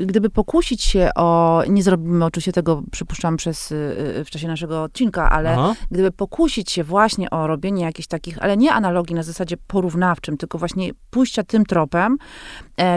y, 0.00 0.04
gdyby 0.06 0.30
pokusić 0.30 0.82
się 0.82 1.10
o, 1.16 1.62
nie 1.68 1.82
zrobimy 1.82 2.24
oczywiście 2.24 2.52
tego, 2.52 2.82
przypuszczam, 2.90 3.36
przez, 3.36 3.72
y, 3.72 3.74
y, 4.18 4.24
w 4.24 4.30
czasie 4.30 4.48
naszego 4.48 4.82
odcinka, 4.82 5.30
ale 5.30 5.52
Aha. 5.52 5.74
gdyby 5.90 6.10
pokusić 6.10 6.72
się 6.72 6.84
właśnie 6.84 7.30
o 7.30 7.46
robienie 7.46 7.84
jakichś 7.84 8.08
takich, 8.08 8.42
ale 8.42 8.56
nie 8.56 8.72
analogii 8.72 9.16
na 9.16 9.22
zasadzie 9.22 9.56
porównawczym, 9.66 10.36
tylko 10.36 10.58
właśnie 10.58 10.90
pójścia 11.10 11.42
tym 11.42 11.66
tropem, 11.66 12.16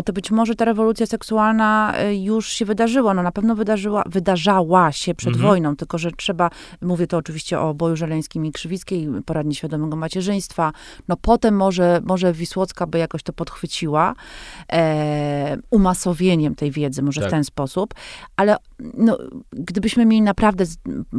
to 0.06 0.14
być 0.14 0.32
może 0.32 0.56
ta 0.56 0.66
rewolucja 0.66 1.06
seksualna 1.06 1.94
e, 1.96 2.16
już 2.16 2.48
się 2.48 2.66
wydarzyła. 2.66 3.14
No 3.14 3.24
na 3.24 3.32
pewno 3.32 3.56
wydarzyła, 3.56 4.04
wydarzała 4.06 4.92
się 4.92 5.16
przed 5.16 5.34
mhm. 5.34 5.48
wojną, 5.48 5.76
tylko 5.76 5.98
że 5.98 6.12
trzeba, 6.12 6.50
mówię 6.82 7.08
to 7.08 7.18
oczywiście 7.18 7.60
o 7.60 7.74
boju 7.74 7.96
żeleńskim 7.96 8.46
i 8.46 8.52
Krzywickiej, 8.52 9.08
poradni 9.26 9.56
świadomego 9.56 9.96
macierzyństwa, 9.96 10.74
no 11.08 11.18
potem 11.18 11.56
może, 11.56 12.02
może 12.04 12.34
Wisłocka 12.34 12.88
by 12.88 12.98
jakoś 12.98 13.24
to 13.24 13.34
podchwyciła, 13.34 14.14
e, 14.72 15.58
umasowieniem 15.70 16.56
tej 16.56 16.72
wiedzy, 16.72 17.02
może 17.02 17.22
tak. 17.22 17.30
w 17.30 17.32
ten 17.32 17.44
sposób, 17.44 17.94
ale 18.36 18.58
no, 18.98 19.18
gdybyśmy 19.52 20.06
mieli 20.06 20.22
naprawdę 20.22 20.66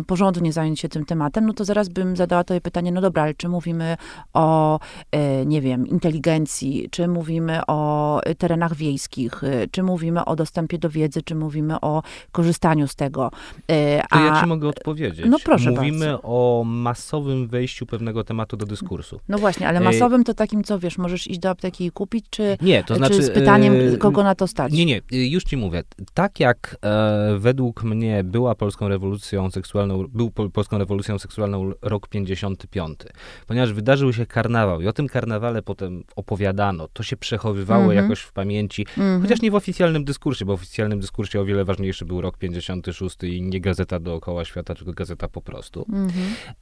porządnie 0.06 0.52
zająć 0.52 0.80
się 0.80 0.88
tym 0.88 1.04
tematem, 1.04 1.46
no 1.46 1.52
to 1.52 1.64
zaraz 1.64 1.88
bym 1.88 2.16
zadała 2.16 2.44
to 2.44 2.60
pytanie, 2.60 2.92
no 2.92 3.00
dobra, 3.00 3.22
ale 3.22 3.34
czy 3.34 3.48
mówimy 3.48 3.96
o, 4.32 4.78
e, 5.12 5.46
nie 5.46 5.60
wiem, 5.60 5.86
inteligencji, 5.86 6.88
czy 6.90 7.08
mówimy 7.08 7.60
o 7.66 8.20
terenach 8.38 8.74
wiejskich, 8.74 9.44
e, 9.44 9.68
czy 9.70 9.82
mówimy 9.82 10.24
o 10.24 10.36
dostępie 10.36 10.78
do 10.78 10.90
wiedzy, 10.90 11.22
czy 11.22 11.34
mówimy 11.34 11.80
o 11.80 12.02
korzystaniu 12.32 12.88
z 12.88 12.94
tego. 12.94 13.30
E, 13.70 14.02
a, 14.10 14.18
to 14.18 14.24
ja 14.24 14.40
ci 14.40 14.46
mogę 14.46 14.68
odpowiedzieć. 14.68 15.26
No 15.28 15.38
proszę 15.44 15.70
Mówimy 15.70 16.06
bardzo. 16.06 16.22
o 16.22 16.64
masowym 16.66 17.48
wejściu 17.48 17.86
pewnego 17.86 18.24
tematu 18.24 18.56
do 18.56 18.66
dyskursu. 18.66 19.20
No 19.28 19.38
właśnie, 19.38 19.68
ale 19.68 19.80
masowym 19.80 20.24
to 20.24 20.34
takim, 20.34 20.64
co 20.64 20.78
wiesz, 20.78 20.98
możesz 20.98 21.26
iść 21.26 21.38
do 21.38 21.50
apteki 21.50 21.84
i 21.84 21.90
kupić, 21.90 22.24
czy, 22.30 22.58
nie, 22.62 22.84
to 22.84 22.94
znaczy, 22.94 23.14
czy 23.14 23.22
z 23.22 23.30
pytaniem, 23.30 23.74
kogo 23.98 24.22
na 24.22 24.34
to 24.34 24.46
stać? 24.46 24.72
Nie, 24.72 24.86
nie, 24.86 25.00
już 25.10 25.44
ci 25.44 25.56
mówię. 25.56 25.82
Tak 26.14 26.40
jak 26.40 26.76
e, 26.84 27.38
według 27.52 27.82
mnie 27.82 28.24
była 28.24 28.54
polską 28.54 28.88
rewolucją 28.88 29.50
seksualną, 29.50 30.06
był 30.08 30.30
polską 30.30 30.78
rewolucją 30.78 31.18
seksualną 31.18 31.72
rok 31.82 32.08
55, 32.08 32.98
ponieważ 33.46 33.72
wydarzył 33.72 34.12
się 34.12 34.26
karnawał 34.26 34.80
i 34.80 34.86
o 34.86 34.92
tym 34.92 35.08
karnawale 35.08 35.62
potem 35.62 36.04
opowiadano, 36.16 36.88
to 36.92 37.02
się 37.02 37.16
przechowywało 37.16 37.84
mm 37.84 37.96
-hmm. 37.96 38.02
jakoś 38.02 38.20
w 38.20 38.32
pamięci, 38.32 38.86
mm 38.98 39.18
-hmm. 39.18 39.22
chociaż 39.22 39.42
nie 39.42 39.50
w 39.50 39.54
oficjalnym 39.54 40.04
dyskursie, 40.04 40.44
bo 40.44 40.56
w 40.56 40.60
oficjalnym 40.60 41.00
dyskursie 41.00 41.40
o 41.40 41.44
wiele 41.44 41.64
ważniejszy 41.64 42.04
był 42.04 42.20
rok 42.20 42.38
56 42.38 43.16
i 43.22 43.42
nie 43.42 43.60
gazeta 43.60 44.00
dookoła 44.00 44.44
świata, 44.44 44.74
tylko 44.74 44.92
gazeta 44.92 45.28
po 45.28 45.42
prostu. 45.42 45.86
Mm 45.88 46.08
-hmm. 46.08 46.12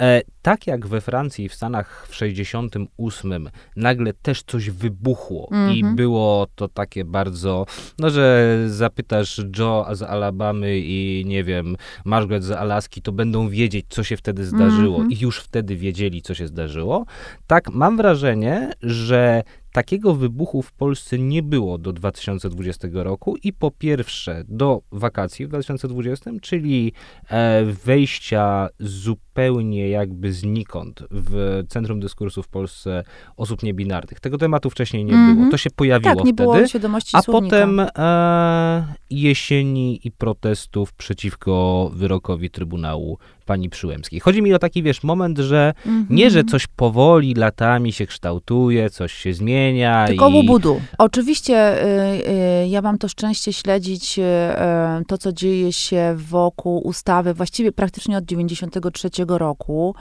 e, 0.03 0.23
tak 0.43 0.67
jak 0.67 0.87
we 0.87 1.01
Francji 1.01 1.45
i 1.45 1.49
w 1.49 1.55
Stanach 1.55 2.07
w 2.09 2.15
68 2.15 3.51
nagle 3.77 4.13
też 4.13 4.43
coś 4.43 4.71
wybuchło 4.71 5.49
i 5.75 5.79
mhm. 5.79 5.97
było 5.97 6.47
to 6.55 6.69
takie 6.69 7.05
bardzo, 7.05 7.67
no 7.99 8.11
że 8.11 8.57
zapytasz 8.69 9.41
Joe 9.59 9.87
z 9.93 10.03
Alabamy 10.03 10.80
i 10.81 11.25
nie 11.27 11.45
wiem, 11.45 11.77
Margaret 12.05 12.45
z 12.45 12.51
Alaski, 12.51 13.03
to 13.03 13.13
będą 13.13 13.49
wiedzieć, 13.49 13.87
co 13.89 14.05
się 14.05 14.17
wtedy 14.17 14.45
zdarzyło 14.45 14.97
mm 14.97 15.09
-hmm. 15.09 15.13
i 15.13 15.21
już 15.21 15.41
wtedy 15.41 15.77
wiedzieli, 15.77 16.23
co 16.23 16.35
się 16.35 16.47
zdarzyło. 16.47 17.07
Tak, 17.47 17.71
mam 17.71 17.97
wrażenie, 17.97 18.73
że 18.83 19.43
Takiego 19.73 20.15
wybuchu 20.15 20.63
w 20.63 20.73
Polsce 20.73 21.19
nie 21.19 21.43
było 21.43 21.79
do 21.79 21.93
2020 21.93 22.89
roku 22.93 23.37
i 23.43 23.53
po 23.53 23.71
pierwsze 23.71 24.45
do 24.49 24.83
wakacji 24.93 25.47
w 25.47 25.49
2020, 25.49 26.31
czyli 26.43 26.93
e, 27.29 27.65
wejścia 27.65 28.69
zupełnie 28.81 29.89
jakby 29.89 30.33
znikąd 30.33 31.03
w 31.11 31.63
centrum 31.69 32.01
dyskursu 32.01 32.43
w 32.43 32.49
Polsce 32.49 33.05
osób 33.37 33.63
niebinarnych. 33.63 34.21
Tego 34.21 34.39
tematu 34.39 34.71
wcześniej 34.71 35.05
nie 35.05 35.13
mm 35.13 35.25
-hmm. 35.25 35.29
było. 35.29 35.33
Mhm. 35.33 35.51
To 35.51 35.57
się 35.57 35.71
pojawiło 35.71 36.15
tak, 36.15 36.25
nie 36.25 36.33
wtedy. 36.33 36.43
Było 36.43 36.67
świadomości 36.67 37.17
a 37.17 37.23
słownika. 37.23 37.57
potem 37.57 37.81
e, 37.97 38.95
jesieni 39.11 40.01
i 40.05 40.11
protestów 40.11 40.93
przeciwko 40.93 41.91
wyrokowi 41.95 42.51
Trybunału 42.51 43.19
pani 43.51 43.71
Przyłębskiej. 43.71 44.21
Chodzi 44.21 44.43
mi 44.43 44.55
o 44.55 44.59
taki, 44.59 44.83
wiesz, 44.83 45.03
moment, 45.03 45.39
że 45.39 45.73
Mhm. 45.87 46.07
nie, 46.11 46.31
że 46.31 46.45
coś 46.45 46.67
powoli 46.67 47.35
latami 47.35 47.93
się 47.93 48.07
kształtuje, 48.07 48.91
coś 48.91 49.13
się 49.13 49.35
zmienia 49.35 50.07
Tylko 50.07 50.29
i... 50.29 50.35
łubudu. 50.35 50.81
Oczywiście 50.99 51.85
y, 51.85 52.29
y, 52.65 52.69
ja 52.69 52.83
mam 52.83 52.99
to 52.99 53.09
szczęście 53.09 53.53
śledzić 53.53 54.19
y, 54.19 54.23
y, 54.23 55.05
to, 55.05 55.19
co 55.19 55.33
dzieje 55.33 55.73
się 55.73 56.15
wokół 56.17 56.79
ustawy, 56.79 57.35
właściwie 57.35 57.73
praktycznie 57.73 58.17
od 58.17 58.25
93 58.25 59.11
roku 59.29 59.95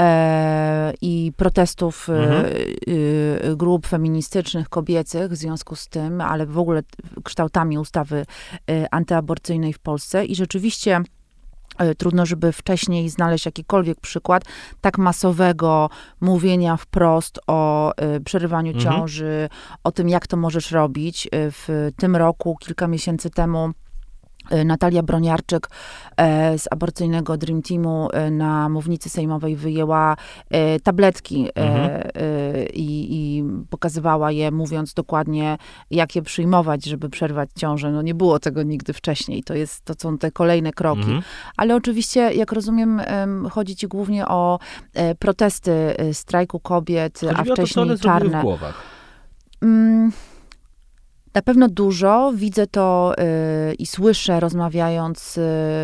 e, 0.00 0.92
i 1.00 1.32
protestów 1.36 2.08
Mhm. 2.08 2.46
y, 2.88 3.56
grup 3.56 3.86
feministycznych, 3.86 4.68
kobiecych 4.68 5.30
w 5.30 5.36
związku 5.36 5.76
z 5.76 5.88
tym, 5.88 6.20
ale 6.20 6.46
w 6.46 6.58
ogóle 6.58 6.82
kształtami 7.24 7.78
ustawy 7.78 8.24
antyaborcyjnej 8.90 9.72
w 9.72 9.78
Polsce 9.78 10.24
i 10.24 10.34
rzeczywiście 10.34 11.00
Trudno, 11.98 12.26
żeby 12.26 12.52
wcześniej 12.52 13.08
znaleźć 13.08 13.46
jakikolwiek 13.46 14.00
przykład 14.00 14.44
tak 14.80 14.98
masowego 14.98 15.90
mówienia 16.20 16.76
wprost 16.76 17.40
o 17.46 17.92
y, 18.16 18.20
przerywaniu 18.20 18.72
Mhm. 18.72 18.84
ciąży, 18.94 19.48
o 19.84 19.92
tym, 19.92 20.08
jak 20.08 20.26
to 20.26 20.36
możesz 20.36 20.70
robić. 20.70 21.26
Y, 21.26 21.28
W 21.50 21.90
tym 21.96 22.16
roku, 22.16 22.56
kilka 22.60 22.88
miesięcy 22.88 23.30
temu, 23.30 23.70
Natalia 24.64 25.02
Broniarczyk 25.02 25.68
e, 26.16 26.58
z 26.58 26.68
aborcyjnego 26.70 27.36
Dream 27.36 27.62
Teamu 27.62 28.08
e, 28.12 28.30
na 28.30 28.68
mównicy 28.68 29.08
sejmowej 29.10 29.56
wyjęła 29.56 30.16
e, 30.50 30.80
tabletki 30.80 31.48
e, 31.48 31.52
Mhm. 31.56 31.90
e, 32.14 32.66
i, 32.66 33.14
i 33.38 33.44
pokazywała 33.70 34.30
je, 34.32 34.50
mówiąc 34.50 34.94
dokładnie, 34.94 35.58
jak 35.90 36.16
je 36.16 36.22
przyjmować, 36.22 36.84
żeby 36.84 37.08
przerwać 37.10 37.50
ciążę. 37.56 37.90
No 37.90 38.02
nie 38.02 38.14
było 38.14 38.38
tego 38.38 38.62
nigdy 38.62 38.92
wcześniej. 38.92 39.42
To, 39.42 39.54
jest, 39.54 39.84
to 39.84 39.94
są 39.98 40.18
te 40.18 40.30
kolejne 40.30 40.72
kroki. 40.72 41.00
Mhm. 41.00 41.22
Ale 41.56 41.76
oczywiście, 41.76 42.20
jak 42.32 42.52
rozumiem, 42.52 43.00
em, 43.04 43.48
chodzi 43.50 43.76
ci 43.76 43.88
głównie 43.88 44.26
o 44.28 44.58
e, 44.94 45.14
protesty 45.14 45.72
e, 45.72 46.14
strajku 46.14 46.60
kobiet, 46.60 47.20
Chodzi 47.20 47.34
a 47.40 47.44
to, 47.44 47.52
wcześniej 47.54 47.82
one 47.82 47.96
zrobiły 47.96 48.20
w 48.20 48.22
czarne. 48.32 48.42
głowach. 48.42 48.82
Mm, 49.62 50.12
Na 51.34 51.42
pewno 51.42 51.68
dużo. 51.68 52.32
Widzę 52.34 52.66
to 52.66 53.14
y, 53.70 53.74
i 53.74 53.86
słyszę, 53.86 54.40
rozmawiając 54.40 55.38
y, 55.38 55.40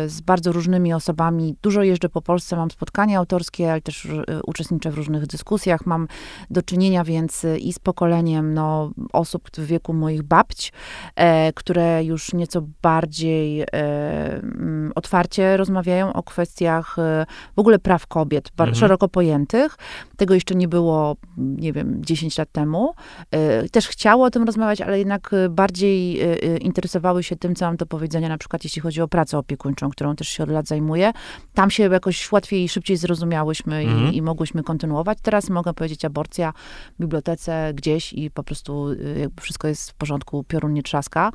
z 0.07 0.21
bardzo 0.21 0.51
różnymi 0.51 0.93
osobami. 0.93 1.55
Dużo 1.61 1.83
jeżdżę 1.83 2.09
po 2.09 2.21
Polsce, 2.21 2.55
mam 2.55 2.71
spotkania 2.71 3.19
autorskie, 3.19 3.71
ale 3.71 3.81
też 3.81 4.05
y, 4.05 4.23
uczestniczę 4.45 4.91
w 4.91 4.95
różnych 4.95 5.27
dyskusjach. 5.27 5.85
Mam 5.85 6.07
do 6.49 6.61
czynienia 6.61 7.03
więc 7.03 7.43
y, 7.43 7.57
i 7.57 7.73
z 7.73 7.79
pokoleniem 7.79 8.53
no, 8.53 8.91
osób 9.13 9.49
w 9.57 9.65
wieku 9.65 9.93
moich 9.93 10.23
babć, 10.23 10.73
e, 11.15 11.53
które 11.53 12.03
już 12.03 12.33
nieco 12.33 12.61
bardziej 12.81 13.61
e, 13.61 13.65
mm, 13.73 14.91
otwarcie 14.95 15.57
rozmawiają 15.57 16.13
o 16.13 16.23
kwestiach 16.23 16.99
e, 16.99 17.25
w 17.55 17.59
ogóle 17.59 17.79
praw 17.79 18.07
kobiet, 18.07 18.51
Mhm. 18.59 18.75
szeroko 18.75 19.07
pojętych. 19.07 19.77
Tego 20.17 20.33
jeszcze 20.33 20.55
nie 20.55 20.67
było, 20.67 21.15
nie 21.37 21.73
wiem, 21.73 22.05
10 22.05 22.37
lat 22.37 22.51
temu. 22.51 22.93
E, 23.31 23.69
Też 23.69 23.87
chciało 23.87 24.25
o 24.25 24.29
tym 24.29 24.43
rozmawiać, 24.43 24.81
ale 24.81 24.99
jednak 24.99 25.33
e, 25.33 25.40
bardziej 25.49 26.21
e, 26.21 26.43
e, 26.43 26.57
interesowały 26.57 27.23
się 27.23 27.35
tym, 27.35 27.55
co 27.55 27.65
mam 27.65 27.75
do 27.75 27.85
powiedzenia, 27.85 28.29
na 28.29 28.37
przykład 28.37 28.63
jeśli 28.63 28.81
chodzi 28.81 29.01
o 29.01 29.07
pracę 29.07 29.37
opiekuńczą, 29.37 29.89
którą 29.89 30.15
też 30.15 30.27
się 30.27 30.43
od 30.43 30.49
lat 30.49 30.67
zajmuję. 30.67 31.11
Tam 31.53 31.71
się 31.71 31.83
jakoś 31.83 32.31
łatwiej 32.31 32.63
i 32.63 32.69
szybciej 32.69 32.97
zrozumiałyśmy 32.97 33.75
Mhm. 33.75 34.13
i, 34.13 34.17
i 34.17 34.21
mogłyśmy 34.21 34.63
kontynuować. 34.63 35.17
Teraz 35.21 35.49
mogę 35.49 35.73
powiedzieć 35.73 36.05
aborcja 36.05 36.53
w 36.97 37.01
bibliotece 37.01 37.71
gdzieś 37.73 38.13
i 38.13 38.31
po 38.31 38.43
prostu 38.43 38.87
e, 39.15 39.19
jakby 39.19 39.41
wszystko 39.41 39.67
jest 39.67 39.91
w 39.91 39.93
porządku, 39.93 40.43
piorun 40.43 40.73
nie 40.73 40.83
trzaska. 40.83 41.31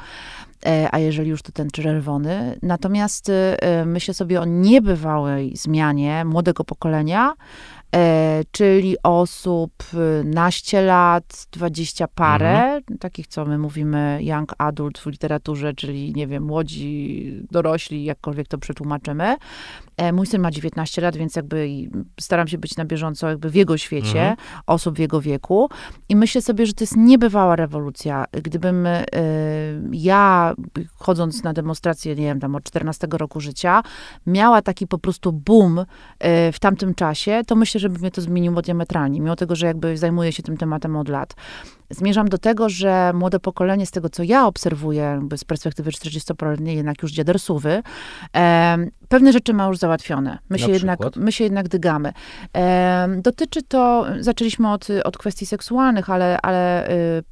E, 0.67 0.89
A 0.93 0.99
jeżeli 0.99 1.31
już 1.31 1.43
to 1.43 1.53
ten 1.53 1.71
czerwony. 1.71 2.59
Natomiast 2.63 3.31
myślę 3.87 4.15
sobie 4.15 4.41
o 4.41 4.45
niebywałej 4.45 5.57
zmianie 5.57 6.25
młodego 6.25 6.65
pokolenia, 6.65 7.35
czyli 8.51 8.97
osób 9.03 9.73
e, 9.95 10.25
naście 10.25 10.83
lat, 10.83 11.47
dwadzieścia 11.53 12.09
parę, 12.09 12.81
takich, 13.01 13.27
co 13.27 13.45
my 13.45 13.59
mówimy 13.59 14.19
young 14.23 14.53
adult 14.59 14.99
w 14.99 15.07
literaturze, 15.07 15.75
czyli, 15.75 16.13
nie 16.13 16.27
wiem, 16.27 16.43
młodzi 16.43 17.33
dorośli, 17.51 18.05
jakkolwiek 18.05 18.49
to 18.49 18.59
przetłumaczymy. 18.59 19.37
E, 19.97 20.13
Mój 20.13 20.27
syn 20.27 20.41
ma 20.43 20.51
19 20.51 21.03
lat, 21.03 21.17
więc 21.17 21.37
jakby 21.37 21.69
staram 22.21 22.49
się 22.49 22.59
być 22.59 22.77
na 22.77 22.85
bieżąco 22.85 23.29
jakby 23.29 23.51
w 23.51 23.55
jego 23.55 23.79
świecie, 23.79 24.21
Mhm. 24.21 24.37
osób 24.67 24.97
w 24.97 24.99
jego 24.99 25.21
wieku. 25.21 25.69
I 26.09 26.17
myślę 26.17 26.43
sobie, 26.43 26.67
że 26.67 26.73
to 26.73 26.85
jest 26.85 26.97
niebywała 26.97 27.57
rewolucja. 27.57 28.25
Gdybym 28.33 28.87
e, 28.87 29.05
ja, 29.93 30.55
chodząc 30.95 31.43
na 31.43 31.53
demonstrację, 31.53 32.15
nie 32.15 32.25
wiem, 32.25 32.41
tam 32.41 32.55
od 32.55 32.65
14 32.65 33.07
roku 33.11 33.41
życia, 33.41 33.83
miała 34.27 34.63
taki 34.63 34.87
po 34.87 34.99
prostu 34.99 35.33
boom 35.33 35.79
e, 36.19 36.53
w 36.53 36.59
tamtym 36.61 36.95
czasie, 36.95 37.43
to 37.47 37.57
myślę, 37.57 37.81
że 37.81 37.89
by 37.89 37.99
mnie 37.99 38.11
to 38.11 38.21
zmieniło 38.21 38.63
diametralnie, 38.63 39.21
mimo 39.21 39.37
tego, 39.37 39.57
że 39.57 39.67
jakby 39.67 39.97
zajmuję 39.99 40.33
się 40.33 40.43
tym 40.43 40.57
tematem 40.57 40.97
od 40.97 41.09
lat. 41.09 41.35
Zmierzam 41.91 42.29
do 42.29 42.39
tego, 42.39 42.69
że 42.69 43.13
młode 43.15 43.41
pokolenie, 43.41 43.87
z 43.87 43.91
tego 43.91 44.09
co 44.09 44.23
ja 44.23 44.47
obserwuję, 44.47 45.01
jakby 45.03 45.39
z 45.39 45.45
perspektywy 45.45 45.91
40-paroletniej, 45.91 46.77
jednak 46.77 47.03
już 47.03 47.13
dziadersuwy, 47.13 47.83
e, 48.37 48.77
pewne 49.09 49.33
rzeczy 49.33 49.55
ma 49.55 49.67
już 49.67 49.79
załatwione. 49.79 50.39
My, 50.49 50.59
Na 50.59 50.67
się 50.67 50.73
jednak, 50.73 50.99
my 51.17 51.33
się 51.33 51.45
jednak 51.45 51.69
dygamy. 51.69 52.13
E, 52.57 53.09
dotyczy 53.23 53.63
to, 53.63 54.07
zaczęliśmy 54.21 54.73
od, 54.73 54.89
od 55.05 55.19
kwestii 55.19 55.47
seksualnych, 55.47 56.11
ale, 56.11 56.39
ale 56.43 56.91
y, 56.91 57.23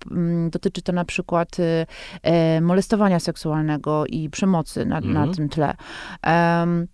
dotyczy 0.50 0.82
to 0.82 0.92
na 0.92 1.04
przykład 1.04 1.58
y, 1.58 1.86
e, 2.22 2.60
molestowania 2.60 3.20
seksualnego 3.20 4.06
i 4.06 4.30
przemocy 4.30 4.86
na, 4.86 5.00
na 5.00 5.06
Mhm. 5.06 5.34
tym 5.34 5.48
tle. 5.48 5.74
Em, 6.22 6.86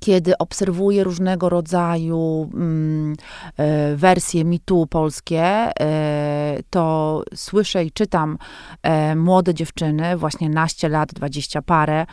kiedy 0.00 0.38
obserwuję 0.38 1.04
różnego 1.04 1.48
rodzaju 1.48 2.50
mm, 2.54 3.16
e, 3.56 3.96
wersje 3.96 4.44
mitu 4.44 4.86
polskie, 4.86 5.42
e, 5.44 6.58
to 6.70 7.22
słyszę 7.34 7.84
i 7.84 7.92
czytam 7.92 8.38
e, 8.82 9.16
młode 9.16 9.54
dziewczyny, 9.54 10.16
właśnie 10.16 10.50
naście 10.50 10.88
lat, 10.88 11.14
dwadzieścia 11.14 11.62
parę, 11.62 12.06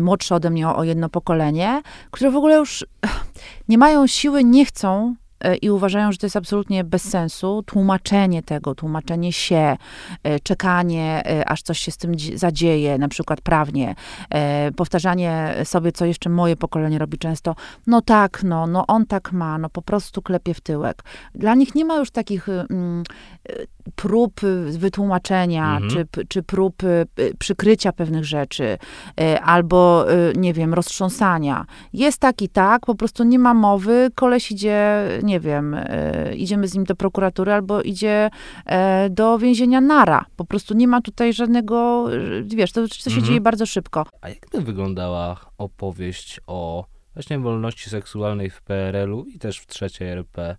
młodsze 0.00 0.34
ode 0.34 0.50
mnie 0.50 0.68
o, 0.68 0.84
jedno 0.84 1.08
pokolenie, 1.08 1.82
które 2.10 2.30
w 2.30 2.36
ogóle 2.36 2.56
już 2.56 2.86
nie 3.68 3.78
mają 3.78 4.06
siły, 4.06 4.44
nie 4.44 4.64
chcą 4.64 5.14
i 5.54 5.70
uważają, 5.70 6.12
że 6.12 6.18
to 6.18 6.26
jest 6.26 6.36
absolutnie 6.36 6.84
bez 6.84 7.02
sensu. 7.02 7.62
Tłumaczenie 7.66 8.42
tego, 8.42 8.74
tłumaczenie 8.74 9.32
się, 9.32 9.76
e, 10.22 10.40
czekanie, 10.40 11.22
e, 11.26 11.48
aż 11.48 11.62
coś 11.62 11.78
się 11.78 11.90
z 11.90 11.96
tym 11.96 12.14
dzie- 12.16 12.38
zadzieje, 12.38 12.98
na 12.98 13.08
przykład 13.08 13.40
prawnie, 13.40 13.94
e, 14.30 14.72
powtarzanie 14.72 15.54
sobie, 15.64 15.92
co 15.92 16.04
jeszcze 16.04 16.30
moje 16.30 16.56
pokolenie 16.56 16.98
robi 16.98 17.18
często, 17.18 17.54
no 17.86 18.02
tak, 18.02 18.42
no, 18.42 18.66
no 18.66 18.86
on 18.86 19.06
tak 19.06 19.32
ma, 19.32 19.58
no 19.58 19.70
po 19.70 19.82
prostu 19.82 20.22
klepie 20.22 20.54
w 20.54 20.60
tyłek. 20.60 21.04
Dla 21.34 21.54
nich 21.54 21.74
nie 21.74 21.84
ma 21.84 21.96
już 21.96 22.10
takich 22.10 22.48
mm, 22.48 23.02
e, 23.02 23.04
prób 23.96 24.42
y, 24.44 24.78
wytłumaczenia, 24.78 25.76
Mhm. 25.76 25.90
czy, 25.90 26.26
czy 26.28 26.42
prób 26.42 26.82
y, 26.82 27.06
y, 27.18 27.34
przykrycia 27.38 27.92
pewnych 27.92 28.24
rzeczy, 28.24 28.78
e, 29.20 29.40
albo, 29.40 30.12
y, 30.12 30.32
nie 30.36 30.52
wiem, 30.52 30.74
roztrząsania. 30.74 31.64
Jest 31.92 32.18
tak 32.18 32.42
i 32.42 32.48
tak, 32.48 32.86
po 32.86 32.94
prostu 32.94 33.24
nie 33.24 33.38
ma 33.38 33.54
mowy, 33.54 34.10
koleś 34.14 34.50
idzie, 34.52 35.04
nie 35.22 35.40
wiem, 35.40 35.76
idziemy 36.36 36.68
z 36.68 36.74
nim 36.74 36.84
do 36.84 36.94
prokuratury, 36.96 37.52
albo 37.52 37.82
idzie 37.82 38.30
e, 38.66 39.10
do 39.10 39.38
więzienia 39.38 39.80
nara. 39.80 40.24
Po 40.36 40.44
prostu 40.44 40.74
nie 40.74 40.88
ma 40.88 41.00
tutaj 41.00 41.32
żadnego, 41.32 42.06
wiesz, 42.44 42.72
to, 42.72 42.82
to 42.88 42.94
się 42.94 43.06
Mhm. 43.10 43.26
dzieje 43.26 43.40
bardzo 43.40 43.66
szybko. 43.66 44.06
A 44.20 44.28
jak 44.28 44.46
by 44.52 44.60
wyglądała 44.60 45.36
opowieść 45.58 46.40
o 46.46 46.84
właśnie 47.14 47.38
wolności 47.38 47.90
seksualnej 47.90 48.50
w 48.50 48.62
PRL-u 48.62 49.24
i 49.24 49.38
też 49.38 49.58
w 49.58 49.66
trzeciej 49.66 50.08
RP 50.08 50.56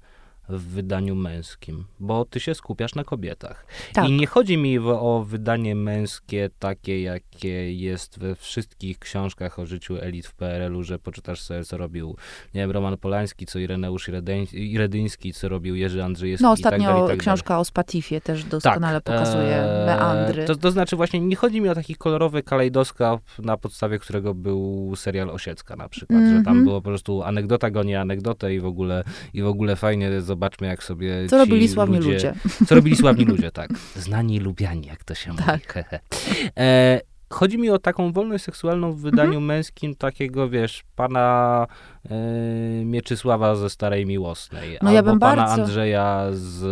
w 0.50 0.62
wydaniu 0.64 1.16
męskim? 1.16 1.86
Bo 2.00 2.26
ty 2.26 2.40
się 2.40 2.56
skupiasz 2.56 2.96
na 2.96 3.04
kobietach. 3.04 3.66
Tak. 3.94 4.10
I 4.10 4.12
nie 4.12 4.28
chodzi 4.28 4.58
mi 4.58 4.80
o 4.80 5.26
wydanie 5.28 5.76
męskie 5.76 6.50
takie, 6.60 7.02
jakie 7.02 7.74
jest 7.74 8.20
we 8.20 8.36
wszystkich 8.36 9.00
książkach 9.00 9.60
o 9.60 9.66
życiu 9.66 9.98
elit 9.98 10.28
w 10.28 10.34
PRL-u, 10.36 10.84
że 10.84 11.00
poczytasz 11.00 11.42
sobie, 11.42 11.64
co 11.64 11.78
robił, 11.78 12.16
nie 12.54 12.62
wiem, 12.62 12.72
Roman 12.72 12.98
Polański, 12.98 13.46
co 13.46 13.60
Ireneusz 13.60 14.10
Iredyński, 14.54 15.34
co 15.34 15.50
robił 15.50 15.76
Jerzy 15.76 16.04
Andrzejewski 16.04 16.44
No 16.44 16.50
tak 16.50 16.58
ostatnio 16.60 16.80
dalej, 16.88 17.02
tak 17.02 17.08
dalej. 17.08 17.18
książka 17.18 17.60
o 17.60 17.66
Spatifie 17.66 18.22
też 18.22 18.44
doskonale 18.44 19.02
Tak, 19.02 19.16
pokazuje 19.18 19.56
eee, 19.64 19.86
meandry. 19.86 20.46
To, 20.46 20.56
to 20.56 20.72
znaczy 20.72 20.96
właśnie, 20.96 21.20
nie 21.20 21.36
chodzi 21.36 21.62
mi 21.62 21.70
o 21.70 21.76
taki 21.76 21.96
kolorowy 21.96 22.44
kalejdoskop, 22.44 23.22
na 23.40 23.58
podstawie 23.58 24.00
którego 24.00 24.34
był 24.34 24.94
serial 24.96 25.30
Osiecka 25.30 25.76
na 25.76 25.90
przykład, 25.90 26.20
że 26.20 26.30
tam 26.34 26.38
Mhm. 26.58 26.64
było 26.64 26.82
po 26.82 26.90
prostu 26.90 27.24
anegdota 27.24 27.72
goni 27.72 27.96
anegdotę 27.96 28.54
i 28.54 28.60
w 28.60 28.66
ogóle, 28.66 29.04
i 29.34 29.42
w 29.42 29.48
ogóle 29.48 29.76
fajnie, 29.76 30.22
zobaczmy 30.38 30.68
jak 30.68 30.84
sobie 30.84 31.28
Co 31.30 31.38
robili 31.38 31.68
sławni 31.68 31.98
ludzie. 32.00 32.34
Co 32.68 32.76
robili 32.76 32.96
sławni 32.96 33.26
ludzie, 33.26 33.52
tak. 33.52 33.70
Znani 33.96 34.36
i 34.36 34.40
lubiani, 34.40 34.88
jak 34.88 35.04
to 35.04 35.16
się 35.16 35.32
mówi. 35.32 35.44
Tak. 35.44 35.74
hehe. 35.74 36.00
E, 36.58 37.02
Chodzi 37.30 37.58
mi 37.58 37.70
o 37.70 37.80
taką 37.80 38.12
wolność 38.12 38.44
seksualną 38.44 38.94
w 38.94 39.02
wydaniu 39.02 39.28
Mhm. 39.28 39.46
męskim, 39.46 39.96
takiego, 39.96 40.50
wiesz, 40.50 40.84
pana 40.96 41.68
e, 42.10 42.16
Mieczysława 42.86 43.56
ze 43.56 43.70
Starej 43.70 44.06
Miłosnej, 44.06 44.78
No 44.82 44.92
ja 44.92 45.00
albo 45.00 45.12
bym 45.12 45.20
pana 45.20 45.36
bardzo- 45.46 45.62
Andrzeja 45.64 46.28
z 46.32 46.64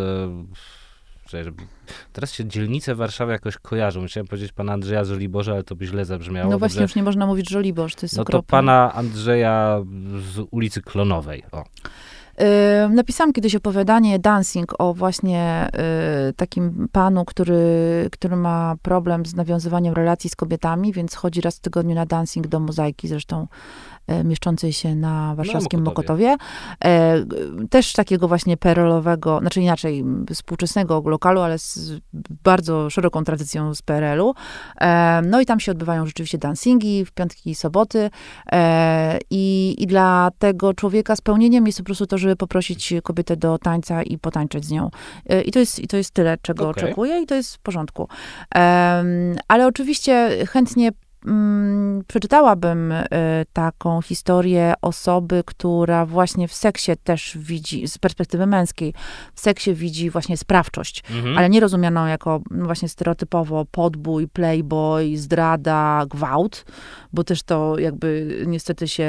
Teraz 2.13 2.33
się 2.33 2.45
dzielnice 2.45 2.95
Warszawy 2.95 3.31
jakoś 3.31 3.57
kojarzą. 3.57 4.05
Chciałem 4.07 4.27
powiedzieć 4.27 4.51
pana 4.51 4.73
Andrzeja 4.73 5.03
Żoliborza, 5.03 5.51
ale 5.53 5.63
to 5.63 5.75
by 5.75 5.85
źle 5.85 6.05
zabrzmiało. 6.05 6.51
No 6.51 6.59
właśnie, 6.59 6.81
już 6.81 6.95
nie 6.95 7.03
można 7.03 7.25
mówić 7.25 7.49
Żoliborz, 7.49 7.95
to 7.95 8.05
jest 8.05 8.15
No 8.15 8.21
okropne. 8.21 8.47
to 8.47 8.51
pana 8.51 8.93
Andrzeja 8.93 9.79
z 10.33 10.47
ulicy 10.51 10.81
Klonowej. 10.81 11.43
O. 11.51 11.63
Napisałam 12.89 13.33
kiedyś 13.33 13.55
opowiadanie 13.55 14.19
Dancing 14.19 14.73
o 14.79 14.93
właśnie 14.93 15.67
y, 16.29 16.33
takim 16.33 16.87
panu, 16.91 17.25
który, 17.25 18.09
który 18.11 18.35
ma 18.35 18.75
problem 18.81 19.25
z 19.25 19.35
nawiązywaniem 19.35 19.93
relacji 19.93 20.29
z 20.29 20.35
kobietami, 20.35 20.93
więc 20.93 21.15
chodzi 21.15 21.41
raz 21.41 21.57
w 21.57 21.59
tygodniu 21.59 21.95
na 21.95 22.05
dancing 22.05 22.47
do 22.47 22.59
mozaiki, 22.59 23.07
zresztą 23.07 23.47
mieszczącej 24.23 24.73
się 24.73 24.95
na 24.95 25.35
warszawskim 25.35 25.81
Mokotowie. 25.83 26.29
Mokotowie. 26.29 26.45
E, 26.85 27.25
Też 27.69 27.93
takiego 27.93 28.27
właśnie 28.27 28.57
perelowego, 28.57 29.39
znaczy 29.39 29.61
inaczej, 29.61 30.03
współczesnego 30.33 31.03
lokalu, 31.05 31.41
ale 31.41 31.59
z 31.59 31.91
bardzo 32.43 32.89
szeroką 32.89 33.23
tradycją 33.23 33.75
z 33.75 33.81
PRL-u. 33.81 34.33
E, 34.81 35.21
No 35.25 35.41
i 35.41 35.45
tam 35.45 35.59
się 35.59 35.71
odbywają 35.71 36.05
rzeczywiście 36.05 36.37
dancingi 36.37 37.05
w 37.05 37.11
piątki 37.11 37.49
i 37.49 37.55
soboty. 37.55 38.09
E, 38.51 39.19
I, 39.29 39.75
I 39.79 39.87
dla 39.87 40.31
tego 40.39 40.73
człowieka 40.73 41.15
spełnieniem 41.15 41.65
jest 41.65 41.77
po 41.77 41.83
prostu 41.83 42.05
to, 42.05 42.17
żeby 42.17 42.35
poprosić 42.35 42.93
kobietę 43.03 43.37
do 43.37 43.57
tańca 43.57 44.03
i 44.03 44.17
potańczyć 44.17 44.65
z 44.65 44.71
nią. 44.71 44.89
E, 45.29 45.41
I 45.41 45.51
to 45.51 45.59
jest, 45.59 45.79
i 45.79 45.87
to 45.87 45.97
jest 45.97 46.11
tyle, 46.11 46.37
czego 46.41 46.69
Okej. 46.69 46.83
oczekuję 46.83 47.21
i 47.21 47.25
to 47.25 47.35
jest 47.35 47.55
w 47.55 47.59
porządku. 47.59 48.07
Ale 49.47 49.67
oczywiście 49.67 50.29
chętnie 50.47 50.91
mm, 51.27 52.03
przeczytałabym 52.07 52.91
e, 52.91 53.05
taką 53.53 54.01
historię 54.01 54.73
osoby, 54.81 55.43
która 55.45 56.05
właśnie 56.05 56.47
w 56.47 56.53
seksie 56.53 56.91
też 57.03 57.37
widzi, 57.41 57.87
z 57.87 57.97
perspektywy 57.97 58.45
męskiej, 58.45 58.93
w 59.33 59.39
seksie 59.39 59.73
widzi 59.73 60.09
właśnie 60.09 60.37
sprawczość 60.37 61.03
Mhm. 61.11 61.37
ale 61.37 61.49
nie 61.49 61.59
rozumianą 61.59 62.05
jako 62.05 62.41
no 62.51 62.65
właśnie 62.65 62.89
stereotypowo 62.89 63.65
podbój, 63.71 64.27
playboy, 64.27 65.17
zdrada, 65.17 66.05
gwałt, 66.09 66.65
bo 67.13 67.23
też 67.23 67.43
to 67.43 67.79
jakby 67.79 68.37
niestety 68.47 68.87
się 68.87 69.05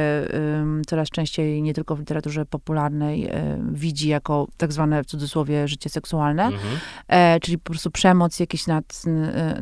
ym, 0.61 0.83
coraz 0.87 1.09
częściej 1.11 1.63
nie 1.63 1.75
tylko 1.75 1.97
w 1.97 1.99
literaturze 1.99 2.45
popularnej 2.47 3.29
ym, 3.31 3.75
widzi 3.75 4.09
jako 4.09 4.47
tak 4.57 4.73
zwane 4.73 5.03
w 5.03 5.07
cudzysłowie 5.07 5.69
życie 5.69 5.91
seksualne, 5.91 6.45
Mhm. 6.45 6.61
e, 7.09 7.41
czyli 7.41 7.59
po 7.59 7.71
prostu 7.71 7.91
przemoc 7.91 8.41
jakieś 8.41 8.67
nad, 8.67 8.85
y, 9.07 9.11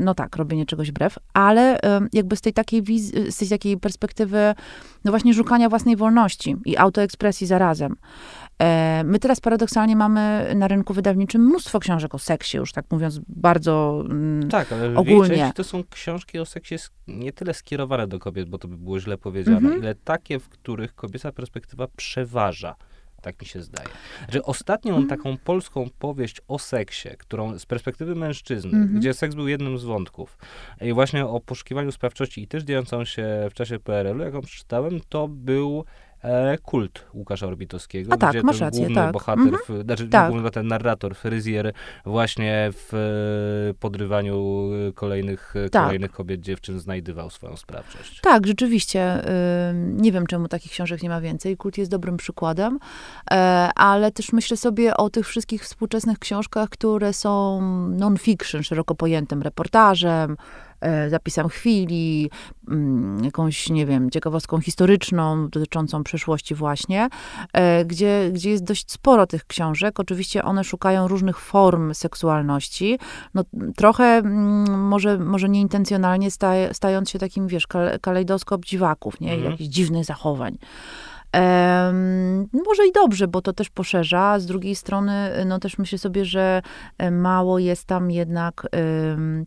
no 0.00 0.14
tak, 0.14 0.36
robienie 0.36 0.66
czegoś 0.66 0.90
wbrew, 0.90 1.18
ale 1.34 1.78
jakby 2.12 2.36
z 2.36 2.40
tej 2.44 2.52
takiej 2.52 2.82
wiz- 2.82 3.12
z 3.30 3.36
tej 3.36 3.48
takiej 3.48 3.76
perspektywy 3.78 4.54
no 5.04 5.12
właśnie 5.12 5.34
szukania 5.34 5.68
własnej 5.68 5.96
wolności 5.96 6.56
i 6.64 6.76
autoekspresji 6.76 7.46
zarazem. 7.46 7.96
E, 8.62 9.02
My 9.04 9.18
teraz 9.18 9.40
paradoksalnie 9.40 9.96
mamy 9.96 10.52
na 10.56 10.68
rynku 10.68 10.94
wydawniczym 10.94 11.42
mnóstwo 11.46 11.80
książek 11.80 12.14
o 12.14 12.18
seksie, 12.18 12.56
już 12.56 12.72
tak 12.72 12.84
mówiąc 12.90 13.20
bardzo. 13.28 14.04
mm, 14.10 14.48
Tak, 14.48 14.72
ale 14.72 14.90
w 14.90 14.98
ogólnie. 14.98 15.52
to 15.54 15.64
są 15.64 15.82
książki 15.90 16.38
o 16.38 16.46
seksie 16.46 16.74
nie 17.08 17.32
tyle 17.32 17.54
skierowane 17.54 18.06
do 18.06 18.18
kobiet, 18.18 18.48
bo 18.48 18.58
to 18.58 18.68
by 18.68 18.76
było 18.76 19.00
źle 19.00 19.18
powiedziane, 19.18 19.56
Mhm. 19.56 19.78
ile 19.78 19.94
takie, 19.94 20.38
w 20.38 20.48
których 20.48 20.94
kobieca 20.94 21.32
perspektywa 21.32 21.86
przeważa. 21.96 22.74
Tak 23.24 23.40
mi 23.40 23.46
się 23.46 23.62
zdaje. 23.62 23.88
Że 24.28 24.42
ostatnią 24.42 24.90
Mhm. 24.96 25.08
taką 25.08 25.36
polską 25.38 25.88
powieść 25.98 26.40
o 26.48 26.58
seksie, 26.58 27.08
którą 27.18 27.58
z 27.58 27.66
perspektywy 27.66 28.14
mężczyzny, 28.14 28.70
Mhm. 28.78 29.00
gdzie 29.00 29.14
seks 29.14 29.34
był 29.34 29.48
jednym 29.48 29.78
z 29.78 29.84
wątków, 29.84 30.38
i 30.80 30.92
właśnie 30.92 31.26
o 31.26 31.40
poszukiwaniu 31.40 31.92
sprawczości 31.92 32.42
i 32.42 32.46
też 32.46 32.62
dziejącą 32.62 33.04
się 33.04 33.26
w 33.50 33.54
czasie 33.54 33.78
PRL-u, 33.78 34.22
jaką 34.24 34.40
przeczytałem, 34.40 35.00
to 35.08 35.28
był 35.28 35.84
kult 36.62 37.06
Łukasza 37.14 37.46
Orbitowskiego, 37.46 38.12
A 38.12 38.16
tak, 38.16 38.30
gdzie 38.30 38.42
masz 38.42 38.58
ten 38.58 38.66
rację, 38.66 38.80
główny 38.80 38.94
tak. 38.94 39.12
bohater, 39.12 39.44
Mhm. 39.44 39.62
w, 39.68 39.84
znaczy 39.84 40.08
Tak. 40.08 40.26
główny 40.26 40.42
bohater, 40.42 40.64
narrator, 40.64 41.14
fryzjer, 41.14 41.72
właśnie 42.06 42.70
w 42.72 42.94
e, 43.70 43.74
podrywaniu 43.74 44.68
e, 44.88 44.92
kolejnych, 44.92 45.54
e, 45.56 45.70
Tak. 45.70 45.84
kolejnych 45.84 46.12
kobiet, 46.12 46.40
dziewczyn 46.40 46.80
znajdywał 46.80 47.30
swoją 47.30 47.56
sprawczość. 47.56 48.20
Tak, 48.20 48.46
rzeczywiście. 48.46 49.22
Nie 49.74 50.12
wiem, 50.12 50.26
czemu 50.26 50.48
takich 50.48 50.72
książek 50.72 51.02
nie 51.02 51.08
ma 51.08 51.20
więcej. 51.20 51.56
Kult 51.56 51.78
jest 51.78 51.90
dobrym 51.90 52.16
przykładem, 52.16 52.78
e, 53.30 53.34
ale 53.74 54.12
też 54.12 54.32
myślę 54.32 54.56
sobie 54.56 54.96
o 54.96 55.10
tych 55.10 55.26
wszystkich 55.26 55.62
współczesnych 55.62 56.18
książkach, 56.18 56.68
które 56.68 57.12
są 57.12 57.60
non-fiction, 57.90 58.62
szeroko 58.62 58.94
pojętym 58.94 59.42
reportażem, 59.42 60.32
e, 60.32 60.36
zapisem 61.08 61.48
chwili, 61.48 62.30
mm, 62.68 63.24
jakąś, 63.24 63.70
nie 63.70 63.86
wiem, 63.86 64.10
ciekawostką 64.10 64.60
historyczną 64.60 65.48
dotyczącą 65.48 66.04
przeszłości 66.04 66.54
właśnie, 66.54 67.08
e, 67.52 67.84
gdzie, 67.84 68.30
gdzie 68.32 68.50
jest 68.50 68.64
dość 68.64 68.92
sporo 68.92 69.26
tych 69.26 69.46
książek. 69.46 70.00
Oczywiście 70.00 70.44
one 70.44 70.64
szukają 70.64 71.08
różnych 71.08 71.38
form 71.38 71.94
seksualności. 71.94 72.98
No, 73.34 73.44
trochę 73.76 74.04
mm, 74.04 74.88
może, 74.88 75.18
może 75.18 75.48
nieintencjonalnie 75.48 76.30
staje, 76.30 76.74
stając 76.74 77.10
się 77.10 77.18
takim, 77.18 77.48
wiesz, 77.48 77.66
kale- 77.66 77.98
kalejdoskop 78.00 78.64
dziwaków, 78.64 79.20
nie? 79.20 79.32
Mhm. 79.32 79.50
Jakichś 79.50 79.70
dziwnych 79.70 80.04
zachowań. 80.04 80.58
Em, 81.34 82.48
może 82.66 82.86
i 82.86 82.92
dobrze, 82.92 83.28
bo 83.28 83.42
to 83.42 83.52
też 83.52 83.70
poszerza. 83.70 84.38
Z 84.38 84.46
drugiej 84.46 84.74
strony, 84.74 85.30
no 85.46 85.58
też 85.58 85.78
myślę 85.78 85.98
sobie, 85.98 86.24
że 86.24 86.62
e, 86.98 87.10
mało 87.10 87.58
jest 87.58 87.84
tam 87.84 88.10
jednak 88.10 88.66
em, 88.72 89.44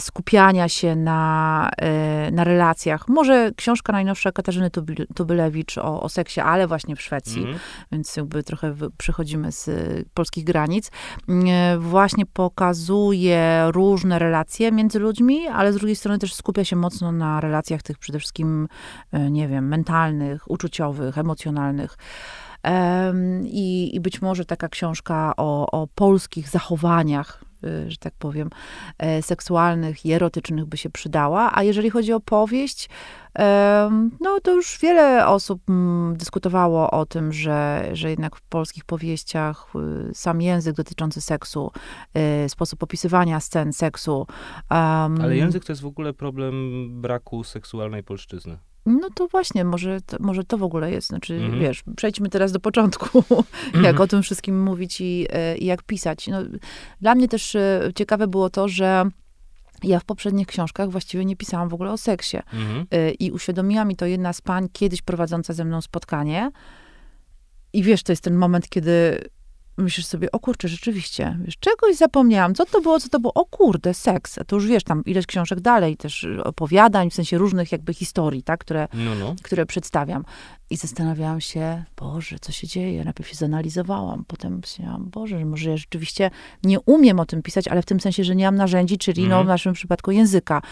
skupiania 0.00 0.68
się 0.68 0.96
na, 0.96 1.70
e, 1.78 2.30
na 2.30 2.44
relacjach. 2.44 3.08
Może 3.08 3.50
książka 3.56 3.92
najnowsza 3.92 4.32
Katarzyny 4.32 4.70
Tubylewicz 5.14 5.78
o, 5.78 6.02
o 6.02 6.08
seksie, 6.08 6.40
ale 6.40 6.66
właśnie 6.66 6.96
w 6.96 7.02
Szwecji, 7.02 7.40
Mhm. 7.40 7.58
więc 7.92 8.16
jakby 8.16 8.42
trochę 8.42 8.74
przychodzimy 8.98 9.52
z 9.52 9.68
y, 9.68 10.04
polskich 10.14 10.44
granic, 10.44 10.90
e, 11.28 11.78
właśnie 11.78 12.26
pokazuje 12.26 13.64
różne 13.72 14.18
relacje 14.18 14.72
między 14.72 14.98
ludźmi, 14.98 15.48
ale 15.48 15.72
z 15.72 15.76
drugiej 15.76 15.96
strony 15.96 16.18
też 16.18 16.34
skupia 16.34 16.64
się 16.64 16.76
mocno 16.76 17.12
na 17.12 17.40
relacjach 17.40 17.82
tych 17.82 17.98
przede 17.98 18.18
wszystkim, 18.18 18.68
e, 19.12 19.30
nie 19.30 19.48
wiem, 19.48 19.68
mentalnych, 19.68 20.50
uczuciowych, 20.50 21.18
emocjonalnych. 21.18 21.96
Em, 22.62 23.46
I, 23.46 23.90
I 23.96 24.00
być 24.00 24.22
może 24.22 24.44
taka 24.44 24.68
książka 24.68 25.32
o, 25.36 25.70
o 25.70 25.86
polskich 25.86 26.48
zachowaniach, 26.48 27.44
że 27.88 27.96
tak 27.96 28.14
powiem, 28.18 28.50
e, 28.98 29.22
seksualnych 29.22 30.06
i 30.06 30.12
erotycznych 30.12 30.64
by 30.64 30.76
się 30.76 30.90
przydała. 30.90 31.50
A 31.54 31.62
jeżeli 31.62 31.90
chodzi 31.90 32.12
o 32.12 32.20
powieść, 32.20 32.88
no 34.20 34.40
to 34.42 34.52
już 34.52 34.78
wiele 34.82 35.26
osób 35.26 35.62
mm, 35.68 36.16
dyskutowało 36.16 36.90
o 36.90 37.06
tym, 37.06 37.32
że, 37.32 37.88
że 37.92 38.10
jednak 38.10 38.36
w 38.36 38.42
polskich 38.42 38.84
powieściach 38.84 39.66
y, 40.10 40.14
sam 40.14 40.42
język 40.42 40.76
dotyczący 40.76 41.20
seksu, 41.20 41.70
y, 42.44 42.48
sposób 42.48 42.82
opisywania 42.82 43.40
scen 43.40 43.72
seksu. 43.72 44.26
em, 44.70 45.20
Ale 45.20 45.36
język 45.36 45.64
to 45.64 45.72
jest 45.72 45.82
w 45.82 45.86
ogóle 45.86 46.12
problem 46.12 46.88
braku 47.00 47.44
seksualnej 47.44 48.02
polszczyzny. 48.02 48.58
No 48.86 49.08
to 49.14 49.28
właśnie, 49.28 49.64
może 49.64 50.00
to, 50.00 50.16
może 50.20 50.44
to 50.44 50.58
w 50.58 50.62
ogóle 50.62 50.90
jest. 50.90 51.08
Znaczy, 51.08 51.34
Mhm. 51.34 51.60
wiesz, 51.60 51.82
przejdźmy 51.96 52.28
teraz 52.28 52.52
do 52.52 52.60
początku, 52.60 53.24
jak 53.66 53.74
Mhm. 53.74 54.00
o 54.00 54.06
tym 54.06 54.22
wszystkim 54.22 54.62
mówić 54.62 55.00
i, 55.00 55.26
e, 55.30 55.56
i 55.58 55.64
jak 55.66 55.82
pisać. 55.82 56.28
No, 56.28 56.38
dla 57.00 57.14
mnie 57.14 57.28
też 57.28 57.54
e, 57.56 57.90
ciekawe 57.94 58.26
było 58.26 58.50
to, 58.50 58.68
że 58.68 59.04
ja 59.82 60.00
w 60.00 60.04
poprzednich 60.04 60.46
książkach 60.46 60.90
właściwie 60.90 61.24
nie 61.24 61.36
pisałam 61.36 61.68
w 61.68 61.74
ogóle 61.74 61.92
o 61.92 61.96
seksie. 61.96 62.36
Mhm. 62.52 62.86
Y, 62.94 63.10
I 63.10 63.30
uświadomiła 63.30 63.84
mi 63.84 63.96
to 63.96 64.06
jedna 64.06 64.32
z 64.32 64.40
pań, 64.40 64.68
kiedyś 64.72 65.02
prowadząca 65.02 65.52
ze 65.52 65.64
mną 65.64 65.80
spotkanie. 65.80 66.50
I 67.72 67.82
wiesz, 67.82 68.02
to 68.02 68.12
jest 68.12 68.24
ten 68.24 68.34
moment, 68.34 68.68
kiedy 68.68 69.24
myślisz 69.78 70.06
sobie, 70.06 70.32
o 70.32 70.38
kurczę, 70.40 70.68
rzeczywiście, 70.68 71.38
wiesz, 71.44 71.56
czegoś 71.60 71.96
zapomniałam. 71.96 72.54
Co 72.54 72.66
to 72.66 72.80
było, 72.80 73.00
co 73.00 73.08
to 73.08 73.20
było? 73.20 73.34
O 73.34 73.44
kurde, 73.44 73.94
seks. 73.94 74.38
A 74.38 74.44
to 74.44 74.56
już 74.56 74.66
wiesz, 74.66 74.84
tam 74.84 75.04
ileś 75.04 75.26
książek 75.26 75.60
dalej, 75.60 75.96
też 75.96 76.26
opowiadań, 76.44 77.10
w 77.10 77.14
sensie 77.14 77.38
różnych 77.38 77.72
jakby 77.72 77.94
historii, 77.94 78.42
tak, 78.42 78.60
które, 78.60 78.88
No, 78.94 79.14
no. 79.14 79.34
które 79.42 79.66
przedstawiam. 79.66 80.24
I 80.70 80.76
zastanawiałam 80.76 81.40
się, 81.40 81.84
Boże, 81.96 82.36
co 82.40 82.52
się 82.52 82.66
dzieje? 82.66 83.04
Najpierw 83.04 83.28
się 83.28 83.34
zanalizowałam, 83.36 84.24
potem 84.26 84.56
myślałam, 84.62 85.10
Boże, 85.10 85.44
może 85.44 85.70
ja 85.70 85.76
rzeczywiście 85.76 86.30
nie 86.64 86.80
umiem 86.80 87.20
o 87.20 87.26
tym 87.26 87.42
pisać, 87.42 87.68
ale 87.68 87.82
w 87.82 87.86
tym 87.86 88.00
sensie, 88.00 88.24
że 88.24 88.36
nie 88.36 88.44
mam 88.44 88.56
narzędzi, 88.56 88.98
czyli 88.98 89.22
no, 89.22 89.26
Mhm. 89.26 89.44
w 89.46 89.48
naszym 89.48 89.72
przypadku 89.72 90.10
języka. 90.10 90.62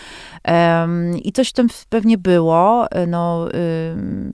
Em, 0.44 1.18
I 1.18 1.32
coś 1.32 1.48
w 1.48 1.52
tym 1.52 1.68
pewnie 1.88 2.18
było. 2.18 2.86
No, 3.06 3.46
ym, 3.94 4.28
y, 4.28 4.32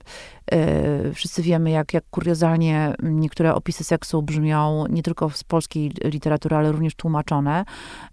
wszyscy 1.13 1.41
wiemy, 1.41 1.71
jak, 1.71 1.93
jak 1.93 2.03
kuriozalnie 2.09 2.93
niektóre 3.03 3.55
opisy 3.55 3.83
seksu 3.83 4.21
brzmią 4.21 4.85
nie 4.89 5.03
tylko 5.03 5.29
z 5.29 5.43
polskiej 5.43 5.91
literatury, 6.03 6.55
ale 6.55 6.71
również 6.71 6.95
tłumaczone. 6.95 7.65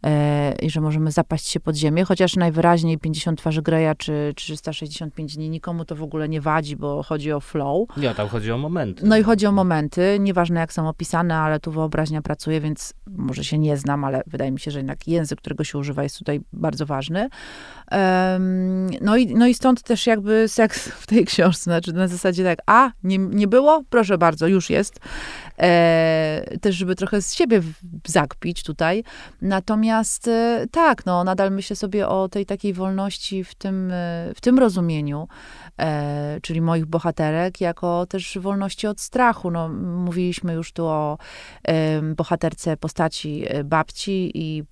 E, 0.04 0.54
I 0.62 0.70
że 0.70 0.80
możemy 0.80 1.10
zapaść 1.10 1.48
się 1.48 1.60
pod 1.60 1.76
ziemię, 1.76 2.04
chociaż 2.04 2.36
najwyraźniej 2.36 2.98
50 2.98 3.38
twarzy 3.38 3.62
Greya 3.62 3.96
czy 3.98 4.32
365 4.36 5.36
dni 5.36 5.50
nikomu 5.50 5.84
to 5.84 5.96
w 5.96 6.02
ogóle 6.02 6.28
nie 6.28 6.40
wadzi, 6.40 6.76
bo 6.76 7.02
chodzi 7.02 7.32
o 7.32 7.40
flow. 7.40 7.88
Nie, 7.96 8.14
tam 8.14 8.28
chodzi 8.28 8.52
o 8.52 8.58
momenty. 8.58 9.06
No 9.06 9.16
i 9.16 9.22
chodzi 9.22 9.46
o 9.46 9.52
momenty, 9.52 10.16
nieważne 10.20 10.60
jak 10.60 10.72
są 10.72 10.88
opisane, 10.88 11.36
ale 11.36 11.60
tu 11.60 11.72
wyobraźnia 11.72 12.22
pracuje, 12.22 12.60
więc 12.60 12.94
może 13.06 13.44
się 13.44 13.58
nie 13.58 13.76
znam, 13.76 14.04
ale 14.04 14.22
wydaje 14.26 14.50
mi 14.50 14.60
się, 14.60 14.70
że 14.70 14.78
jednak 14.78 15.08
język, 15.08 15.38
którego 15.38 15.64
się 15.64 15.78
używa, 15.78 16.02
jest 16.02 16.18
tutaj 16.18 16.40
bardzo 16.52 16.86
ważny. 16.86 17.28
No, 19.00 19.16
i, 19.16 19.34
no 19.34 19.46
i 19.46 19.54
stąd 19.54 19.82
też 19.82 20.06
jakby 20.06 20.48
seks 20.48 20.88
w 20.88 21.06
tej 21.06 21.24
książce, 21.24 21.62
znaczy 21.62 21.92
na 21.92 22.08
zasadzie 22.08 22.27
zasadzie 22.28 22.44
tak, 22.44 22.58
a, 22.66 22.90
nie, 23.02 23.18
nie 23.18 23.48
było? 23.48 23.82
Proszę 23.90 24.18
bardzo, 24.18 24.46
już 24.46 24.70
jest. 24.70 25.00
E, 25.58 26.42
też, 26.60 26.76
żeby 26.76 26.94
trochę 26.94 27.22
z 27.22 27.34
siebie 27.34 27.62
zakpić 28.06 28.62
tutaj. 28.62 29.04
Natomiast 29.42 30.28
e, 30.28 30.66
tak, 30.70 31.06
no, 31.06 31.24
nadal 31.24 31.52
myślę 31.52 31.76
sobie 31.76 32.08
o 32.08 32.28
tej 32.28 32.46
takiej 32.46 32.72
wolności 32.72 33.44
w 33.44 33.54
tym, 33.54 33.90
e, 33.90 34.32
w 34.34 34.40
tym 34.40 34.58
rozumieniu, 34.58 35.28
e, 35.78 36.38
czyli 36.42 36.60
moich 36.60 36.86
bohaterek, 36.86 37.60
jako 37.60 38.06
też 38.06 38.38
wolności 38.38 38.86
od 38.86 39.00
strachu. 39.00 39.50
No, 39.50 39.68
mówiliśmy 39.68 40.52
już 40.52 40.72
tu 40.72 40.86
o 40.86 41.18
e, 41.68 42.02
bohaterce 42.02 42.76
postaci 42.76 43.44
e, 43.46 43.64
babci 43.64 44.30
i, 44.34 44.64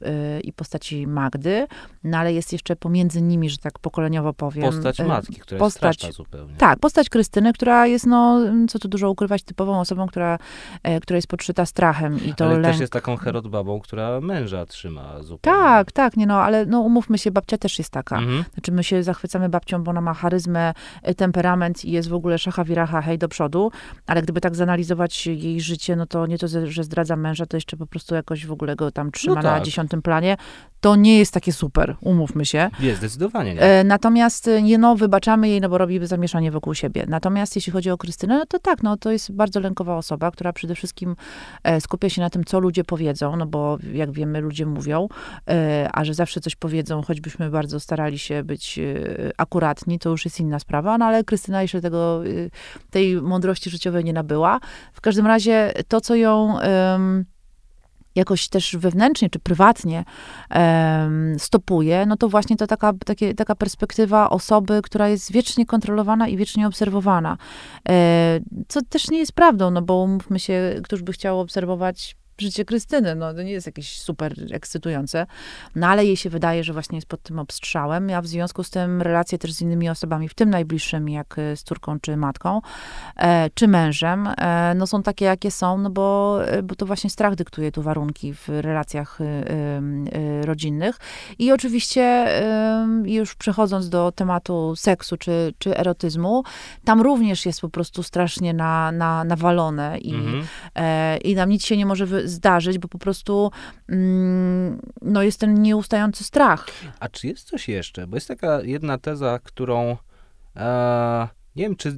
i 0.45 0.53
postaci 0.53 1.07
Magdy, 1.07 1.67
no 2.05 2.19
ale 2.19 2.33
jest 2.33 2.53
jeszcze 2.53 2.77
pomiędzy 2.77 3.23
nimi, 3.23 3.51
że 3.51 3.59
tak 3.59 3.79
pokoleniowo 3.79 4.33
powiem. 4.33 4.65
Postać 4.65 4.99
matki, 4.99 5.35
która 5.35 5.59
postać, 5.59 6.05
jest 6.05 6.17
zupełnie. 6.17 6.55
Tak, 6.55 6.79
postać 6.79 7.09
Krystyny, 7.09 7.53
która 7.53 7.87
jest, 7.87 8.07
no, 8.07 8.41
co 8.69 8.79
tu 8.79 8.89
dużo 8.89 9.11
ukrywać, 9.11 9.43
typową 9.43 9.81
osobą, 9.81 10.07
która 10.07 10.39
E, 10.83 11.01
która 11.01 11.17
jest 11.17 11.29
podszyta 11.29 11.67
strachem 11.67 12.25
i 12.25 12.35
to 12.35 12.45
ale 12.45 12.55
lęk. 12.55 12.75
też 12.75 12.81
jest 12.81 12.93
taką 12.93 13.17
herod-babą, 13.17 13.81
która 13.81 14.21
męża 14.21 14.67
trzyma 14.67 15.23
zupełnie. 15.23 15.59
Tak, 15.59 15.93
tak, 15.93 16.17
nie 16.17 16.27
no, 16.27 16.43
ale 16.43 16.67
no 16.67 16.81
umówmy 16.81 17.19
się, 17.19 17.31
babcia 17.31 17.59
też 17.59 17.79
jest 17.79 17.91
taka. 17.91 18.19
Mhm. 18.19 18.45
Znaczy 18.55 18.73
my 18.73 18.85
się 18.85 19.03
zachwycamy 19.03 19.49
babcią, 19.49 19.83
bo 19.85 19.91
ona 19.91 20.01
ma 20.01 20.15
charyzmę, 20.15 20.69
e, 20.69 20.75
temperament 21.17 21.85
i 21.85 21.91
jest 21.91 22.09
w 22.09 22.15
ogóle 22.15 22.39
szacha 22.39 22.65
wiracha, 22.65 23.03
hej 23.03 23.19
do 23.19 23.29
przodu, 23.29 23.71
ale 24.07 24.23
gdyby 24.23 24.41
tak 24.41 24.55
zanalizować 24.55 25.27
jej 25.27 25.61
życie, 25.61 25.97
no 25.97 26.07
to 26.07 26.27
nie 26.27 26.39
to, 26.39 26.49
że 26.65 26.85
zdradza 26.85 27.17
męża, 27.17 27.47
to 27.47 27.57
jeszcze 27.57 27.77
po 27.77 27.87
prostu 27.87 28.15
jakoś 28.15 28.47
w 28.47 28.53
ogóle 28.53 28.77
go 28.77 28.91
tam 28.91 29.13
trzyma 29.13 29.35
no 29.35 29.43
tak. 29.43 29.59
na 29.59 29.65
dziesiątym 29.65 30.03
planie. 30.03 30.37
To 30.81 30.97
nie 30.97 31.19
jest 31.19 31.33
takie 31.33 31.53
super, 31.53 31.97
umówmy 32.01 32.47
się. 32.47 32.71
Jest, 32.81 32.99
zdecydowanie 32.99 33.55
nie. 33.55 33.61
E, 33.61 33.85
natomiast 33.85 34.51
nie 34.63 34.79
no, 34.79 34.97
wybaczamy 34.97 35.49
jej, 35.49 35.61
no 35.61 35.69
bo 35.69 35.79
robi 35.79 36.07
zamieszanie 36.07 36.51
wokół 36.51 36.75
siebie. 36.75 37.05
Natomiast 37.09 37.57
jeśli 37.57 37.73
chodzi 37.73 37.91
o 37.91 37.99
Krystynę, 37.99 38.39
no 38.39 38.47
to 38.47 38.59
tak, 38.59 38.83
no 38.83 38.97
to 38.97 39.13
jest 39.13 39.33
bardzo 39.33 39.61
lękowa 39.61 39.97
osoba, 39.97 40.31
która 40.31 40.53
przede 40.53 40.75
wszystkim 40.75 41.17
e, 41.65 41.81
skupia 41.81 42.09
się 42.09 42.21
na 42.21 42.31
tym, 42.31 42.45
co 42.45 42.61
ludzie 42.61 42.85
powiedzą, 42.85 43.37
no 43.37 43.47
bo 43.47 43.79
jak 43.93 44.13
wiemy, 44.13 44.41
ludzie 44.41 44.67
mówią, 44.67 45.09
e, 45.49 45.89
a 45.93 46.05
że 46.05 46.15
zawsze 46.15 46.41
coś 46.41 46.57
powiedzą, 46.57 47.03
choćbyśmy 47.03 47.51
bardzo 47.51 47.81
starali 47.81 48.19
się 48.19 48.45
być 48.45 48.79
e, 48.79 48.83
akuratni, 49.37 49.99
to 49.99 50.11
już 50.11 50.25
jest 50.25 50.41
inna 50.41 50.59
sprawa, 50.59 50.99
no 50.99 51.05
ale 51.05 51.25
Krystyna 51.25 51.63
jeszcze 51.63 51.81
tego, 51.81 52.23
tej 52.91 53.23
mądrości 53.23 53.71
życiowej 53.71 54.05
nie 54.05 54.13
nabyła. 54.13 54.61
W 54.93 55.01
każdym 55.01 55.27
razie 55.27 55.73
to, 55.89 56.01
co 56.01 56.15
ją 56.15 56.57
jakoś 58.17 58.49
też 58.49 58.77
wewnętrznie 58.77 59.31
czy 59.31 59.39
prywatnie 59.39 60.05
stopuje, 61.39 62.07
no 62.07 62.17
to 62.17 62.29
właśnie 62.29 62.57
to 62.57 62.67
taka, 62.67 62.93
takie, 63.05 63.35
taka 63.35 63.55
perspektywa 63.55 64.31
osoby, 64.31 64.81
która 64.83 65.09
jest 65.09 65.33
wiecznie 65.33 65.67
kontrolowana 65.67 66.29
i 66.29 66.37
wiecznie 66.37 66.67
obserwowana. 66.67 67.39
E, 67.89 68.41
co 68.69 68.83
też 68.83 69.11
nie 69.11 69.19
jest 69.19 69.33
prawdą, 69.33 69.71
no 69.71 69.83
bo 69.83 70.07
mówmy 70.07 70.39
się, 70.39 70.81
któż 70.85 71.03
by 71.03 71.13
chciał 71.13 71.41
obserwować 71.41 72.17
życie 72.41 72.65
Krystyny. 72.65 73.15
No, 73.15 73.35
to 73.35 73.43
nie 73.43 73.53
jest 73.53 73.67
jakieś 73.67 74.01
super 74.01 74.35
ekscytujące, 74.53 75.27
no 75.75 75.87
ale 75.87 76.05
jej 76.05 76.17
się 76.17 76.31
wydaje, 76.31 76.65
że 76.65 76.73
właśnie 76.73 76.97
jest 76.97 77.09
pod 77.09 77.23
tym 77.23 77.39
obstrzałem, 77.39 78.11
a 78.11 78.23
w 78.23 78.27
związku 78.27 78.65
z 78.65 78.71
tym 78.71 79.03
relacje 79.03 79.39
też 79.39 79.53
z 79.53 79.61
innymi 79.61 79.89
osobami, 79.89 80.29
w 80.29 80.35
tym 80.35 80.51
najbliższymi, 80.51 81.13
jak 81.13 81.39
e, 81.39 81.57
z 81.57 81.63
córką 81.63 82.01
czy 82.01 82.17
matką, 82.17 82.61
e, 83.17 83.51
czy 83.55 83.69
mężem, 83.69 84.29
e, 84.39 84.75
no 84.77 84.87
są 84.87 85.03
takie, 85.03 85.25
jakie 85.25 85.51
są, 85.51 85.79
no 85.79 85.91
bo, 85.91 86.39
e, 86.47 86.63
bo 86.63 86.75
to 86.75 86.87
właśnie 86.87 87.11
strach 87.11 87.35
dyktuje 87.35 87.73
tu 87.73 87.83
warunki 87.83 88.35
w 88.35 88.49
relacjach 88.49 89.21
e, 89.21 89.25
e, 89.25 90.47
rodzinnych. 90.47 90.97
I 91.39 91.53
oczywiście 91.53 92.27
już 93.05 93.35
przechodząc 93.35 93.89
do 93.89 94.13
tematu 94.13 94.77
seksu 94.77 95.17
czy, 95.17 95.55
czy 95.59 95.77
erotyzmu, 95.77 96.43
tam 96.85 97.01
również 97.01 97.47
jest 97.47 97.61
po 97.61 97.69
prostu 97.69 98.03
strasznie 98.03 98.55
na, 98.55 98.93
na, 98.93 99.25
nawalone 99.25 99.99
i, 99.99 100.15
mhm. 100.15 100.45
i 101.25 101.35
nam 101.35 101.51
nic 101.51 101.65
się 101.65 101.77
nie 101.77 101.87
może 101.87 102.07
wy, 102.07 102.26
zdarzyć, 102.29 102.79
bo 102.79 102.89
po 102.89 102.99
prostu 102.99 103.51
mm, 103.89 104.81
no, 105.03 105.23
jest 105.23 105.41
ten 105.41 105.63
nieustający 105.63 106.25
strach. 106.25 106.67
A 107.01 107.09
czy 107.09 107.27
jest 107.27 107.49
coś 107.49 107.69
jeszcze? 107.69 108.07
Bo 108.07 108.17
jest 108.17 108.29
taka 108.29 108.61
jedna 108.63 108.99
teza, 108.99 109.39
którą 109.43 109.97
e, 110.57 111.29
nie 111.57 111.63
wiem, 111.63 111.77
czy 111.77 111.95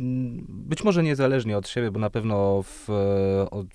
być 0.48 0.84
może 0.84 1.02
niezależnie 1.02 1.58
od 1.58 1.68
siebie, 1.68 1.90
bo 1.90 2.00
na 2.00 2.10
pewno 2.10 2.62
w, 2.62 2.88
od 3.50 3.66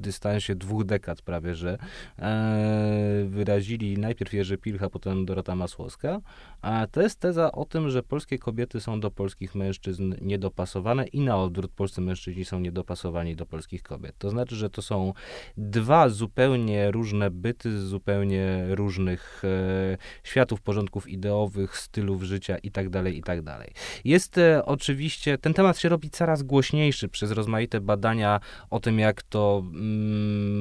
dystansie 0.00 0.54
dwóch 0.54 0.84
dekad 0.84 1.22
prawie, 1.22 1.54
że 1.54 1.78
e, 2.18 3.24
wyrazili 3.28 3.98
najpierw 3.98 4.32
Jerzy 4.32 4.58
Pilcha, 4.58 4.90
potem 4.90 5.26
Dorota 5.26 5.56
Masłowska. 5.56 6.20
A 6.62 6.86
to 6.90 7.02
jest 7.02 7.20
teza 7.20 7.52
o 7.52 7.64
tym, 7.64 7.90
że 7.90 8.02
polskie 8.02 8.38
kobiety 8.38 8.80
są 8.80 9.00
do 9.00 9.10
polskich 9.10 9.54
mężczyzn 9.54 10.14
niedopasowane 10.20 11.06
i 11.06 11.20
na 11.20 11.36
odwrót 11.36 11.72
polscy 11.72 12.00
mężczyźni 12.00 12.44
są 12.44 12.60
niedopasowani 12.60 13.36
do 13.36 13.46
polskich 13.46 13.82
kobiet. 13.82 14.14
To 14.18 14.30
znaczy, 14.30 14.56
że 14.56 14.70
to 14.70 14.82
są 14.82 15.12
dwa 15.56 16.08
zupełnie 16.08 16.90
różne 16.90 17.30
byty 17.30 17.78
z 17.78 17.84
zupełnie 17.84 18.66
różnych 18.68 19.42
e, 19.44 19.96
światów, 20.22 20.60
porządków 20.60 21.08
ideowych, 21.08 21.76
stylów 21.76 22.22
życia 22.22 22.58
itd., 22.58 23.04
tak 23.04 23.14
itd. 23.14 23.56
Tak 23.58 23.70
jest 24.04 24.38
e, 24.38 24.64
oczywiście, 24.64 25.38
ten 25.38 25.54
temat 25.54 25.78
się 25.78 25.88
robi 25.88 26.10
coraz 26.10 26.42
głośniejszy 26.42 27.08
przez 27.08 27.30
rozmaite 27.30 27.80
badania 27.80 28.40
o 28.70 28.80
tym, 28.80 28.98
jak 28.98 29.22
to 29.22 29.62
mm, 29.64 29.87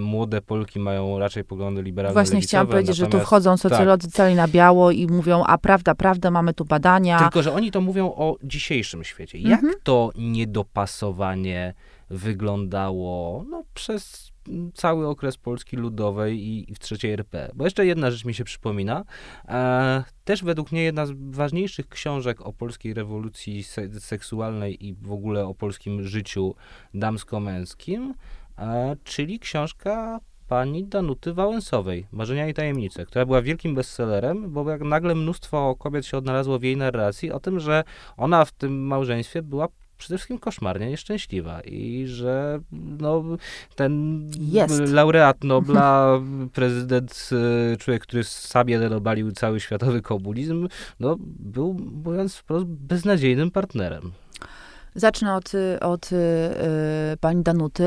młode 0.01 0.41
Polki 0.41 0.79
mają 0.79 1.19
raczej 1.19 1.43
poglądy 1.43 1.81
liberalne 1.81 2.13
Właśnie 2.13 2.41
chciałam 2.41 2.67
powiedzieć, 2.67 2.95
że 2.95 3.07
tu 3.07 3.19
wchodzą 3.19 3.57
socjolodzy 3.57 4.07
tak. 4.07 4.15
cali 4.15 4.35
na 4.35 4.47
biało 4.47 4.91
i 4.91 5.07
mówią, 5.07 5.43
a 5.43 5.57
prawda, 5.57 5.95
prawda, 5.95 6.31
mamy 6.31 6.53
tu 6.53 6.65
badania. 6.65 7.19
Tylko, 7.19 7.43
że 7.43 7.53
oni 7.53 7.71
to 7.71 7.81
mówią 7.81 8.05
o 8.05 8.37
dzisiejszym 8.43 9.03
świecie. 9.03 9.37
Jak 9.37 9.59
mhm. 9.59 9.73
to 9.83 10.11
niedopasowanie 10.15 11.73
wyglądało 12.09 13.45
no, 13.49 13.63
przez 13.73 14.31
cały 14.73 15.07
okres 15.07 15.37
Polski 15.37 15.77
Ludowej 15.77 16.39
i, 16.39 16.71
i 16.71 16.75
w 16.75 16.79
trzeciej 16.79 17.11
RP. 17.11 17.51
Bo 17.55 17.63
jeszcze 17.63 17.85
jedna 17.85 18.11
rzecz 18.11 18.25
mi 18.25 18.33
się 18.33 18.43
przypomina. 18.43 19.03
E, 19.47 20.03
też 20.23 20.43
według 20.43 20.71
mnie 20.71 20.83
jedna 20.83 21.05
z 21.05 21.11
ważniejszych 21.29 21.89
książek 21.89 22.41
o 22.41 22.53
polskiej 22.53 22.93
rewolucji 22.93 23.63
se 23.63 23.99
seksualnej 23.99 24.85
i 24.85 24.93
w 24.93 25.11
ogóle 25.11 25.45
o 25.45 25.53
polskim 25.53 26.03
życiu 26.03 26.55
damsko-męskim 26.93 28.13
czyli 29.03 29.39
książka 29.39 30.19
pani 30.47 30.85
Danuty 30.85 31.33
Wałęsowej, 31.33 32.07
Marzenia 32.11 32.47
i 32.47 32.53
Tajemnice, 32.53 33.05
która 33.05 33.25
była 33.25 33.41
wielkim 33.41 33.75
bestsellerem, 33.75 34.51
bo 34.51 34.69
jak 34.69 34.81
nagle 34.81 35.15
mnóstwo 35.15 35.75
kobiet 35.75 36.05
się 36.05 36.17
odnalazło 36.17 36.59
w 36.59 36.63
jej 36.63 36.77
narracji 36.77 37.31
o 37.31 37.39
tym, 37.39 37.59
że 37.59 37.83
ona 38.17 38.45
w 38.45 38.51
tym 38.51 38.87
małżeństwie 38.87 39.41
była 39.41 39.67
przede 39.97 40.17
wszystkim 40.17 40.39
koszmarnie 40.39 40.89
nieszczęśliwa 40.89 41.61
i 41.61 42.07
że 42.07 42.59
no, 42.71 43.23
ten 43.75 44.21
Jest. 44.39 44.79
laureat 44.79 45.43
Nobla, 45.43 46.19
prezydent, 46.53 47.29
e, 47.73 47.77
człowiek, 47.77 48.03
który 48.03 48.23
sam 48.23 48.69
jeden 48.69 48.93
obalił 48.93 49.31
cały 49.31 49.59
światowy 49.59 50.01
komunizm, 50.01 50.67
no, 50.99 51.15
był, 51.19 51.73
mówiąc 51.73 52.35
wprost, 52.35 52.65
beznadziejnym 52.65 53.51
partnerem. 53.51 54.11
Zacznę 54.97 55.35
od, 55.35 55.51
od 55.81 56.11
y, 56.11 56.17
pani 57.21 57.43
Danuty. 57.43 57.83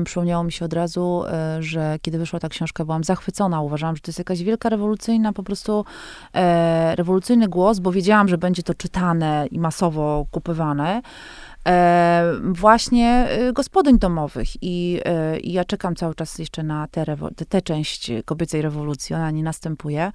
Y, 0.00 0.04
przypomniało 0.04 0.44
mi 0.44 0.52
się 0.52 0.64
od 0.64 0.72
razu, 0.72 1.24
y, 1.58 1.62
że 1.62 1.96
kiedy 2.02 2.18
wyszła 2.18 2.40
ta 2.40 2.48
książka, 2.48 2.84
byłam 2.84 3.04
zachwycona. 3.04 3.60
Uważałam, 3.60 3.96
że 3.96 4.02
to 4.02 4.08
jest 4.08 4.18
jakaś 4.18 4.42
wielka 4.42 4.68
rewolucyjna, 4.68 5.32
po 5.32 5.42
prostu 5.42 5.84
e, 6.34 6.96
rewolucyjny 6.96 7.48
głos, 7.48 7.78
bo 7.78 7.92
wiedziałam, 7.92 8.28
że 8.28 8.38
będzie 8.38 8.62
to 8.62 8.74
czytane 8.74 9.46
i 9.50 9.58
masowo 9.58 10.26
kupywane. 10.30 11.02
E, 11.68 12.32
właśnie 12.42 13.28
gospodyń 13.52 13.98
domowych. 13.98 14.48
I, 14.62 15.00
e, 15.04 15.40
I, 15.40 15.52
ja 15.52 15.64
czekam 15.64 15.96
cały 15.96 16.14
czas 16.14 16.38
jeszcze 16.38 16.62
na 16.62 16.88
tę 17.48 17.62
część 17.62 18.10
kobiecej 18.24 18.62
rewolucji. 18.62 19.14
Ona 19.14 19.30
nie 19.30 19.42
następuje. 19.42 20.12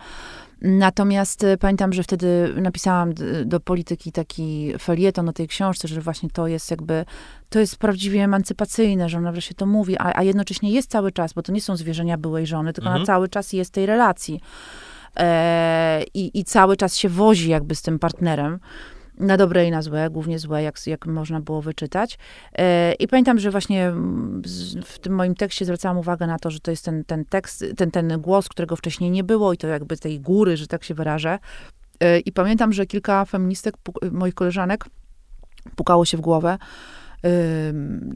Natomiast 0.62 1.44
e, 1.44 1.58
pamiętam, 1.58 1.94
że 1.94 2.04
wtedy 2.04 2.54
napisałam 2.62 3.14
do 3.46 3.60
polityki 3.60 4.12
taki 4.12 4.74
felieton 4.80 5.30
o 5.30 5.34
tej 5.34 5.48
książce, 5.48 5.88
że 5.88 6.02
właśnie 6.02 6.30
to 6.30 6.48
jest 6.48 6.72
jakby, 6.72 7.06
to 7.50 7.60
jest 7.60 7.78
prawdziwie 7.78 8.24
emancypacyjne, 8.24 9.10
że 9.10 9.18
ona 9.18 9.32
wreszcie 9.32 9.56
to 9.56 9.66
mówi, 9.66 9.98
a, 9.98 10.18
a 10.20 10.24
jednocześnie 10.24 10.72
jest 10.72 10.92
cały 10.92 11.12
czas, 11.12 11.34
bo 11.34 11.42
to 11.42 11.52
nie 11.52 11.62
są 11.62 11.78
zwierzenia 11.78 12.18
byłej 12.18 12.48
żony, 12.48 12.74
tylko 12.74 12.88
mhm. 12.88 12.96
ona 13.02 13.06
cały 13.06 13.30
czas 13.30 13.54
jest 13.54 13.74
tej 13.74 13.86
relacji. 13.86 14.42
E, 15.18 16.04
i, 16.14 16.40
I 16.40 16.44
cały 16.44 16.78
czas 16.78 16.98
się 16.98 17.10
wozi 17.10 17.50
jakby 17.50 17.76
z 17.76 17.82
tym 17.82 18.00
partnerem 18.00 18.60
na 19.18 19.38
dobre 19.38 19.66
i 19.66 19.72
na 19.72 19.82
złe, 19.82 20.10
głównie 20.10 20.40
złe, 20.40 20.64
jak, 20.64 20.88
jak 20.88 21.06
można 21.06 21.42
było 21.42 21.62
wyczytać. 21.62 22.18
E, 22.58 22.94
I 22.94 23.08
pamiętam, 23.08 23.40
że 23.40 23.52
właśnie 23.52 23.92
w 24.86 25.00
tym 25.02 25.14
moim 25.14 25.36
tekście 25.36 25.66
zwracałam 25.66 25.98
uwagę 25.98 26.28
na 26.28 26.40
to, 26.40 26.52
że 26.52 26.60
to 26.60 26.72
jest 26.72 26.86
ten, 26.86 27.04
ten 27.04 27.26
tekst, 27.26 27.66
ten, 27.78 27.92
ten 27.92 28.22
głos, 28.22 28.50
którego 28.50 28.76
wcześniej 28.76 29.12
nie 29.12 29.24
było 29.24 29.54
i 29.54 29.58
to 29.58 29.68
jakby 29.68 29.98
tej 29.98 30.20
góry, 30.20 30.58
że 30.58 30.68
tak 30.68 30.84
się 30.84 30.94
wyrażę. 30.94 31.40
E, 32.00 32.20
I 32.20 32.32
pamiętam, 32.32 32.74
że 32.74 32.86
kilka 32.86 33.26
feministek, 33.26 33.76
moich 34.12 34.34
koleżanek, 34.34 34.86
pukało 35.76 36.06
się 36.06 36.18
w 36.18 36.22
głowę, 36.22 36.58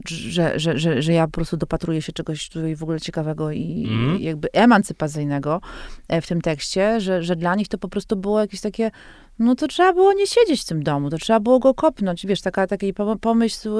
że, 0.08 0.58
że, 0.60 0.78
że, 0.78 1.02
że 1.02 1.12
ja 1.12 1.26
po 1.26 1.32
prostu 1.32 1.56
dopatruję 1.56 2.02
się 2.02 2.12
czegoś 2.12 2.48
tutaj 2.48 2.76
w 2.76 2.82
ogóle 2.82 3.00
ciekawego 3.00 3.50
i 3.50 3.88
Mhm. 3.90 4.20
jakby 4.20 4.52
emancypacyjnego 4.52 5.60
e, 6.08 6.20
w 6.20 6.26
tym 6.26 6.40
tekście, 6.40 7.00
że, 7.00 7.22
że 7.22 7.36
dla 7.36 7.54
nich 7.54 7.68
to 7.68 7.78
po 7.78 7.88
prostu 7.88 8.16
było 8.16 8.40
jakieś 8.40 8.60
takie, 8.60 8.90
no 9.38 9.54
to 9.54 9.68
trzeba 9.68 9.92
było 9.92 10.12
nie 10.12 10.26
siedzieć 10.26 10.62
w 10.62 10.64
tym 10.64 10.82
domu, 10.82 11.10
to 11.10 11.18
trzeba 11.18 11.40
było 11.40 11.58
go 11.58 11.74
kopnąć, 11.74 12.26
wiesz, 12.26 12.40
taka, 12.40 12.66
taki 12.66 12.94
pom- 12.94 13.18
pomysł, 13.18 13.70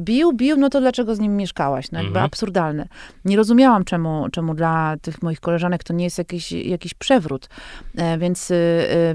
bił, 0.00 0.32
bił, 0.32 0.56
no 0.56 0.68
to 0.68 0.80
dlaczego 0.80 1.14
z 1.14 1.18
nim 1.20 1.36
mieszkałaś? 1.36 1.90
No 1.92 1.98
jakby 1.98 2.08
Mhm. 2.10 2.26
absurdalne. 2.26 2.88
Nie 3.24 3.36
rozumiałam, 3.36 3.84
czemu, 3.84 4.28
czemu 4.32 4.54
dla 4.54 4.96
tych 5.02 5.22
moich 5.22 5.40
koleżanek 5.40 5.84
to 5.84 5.92
nie 5.94 6.04
jest 6.04 6.18
jakiś, 6.18 6.52
jakiś 6.52 6.94
przewrót. 6.94 7.48
E, 7.96 8.18
Więc, 8.18 8.50
y, 8.50 8.54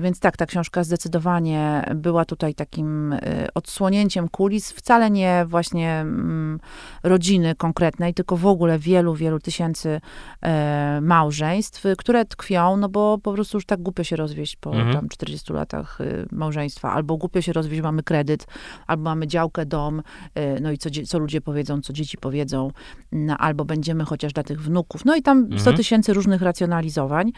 więc 0.01 0.19
tak, 0.19 0.38
ta 0.38 0.45
książka 0.45 0.84
zdecydowanie 0.84 1.84
była 1.95 2.25
tutaj 2.25 2.53
takim 2.55 3.15
odsłonięciem 3.55 4.29
kulis, 4.29 4.71
wcale 4.71 5.11
nie 5.11 5.45
właśnie 5.47 5.91
mm, 5.91 6.59
rodziny 7.03 7.55
konkretnej, 7.55 8.13
tylko 8.13 8.38
w 8.38 8.45
ogóle 8.45 8.79
wielu, 8.79 9.13
wielu 9.15 9.39
tysięcy 9.39 10.01
e, 10.41 10.99
małżeństw, 11.01 11.84
które 11.97 12.25
tkwią, 12.25 12.77
no 12.77 12.89
bo 12.89 13.17
po 13.23 13.34
prostu 13.34 13.57
już 13.57 13.65
tak 13.65 13.81
głupio 13.81 14.03
się 14.03 14.15
rozwieść 14.15 14.55
po 14.55 14.69
Mhm. 14.73 14.93
tam 14.93 15.09
40 15.09 15.53
latach 15.53 15.72
y, 15.99 16.26
małżeństwa, 16.32 16.91
albo 16.91 17.17
głupio 17.17 17.41
się 17.41 17.53
rozwieść, 17.53 17.82
mamy 17.82 18.03
kredyt, 18.03 18.47
albo 18.88 19.03
mamy 19.03 19.28
działkę, 19.28 19.65
dom, 19.65 19.99
y, 19.99 20.61
no 20.61 20.71
i 20.71 20.78
co, 20.78 20.89
co 21.07 21.19
ludzie 21.19 21.41
powiedzą, 21.41 21.82
co 21.82 21.93
dzieci 21.93 22.17
powiedzą, 22.17 22.71
no, 23.11 23.38
albo 23.38 23.65
będziemy 23.65 24.03
chociaż 24.05 24.34
dla 24.34 24.43
tych 24.43 24.61
wnuków. 24.61 25.05
No 25.05 25.15
i 25.15 25.21
tam 25.21 25.45
100 25.45 25.55
Mhm. 25.55 25.78
tysięcy 25.78 26.13
różnych 26.13 26.41
racjonalizowań. 26.41 27.32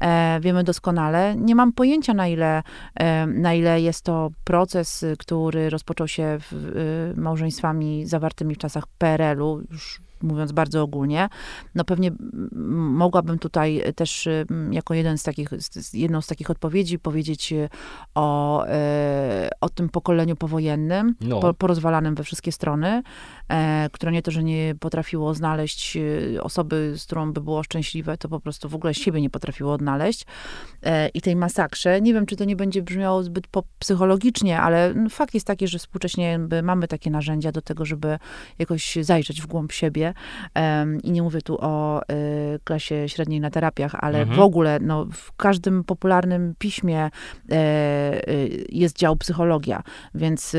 E, 0.00 0.40
wiemy 0.40 0.64
doskonale. 0.64 1.36
Nie 1.36 1.54
mam 1.54 1.72
pojęcia, 1.72 2.14
na 2.14 2.28
ile, 2.28 2.62
e, 2.94 3.26
na 3.26 3.54
ile 3.54 3.80
jest 3.80 4.04
to 4.04 4.30
proces, 4.44 5.02
y, 5.02 5.16
który 5.18 5.70
rozpoczął 5.70 6.08
się 6.08 6.38
w, 6.40 7.12
małżeństwami 7.16 8.06
zawartymi 8.06 8.54
w 8.54 8.58
czasach 8.58 8.84
PRL-u, 8.98 9.62
już 9.70 10.00
mówiąc 10.22 10.52
bardzo 10.52 10.82
ogólnie. 10.82 11.28
No 11.74 11.84
pewnie 11.84 12.08
mm, 12.08 12.50
mogłabym 12.94 13.38
tutaj 13.38 13.82
też 13.96 14.26
y, 14.26 14.46
mm, 14.50 14.72
jako 14.72 14.94
jeden 14.94 15.18
z 15.18 15.22
takich, 15.22 15.50
jedną 15.92 16.20
z 16.20 16.26
takich 16.26 16.50
odpowiedzi 16.50 16.98
powiedzieć 16.98 17.52
y, 17.52 17.68
o, 18.14 18.66
e, 18.66 19.50
o 19.60 19.68
tym 19.68 19.88
pokoleniu 19.88 20.36
powojennym, 20.36 21.14
No. 21.20 21.40
po, 21.40 21.54
porozwalanym 21.54 22.14
we 22.14 22.24
wszystkie 22.24 22.52
strony, 22.52 23.02
e, 23.48 23.88
które 23.92 24.12
nie 24.12 24.22
to, 24.22 24.30
że 24.30 24.44
nie 24.44 24.74
potrafiło 24.80 25.34
znaleźć 25.34 25.98
osoby, 26.40 26.94
z 26.96 27.06
którą 27.06 27.32
by 27.32 27.40
było 27.40 27.62
szczęśliwe, 27.62 28.18
to 28.18 28.28
po 28.28 28.40
prostu 28.40 28.68
w 28.68 28.74
ogóle 28.74 28.94
siebie 28.94 29.20
nie 29.20 29.30
potrafiło 29.30 29.72
odnaleźć. 29.72 30.26
E, 30.82 31.08
I 31.08 31.20
tej 31.20 31.36
masakrze. 31.36 32.00
Nie 32.00 32.14
wiem, 32.14 32.26
czy 32.26 32.36
to 32.36 32.44
nie 32.44 32.56
będzie 32.56 32.82
brzmiało 32.82 33.22
zbyt 33.22 33.46
psychologicznie, 33.78 34.60
ale 34.60 34.94
no, 34.94 35.08
fakt 35.08 35.34
jest 35.34 35.46
taki, 35.46 35.68
że 35.68 35.78
współcześnie 35.78 36.40
mamy 36.62 36.88
takie 36.88 37.10
narzędzia 37.10 37.52
do 37.52 37.62
tego, 37.62 37.84
żeby 37.84 38.18
jakoś 38.58 38.98
zajrzeć 39.00 39.42
w 39.42 39.46
głąb 39.46 39.72
siebie. 39.72 40.11
I 41.04 41.10
nie 41.12 41.22
mówię 41.22 41.42
tu 41.42 41.58
o 41.60 42.00
e, 42.02 42.04
klasie 42.64 43.08
średniej 43.08 43.40
na 43.40 43.50
terapiach, 43.50 43.94
ale 43.94 44.18
Mhm. 44.18 44.36
w 44.36 44.40
ogóle 44.40 44.78
no, 44.80 45.06
w 45.12 45.32
każdym 45.36 45.84
popularnym 45.84 46.54
piśmie 46.58 47.00
e, 47.04 47.10
e, 47.52 48.20
jest 48.68 48.98
dział 48.98 49.16
psychologia, 49.16 49.82
więc 50.14 50.56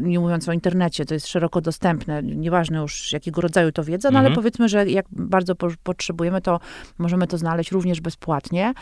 nie 0.00 0.20
mówiąc 0.20 0.48
o 0.48 0.52
internecie, 0.52 1.04
to 1.04 1.14
jest 1.14 1.26
szeroko 1.26 1.60
dostępne, 1.60 2.22
nieważne 2.22 2.78
już 2.78 3.12
jakiego 3.12 3.40
rodzaju 3.40 3.72
to 3.72 3.84
wiedza, 3.84 4.10
no 4.10 4.18
ale 4.18 4.28
Mhm. 4.28 4.34
powiedzmy, 4.34 4.68
że 4.68 4.86
jak 4.90 5.06
bardzo 5.10 5.54
po, 5.54 5.68
potrzebujemy, 5.82 6.40
to 6.40 6.60
możemy 6.98 7.26
to 7.26 7.38
znaleźć 7.38 7.72
również 7.72 8.00
bezpłatnie. 8.00 8.74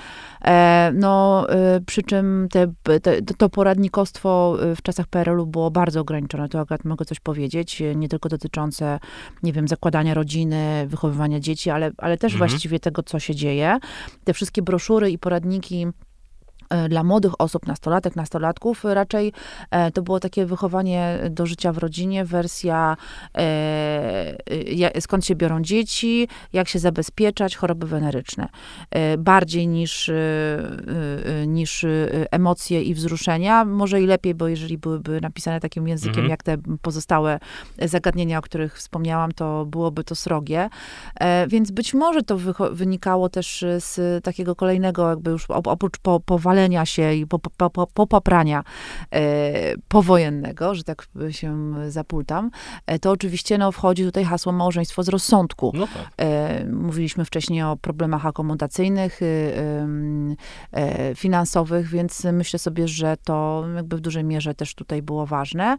No, 0.94 1.46
przy 1.86 2.02
czym 2.02 2.48
te, 2.50 2.72
te, 3.02 3.22
to 3.22 3.48
poradnikostwo 3.48 4.56
w 4.76 4.82
czasach 4.82 5.06
PRL-u 5.06 5.46
było 5.46 5.70
bardzo 5.70 6.00
ograniczone, 6.00 6.48
to 6.48 6.60
akurat 6.60 6.84
mogę 6.84 7.04
coś 7.04 7.20
powiedzieć, 7.20 7.82
nie 7.96 8.08
tylko 8.08 8.28
dotyczące, 8.28 8.98
nie 9.42 9.52
wiem, 9.52 9.68
zakładania 9.68 10.11
rodziny, 10.14 10.86
wychowywania 10.88 11.40
dzieci, 11.40 11.70
ale, 11.70 11.90
ale 11.98 12.18
też 12.18 12.32
Mhm. 12.32 12.48
właściwie 12.50 12.80
tego, 12.80 13.02
co 13.02 13.18
się 13.18 13.34
dzieje. 13.34 13.78
Te 14.24 14.34
wszystkie 14.34 14.62
broszury 14.62 15.10
i 15.10 15.18
poradniki 15.18 15.86
dla 16.88 17.02
młodych 17.04 17.32
osób, 17.40 17.66
nastolatek, 17.66 18.16
nastolatków, 18.16 18.84
raczej 18.84 19.32
e, 19.70 19.90
to 19.90 20.02
było 20.02 20.20
takie 20.20 20.46
wychowanie 20.46 21.18
do 21.30 21.46
życia 21.46 21.72
w 21.72 21.78
rodzinie, 21.78 22.24
wersja 22.24 22.96
e, 23.38 25.00
skąd 25.00 25.26
się 25.26 25.34
biorą 25.34 25.62
dzieci, 25.62 26.28
jak 26.52 26.68
się 26.68 26.78
zabezpieczać, 26.78 27.56
choroby 27.56 27.86
weneryczne. 27.86 28.48
E, 28.90 29.18
bardziej 29.18 29.68
niż, 29.68 30.08
e, 30.08 30.14
e, 31.42 31.46
niż 31.46 31.84
e, 31.84 31.88
emocje 32.32 32.82
i 32.82 32.94
wzruszenia. 32.94 33.64
Może 33.64 34.00
i 34.02 34.06
lepiej, 34.06 34.34
bo 34.34 34.48
jeżeli 34.48 34.78
byłyby 34.78 35.20
napisane 35.20 35.60
takim 35.60 35.88
językiem, 35.88 36.12
Mhm. 36.12 36.30
jak 36.30 36.42
te 36.42 36.56
pozostałe 36.82 37.38
zagadnienia, 37.78 38.38
o 38.38 38.42
których 38.42 38.76
wspomniałam, 38.78 39.32
to 39.32 39.66
byłoby 39.66 40.04
to 40.04 40.14
srogie. 40.14 40.68
E, 41.20 41.46
Więc 41.48 41.70
być 41.70 41.94
może 41.94 42.22
to 42.22 42.36
wynikało 42.72 43.28
też 43.28 43.64
z 43.78 44.24
takiego 44.24 44.54
kolejnego, 44.56 45.08
jakby 45.10 45.30
już 45.30 45.46
op- 45.48 45.68
oprócz 45.68 45.98
po, 45.98 46.20
powalenia 46.20 46.61
się 46.84 47.14
i 47.14 47.26
po, 47.26 47.38
po, 47.38 47.70
po, 47.70 47.86
popaprania 47.86 48.64
e, 49.10 49.22
powojennego, 49.88 50.74
że 50.74 50.84
tak 50.84 51.06
się 51.30 51.74
zapultam, 51.88 52.50
e, 52.86 52.98
to 52.98 53.10
oczywiście 53.10 53.58
no, 53.58 53.72
wchodzi 53.72 54.04
tutaj 54.04 54.24
hasło 54.24 54.52
małżeństwo 54.52 55.02
z 55.02 55.08
rozsądku. 55.08 55.72
No 55.74 55.86
tak. 55.86 56.12
E, 56.16 56.64
Mówiliśmy 56.66 57.24
wcześniej 57.24 57.62
o 57.62 57.76
problemach 57.76 58.26
akomodacyjnych, 58.26 59.22
y, 59.22 60.32
finansowych, 61.14 61.88
więc 61.88 62.24
myślę 62.32 62.58
sobie, 62.58 62.88
że 62.88 63.16
to 63.24 63.64
jakby 63.76 63.96
w 63.96 64.00
dużej 64.00 64.24
mierze 64.24 64.54
też 64.54 64.74
tutaj 64.74 65.02
było 65.02 65.26
ważne. 65.26 65.76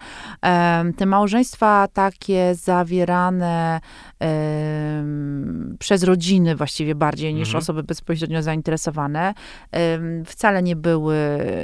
Te 0.97 1.05
małżeństwa 1.05 1.87
takie 1.93 2.55
zawierane 2.55 3.79
przez 5.79 6.03
rodziny 6.03 6.55
właściwie 6.55 6.95
bardziej 6.95 7.33
niż 7.33 7.47
Mhm. 7.47 7.61
osoby 7.63 7.83
bezpośrednio 7.83 8.41
zainteresowane, 8.41 9.33
wcale 10.25 10.62
nie 10.63 10.75
były, 10.75 11.17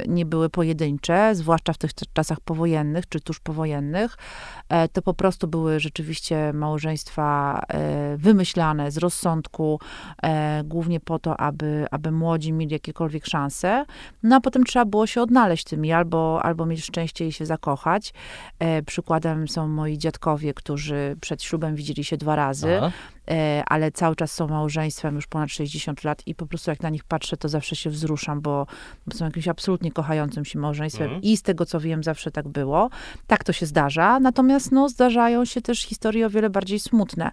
nie 0.08 0.26
były 0.26 0.50
pojedyncze, 0.50 1.34
zwłaszcza 1.34 1.72
w 1.72 1.78
tych 1.78 1.90
czasach 2.12 2.40
powojennych 2.40 3.08
czy 3.08 3.20
tuż 3.20 3.40
powojennych. 3.40 4.16
E, 4.68 4.88
To 4.88 5.02
po 5.02 5.14
prostu 5.14 5.48
były 5.48 5.80
rzeczywiście 5.80 6.52
małżeństwa 6.52 7.60
e, 7.68 8.16
wymyślane 8.16 8.90
z 8.90 8.98
rozsądku, 8.98 9.80
e, 10.22 10.64
głównie 10.64 11.00
po 11.00 11.18
to, 11.18 11.40
aby, 11.40 11.86
aby 11.90 12.12
młodzi 12.12 12.52
mieli 12.52 12.72
jakiekolwiek 12.72 13.26
szanse. 13.26 13.84
No 14.22 14.36
a 14.36 14.40
potem 14.40 14.64
trzeba 14.64 14.84
było 14.84 15.06
się 15.06 15.22
odnaleźć 15.22 15.64
tymi, 15.64 15.92
albo, 15.92 16.42
albo 16.42 16.66
mieć 16.66 16.84
szczęście 16.84 17.26
i 17.26 17.32
się 17.32 17.46
zakochać. 17.46 18.12
Przykładem 18.86 19.48
są 19.48 19.68
moi 19.68 19.98
dziadkowie, 19.98 20.54
którzy 20.54 21.16
przed 21.20 21.42
ślubem 21.42 21.74
widzieli 21.74 22.04
się 22.04 22.16
dwa 22.16 22.36
razy 22.36 22.76
Aha. 22.76 22.90
E, 23.30 23.62
ale 23.66 23.92
cały 23.92 24.16
czas 24.16 24.32
są 24.32 24.48
małżeństwem 24.48 25.14
już 25.14 25.26
ponad 25.26 25.50
60 25.50 26.04
lat 26.04 26.22
i 26.26 26.34
po 26.34 26.46
prostu 26.46 26.70
jak 26.70 26.82
na 26.82 26.90
nich 26.90 27.04
patrzę, 27.04 27.36
to 27.36 27.48
zawsze 27.48 27.76
się 27.76 27.90
wzruszam, 27.90 28.40
bo, 28.40 28.66
są 29.14 29.24
jakimś 29.24 29.48
absolutnie 29.48 29.92
kochającym 29.92 30.44
się 30.44 30.58
małżeństwem 30.58 31.06
Mhm. 31.06 31.22
i 31.22 31.36
z 31.36 31.42
tego, 31.42 31.66
co 31.66 31.80
wiem, 31.80 32.02
zawsze 32.02 32.30
tak 32.30 32.48
było. 32.48 32.90
Tak 33.26 33.44
to 33.44 33.52
się 33.52 33.66
zdarza, 33.66 34.20
natomiast 34.20 34.72
no, 34.72 34.88
zdarzają 34.88 35.44
się 35.44 35.60
też 35.60 35.82
historie 35.82 36.26
o 36.26 36.30
wiele 36.30 36.50
bardziej 36.50 36.80
smutne 36.80 37.30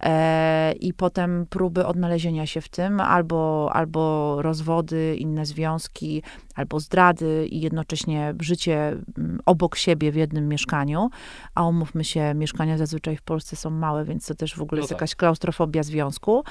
e, 0.00 0.72
i 0.72 0.94
potem 0.94 1.46
próby 1.50 1.86
odnalezienia 1.86 2.46
się 2.46 2.60
w 2.60 2.68
tym, 2.68 3.00
albo, 3.00 3.70
albo 3.72 4.36
rozwody, 4.42 5.16
inne 5.18 5.46
związki, 5.46 6.22
albo 6.54 6.80
zdrady 6.80 7.46
i 7.50 7.60
jednocześnie 7.60 8.34
życie 8.40 8.96
mm, 9.18 9.40
obok 9.46 9.76
siebie 9.76 10.12
w 10.12 10.16
jednym 10.16 10.48
mieszkaniu, 10.48 11.10
a 11.54 11.66
umówmy 11.66 12.04
się, 12.04 12.34
mieszkania 12.34 12.78
zazwyczaj 12.78 13.16
w 13.16 13.22
Polsce 13.22 13.56
są 13.56 13.70
małe, 13.70 14.04
więc 14.04 14.26
to 14.26 14.34
też 14.34 14.56
w 14.56 14.62
ogóle 14.62 14.78
No 14.78 14.82
jest 14.82 14.88
tak. 14.88 15.00
jakaś 15.00 15.14
klaustrofobia 15.30 15.82
związku. 15.82 16.44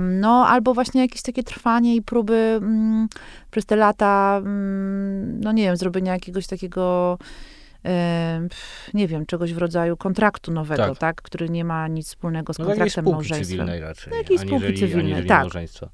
No, 0.00 0.46
albo 0.48 0.74
właśnie 0.74 1.00
jakieś 1.00 1.22
takie 1.22 1.42
trwanie 1.42 1.96
i 1.96 2.02
próby 2.02 2.58
mm, 2.62 3.08
przez 3.50 3.66
te 3.66 3.76
lata, 3.76 4.36
mm, 4.44 5.40
no 5.40 5.52
nie 5.52 5.62
wiem, 5.62 5.76
zrobienia 5.76 6.12
jakiegoś 6.12 6.46
takiego 6.46 7.18
nie 8.94 9.08
wiem, 9.08 9.26
czegoś 9.26 9.54
w 9.54 9.58
rodzaju 9.58 9.96
kontraktu 9.96 10.52
nowego, 10.52 10.86
Tak. 10.88 10.98
tak, 10.98 11.22
który 11.22 11.48
nie 11.48 11.64
ma 11.64 11.88
nic 11.88 12.08
wspólnego 12.08 12.52
z 12.54 12.58
No 12.58 12.64
takiej 12.64 12.78
kontraktem 12.78 13.04
spółki 13.04 13.14
małżeństwem. 13.14 13.44
cywilnej 13.58 13.80
raczej, 13.80 14.12
Takiej 14.12 14.38
spółki 14.38 14.54
aniżeli, 14.54 14.78
cywilnej, 14.78 15.04
aniżeli 15.06 15.28
tak. 15.28 15.40
małżeństwa. 15.40 15.88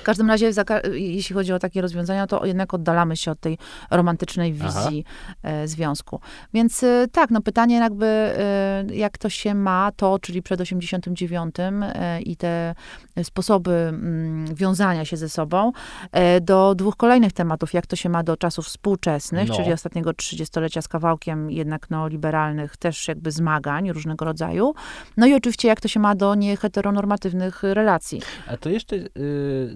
W 0.00 0.02
każdym 0.02 0.28
razie, 0.28 0.50
jeśli 0.92 1.34
chodzi 1.34 1.52
o 1.52 1.58
takie 1.58 1.80
rozwiązania, 1.80 2.26
to 2.26 2.46
jednak 2.46 2.74
oddalamy 2.74 3.16
się 3.16 3.30
od 3.30 3.40
tej 3.40 3.58
romantycznej 3.90 4.54
Aha. 4.60 4.68
wizji 4.68 5.04
e, 5.42 5.68
związku. 5.68 6.20
Więc 6.54 6.82
e, 6.82 7.06
tak, 7.12 7.30
no 7.30 7.40
pytanie 7.40 7.76
jakby, 7.76 8.06
e, 8.06 8.84
jak 8.92 9.18
to 9.18 9.28
się 9.28 9.54
ma, 9.54 9.90
to, 9.96 10.18
czyli 10.18 10.42
przed 10.42 10.60
89 10.60 11.54
e, 11.60 12.20
i 12.20 12.36
te 12.36 12.74
sposoby 13.22 13.72
mm, 13.72 14.54
wiązania 14.54 15.04
się 15.04 15.16
ze 15.16 15.28
sobą, 15.28 15.72
do 16.42 16.74
dwóch 16.74 16.96
kolejnych 16.96 17.32
tematów, 17.32 17.74
jak 17.74 17.86
to 17.86 17.96
się 17.96 18.08
ma 18.08 18.22
do 18.22 18.36
czasów 18.36 18.66
współczesnych, 18.66 19.48
No. 19.48 19.56
czyli 19.56 19.72
ostatniego 19.72 20.12
trzydziestolecia 20.12 20.82
z 20.82 20.88
kawałkiem 20.88 21.50
jednak 21.50 21.90
neoliberalnych 21.90 22.76
też 22.76 23.08
jakby 23.08 23.30
zmagań 23.30 23.92
różnego 23.92 24.24
rodzaju. 24.24 24.74
No 25.16 25.26
i 25.26 25.34
oczywiście, 25.34 25.68
jak 25.68 25.80
to 25.80 25.88
się 25.88 26.00
ma 26.00 26.14
do 26.14 26.34
nieheteronormatywnych 26.34 27.62
relacji. 27.62 28.22
A 28.48 28.56
to 28.56 28.70
jeszcze, 28.70 28.96
y, 28.96 29.10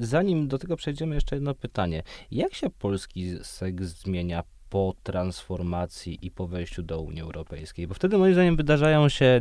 zanim 0.00 0.48
do 0.48 0.58
tego 0.58 0.76
przejdziemy, 0.76 1.14
jeszcze 1.14 1.36
jedno 1.36 1.54
pytanie. 1.54 2.02
Jak 2.30 2.54
się 2.54 2.70
polski 2.70 3.32
seks 3.42 3.84
zmienia 3.84 4.42
po 4.70 4.94
transformacji 5.02 6.18
i 6.22 6.30
po 6.30 6.46
wejściu 6.46 6.82
do 6.82 7.00
Unii 7.00 7.22
Europejskiej? 7.22 7.86
Bo 7.86 7.94
wtedy 7.94 8.18
moim 8.18 8.32
zdaniem 8.32 8.56
wydarzają 8.56 9.08
się 9.08 9.40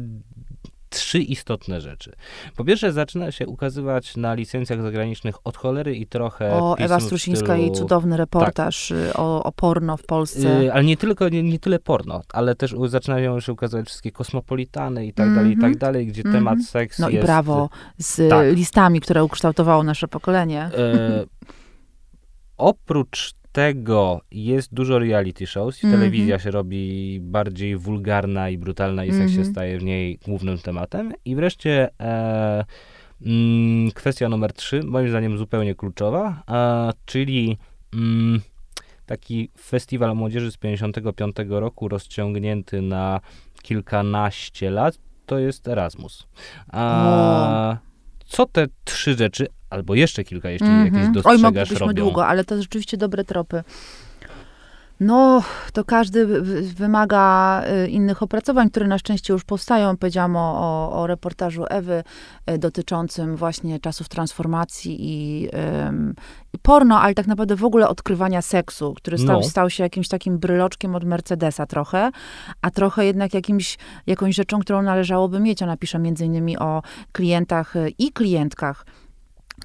trzy 0.89 1.19
istotne 1.19 1.81
rzeczy. 1.81 2.11
Po 2.55 2.63
pierwsze, 2.63 2.93
zaczyna 2.93 3.31
się 3.31 3.47
ukazywać 3.47 4.17
na 4.17 4.33
licencjach 4.33 4.81
zagranicznych 4.81 5.35
od 5.43 5.57
cholery 5.57 5.95
i 5.95 6.07
trochę. 6.07 6.53
O, 6.53 6.77
Ewa 6.77 6.99
Strusińska, 6.99 7.45
stylu... 7.45 7.61
jej 7.61 7.71
cudowny 7.71 8.17
reportaż 8.17 8.93
tak. 9.07 9.19
o, 9.19 9.43
o, 9.43 9.51
porno 9.51 9.97
w 9.97 10.03
Polsce. 10.03 10.63
Yy, 10.63 10.73
ale 10.73 10.83
nie 10.83 10.97
tylko, 10.97 11.29
nie, 11.29 11.43
nie, 11.43 11.59
tyle 11.59 11.79
porno, 11.79 12.21
ale 12.33 12.55
też 12.55 12.75
zaczynają 12.87 13.39
się 13.39 13.53
ukazywać 13.53 13.87
wszystkie 13.87 14.11
kosmopolitany 14.11 15.05
i 15.05 15.13
tak 15.13 15.25
mm 15.25 15.33
-hmm. 15.33 15.37
dalej, 15.37 15.51
i 15.51 15.55
tak 15.55 15.63
mhm. 15.63 15.77
dalej, 15.77 16.07
gdzie 16.07 16.21
mm 16.21 16.33
-hmm. 16.33 16.37
temat 16.37 16.59
seksu 16.65 17.01
no 17.01 17.09
jest... 17.09 17.23
I 17.23 17.25
brawo, 17.25 17.69
z 17.97 18.29
tak. 18.29 18.55
listami, 18.55 19.01
które 19.01 19.23
ukształtowało 19.23 19.83
nasze 19.83 20.07
pokolenie. 20.07 20.69
Yy, 20.77 21.27
oprócz 22.57 23.33
tego 23.57 24.21
jest 24.31 24.73
dużo 24.73 24.99
reality 24.99 25.47
shows 25.47 25.83
i 25.83 25.85
mm 25.85 25.95
-hmm. 25.95 25.99
telewizja 25.99 26.39
się 26.39 26.51
robi 26.51 27.19
bardziej 27.21 27.77
wulgarna 27.77 28.49
i 28.49 28.57
brutalna 28.57 29.05
i 29.05 29.07
seks 29.07 29.19
mm 29.19 29.27
-hmm. 29.27 29.33
się 29.33 29.37
mhm. 29.37 29.53
staje 29.53 29.79
w 29.79 29.83
niej 29.83 30.19
głównym 30.25 30.57
tematem. 30.57 31.13
I 31.25 31.35
wreszcie 31.35 31.89
e, 31.99 32.65
mm, 33.25 33.91
kwestia 33.91 34.29
numer 34.29 34.53
trzy, 34.53 34.83
moim 34.83 35.09
zdaniem 35.09 35.37
zupełnie 35.37 35.75
kluczowa, 35.75 36.43
e, 36.49 36.91
czyli 37.05 37.57
mm, 37.93 38.41
taki 39.05 39.49
festiwal 39.59 40.15
młodzieży 40.15 40.51
z 40.51 40.57
55 40.57 41.35
roku 41.49 41.87
rozciągnięty 41.87 42.81
na 42.81 43.19
kilkanaście 43.61 44.71
lat, 44.71 44.97
to 45.25 45.39
jest 45.39 45.67
Erasmus. 45.67 46.27
A, 46.71 47.77
co 48.25 48.45
te 48.45 48.67
trzy 48.83 49.15
rzeczy, 49.15 49.47
albo 49.69 49.95
jeszcze 49.95 50.23
kilka, 50.23 50.49
jeśli 50.49 50.67
mm 50.67 50.81
-hmm. 50.81 50.95
jakieś 50.95 51.13
dostrzegasz, 51.13 51.35
Oj, 51.37 51.41
moglibyśmy 51.41 51.79
robią? 51.79 52.03
długo, 52.03 52.27
ale 52.27 52.43
to 52.43 52.61
rzeczywiście 52.61 52.97
dobre 52.97 53.23
tropy. 53.23 53.63
No, 54.99 55.43
to 55.73 55.85
każdy 55.85 56.41
wymaga 56.61 57.63
y, 57.85 57.87
innych 57.87 58.23
opracowań, 58.23 58.69
które 58.69 58.87
na 58.87 58.97
szczęście 58.97 59.33
już 59.33 59.43
powstają. 59.43 59.97
Powiedziałam 59.97 60.35
o, 60.35 60.59
o, 60.59 61.01
o 61.01 61.07
reportażu 61.07 61.65
Ewy 61.69 62.03
y, 62.51 62.57
dotyczącym 62.57 63.35
właśnie 63.35 63.79
czasów 63.79 64.09
transformacji 64.09 64.97
i, 64.99 65.43
i, 66.53 66.57
porno, 66.61 67.01
ale 67.01 67.13
tak 67.13 67.27
naprawdę 67.27 67.55
w 67.55 67.63
ogóle 67.63 67.89
odkrywania 67.89 68.41
seksu, 68.41 68.93
który 68.93 69.17
stał, 69.17 69.39
no. 69.39 69.47
stał 69.47 69.69
się 69.69 69.83
jakimś 69.83 70.07
takim 70.07 70.37
bryloczkiem 70.37 70.95
od 70.95 71.03
Mercedesa 71.03 71.65
trochę, 71.65 72.11
a 72.61 72.71
trochę 72.71 73.05
jednak 73.05 73.33
jakimś, 73.33 73.77
jakąś 74.07 74.35
rzeczą, 74.35 74.59
którą 74.59 74.81
należałoby 74.81 75.39
mieć. 75.39 75.63
Ona 75.63 75.77
pisze 75.77 75.99
między 75.99 76.25
innymi 76.25 76.57
o 76.57 76.81
klientach 77.11 77.75
y, 77.75 77.93
i 77.99 78.11
klientkach 78.11 78.85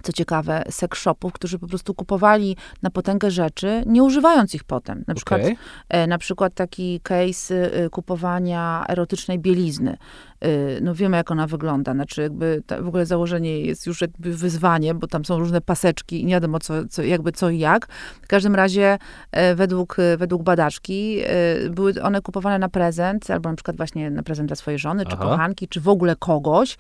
co 0.03 0.13
ciekawe, 0.13 0.65
seks 0.71 0.99
shopów, 0.99 1.33
którzy 1.33 1.59
po 1.59 1.67
prostu 1.67 1.95
kupowali 1.95 2.57
na 2.83 2.91
potęgę 2.91 3.31
rzeczy, 3.31 3.83
nie 3.87 4.03
używając 4.03 4.55
ich 4.55 4.65
potem. 4.65 5.05
Na 5.07 5.15
przykład, 5.15 5.41
okay. 5.41 5.57
e, 5.89 6.07
na 6.07 6.19
przykład 6.19 6.55
taki 6.55 7.01
case 7.01 7.73
e, 7.73 7.91
kupowania 7.91 8.85
erotycznej 8.89 9.39
bielizny. 9.39 9.97
Y, 10.45 10.81
no 10.83 10.95
wiemy, 10.95 11.17
jak 11.17 11.31
ona 11.31 11.47
wygląda. 11.47 11.93
Znaczy, 11.93 12.23
jakby 12.23 12.63
w 12.81 12.89
ogóle 12.89 13.07
założenie 13.07 13.61
jest 13.61 13.87
już 13.87 14.01
jakby 14.01 14.37
wyzwaniem, 14.37 14.99
bo 14.99 15.07
tam 15.07 15.25
są 15.25 15.39
różne 15.39 15.61
paseczki 15.61 16.23
i 16.23 16.25
nie 16.25 16.35
wiadomo, 16.35 16.59
co, 16.59 16.75
co, 16.89 17.03
jakby 17.03 17.33
co 17.33 17.51
i 17.51 17.59
jak. 17.59 17.89
W 18.23 18.27
każdym 18.27 18.55
razie, 18.55 18.99
e, 19.33 19.55
według, 19.55 19.99
e, 19.99 20.17
według 20.17 20.43
badaczki, 20.43 21.19
e, 21.25 21.71
były 21.71 22.03
one 22.03 22.21
kupowane 22.21 22.59
na 22.59 22.69
prezent, 22.69 23.31
albo 23.31 23.49
na 23.49 23.57
przykład 23.57 23.77
właśnie 23.77 24.11
na 24.11 24.23
prezent 24.23 24.49
dla 24.49 24.57
swojej 24.57 24.79
żony, 24.79 25.07
czy 25.07 25.17
Aha. 25.17 25.25
kochanki, 25.25 25.69
czy 25.69 25.81
w 25.81 25.89
ogóle 25.89 26.17
kogoś, 26.17 26.77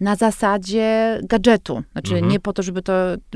na 0.00 0.16
zasadzie 0.16 1.18
gadżetu. 1.22 1.82
Znaczy, 1.92 2.14
mhm. 2.14 2.32
nie 2.32 2.40
po 2.40 2.52
to, 2.52 2.62
żeby 2.62 2.82
to 2.82 2.92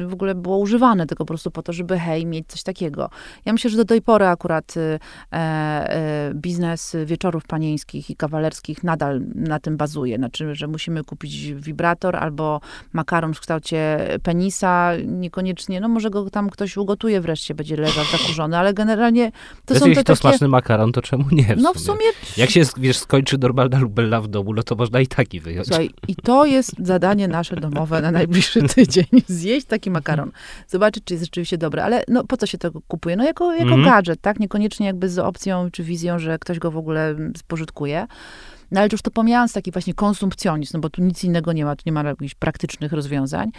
w 0.09 0.13
ogóle 0.13 0.35
było 0.35 0.59
używane, 0.59 1.07
tylko 1.07 1.25
po 1.25 1.29
prostu 1.29 1.51
po 1.51 1.63
to, 1.63 1.73
żeby 1.73 1.99
hej, 1.99 2.27
mieć 2.27 2.47
coś 2.49 2.63
takiego. 2.63 3.11
Ja 3.45 3.53
myślę, 3.53 3.71
że 3.71 3.77
do 3.77 3.85
tej 3.85 4.03
pory 4.03 4.27
akurat 4.27 4.75
e, 4.77 4.99
e, 5.33 6.33
biznes 6.35 6.97
wieczorów 7.05 7.45
panieńskich 7.47 8.11
i 8.11 8.17
kawalerskich 8.17 8.85
nadal 8.85 9.21
na 9.35 9.59
tym 9.67 9.77
bazuje. 9.77 10.17
Znaczy, 10.17 10.55
że 10.55 10.67
musimy 10.67 11.05
kupić 11.05 11.53
wibrator 11.53 12.17
albo 12.17 12.61
makaron 12.93 13.35
w 13.35 13.41
kształcie 13.41 14.09
penisa. 14.23 14.93
Niekoniecznie, 15.07 15.81
no 15.81 15.89
może 15.89 16.11
go 16.11 16.31
tam 16.31 16.51
ktoś 16.51 16.77
ugotuje 16.77 17.21
wreszcie, 17.21 17.55
będzie 17.55 17.77
leżał 17.77 18.05
zakurzony, 18.05 18.59
ale 18.59 18.75
generalnie 18.75 19.33
to 19.65 19.75
Wiesz, 19.75 19.83
są 19.83 19.89
jeśli 19.89 20.05
to, 20.05 20.13
to 20.13 20.17
smaczny 20.17 20.49
makaron, 20.49 20.93
to 20.93 21.03
czemu 21.03 21.25
nie? 21.33 21.57
W 21.57 21.63
no 21.63 21.75
w 21.75 21.81
sumie... 21.81 22.07
Jak 22.37 22.51
się, 22.51 22.63
wiesz, 22.77 22.99
skończy 22.99 23.39
normalna 23.39 23.79
lubella 23.79 24.21
w 24.21 24.29
domu, 24.29 24.55
no 24.55 24.63
to 24.63 24.75
można 24.75 25.01
i 25.01 25.07
taki 25.07 25.41
wyjąć. 25.41 25.67
Słuchaj, 25.67 25.91
i 26.09 26.17
to 26.17 26.45
jest 26.45 26.73
zadanie 26.79 27.29
nasze 27.29 27.57
domowe 27.57 28.03
na 28.03 28.11
najbliższy 28.11 28.63
tydzień. 28.75 29.07
Zjeść 29.27 29.67
taki 29.67 29.91
makaron. 29.91 30.31
Zobaczyć, 30.69 31.05
czy 31.05 31.15
jest 31.15 31.25
rzeczywiście 31.25 31.59
dobry. 31.59 31.83
Ale 31.83 32.05
no 32.09 32.25
po 32.25 32.37
co 32.37 32.47
się 32.47 32.59
tego 32.59 32.81
kupuje? 32.89 33.17
No 33.17 33.25
jako, 33.25 33.53
jako 33.53 33.75
mm 33.75 33.81
-hmm. 33.81 33.85
gadżet, 33.85 34.21
tak? 34.21 34.41
Niekoniecznie 34.41 34.87
jakby 34.87 35.09
z 35.09 35.19
opcją 35.19 35.71
czy 35.71 35.83
wizją, 35.83 36.19
że 36.19 36.39
ktoś 36.39 36.59
go 36.59 36.71
w 36.71 36.77
ogóle 36.77 37.15
spożytkuje. 37.37 38.07
No 38.71 38.81
ale 38.81 38.89
już 38.93 39.03
to 39.03 39.11
pomijając 39.11 39.53
taki 39.53 39.71
właśnie 39.71 39.95
konsumpcjonizm, 39.95 40.77
no 40.77 40.81
bo 40.81 40.91
tu 40.91 41.03
nic 41.03 41.25
innego 41.25 41.53
nie 41.53 41.65
ma, 41.65 41.77
tu 41.77 41.83
nie 41.87 41.93
ma 41.93 42.03
jakichś 42.03 42.35
praktycznych 42.35 42.93
rozwiązań, 42.93 43.51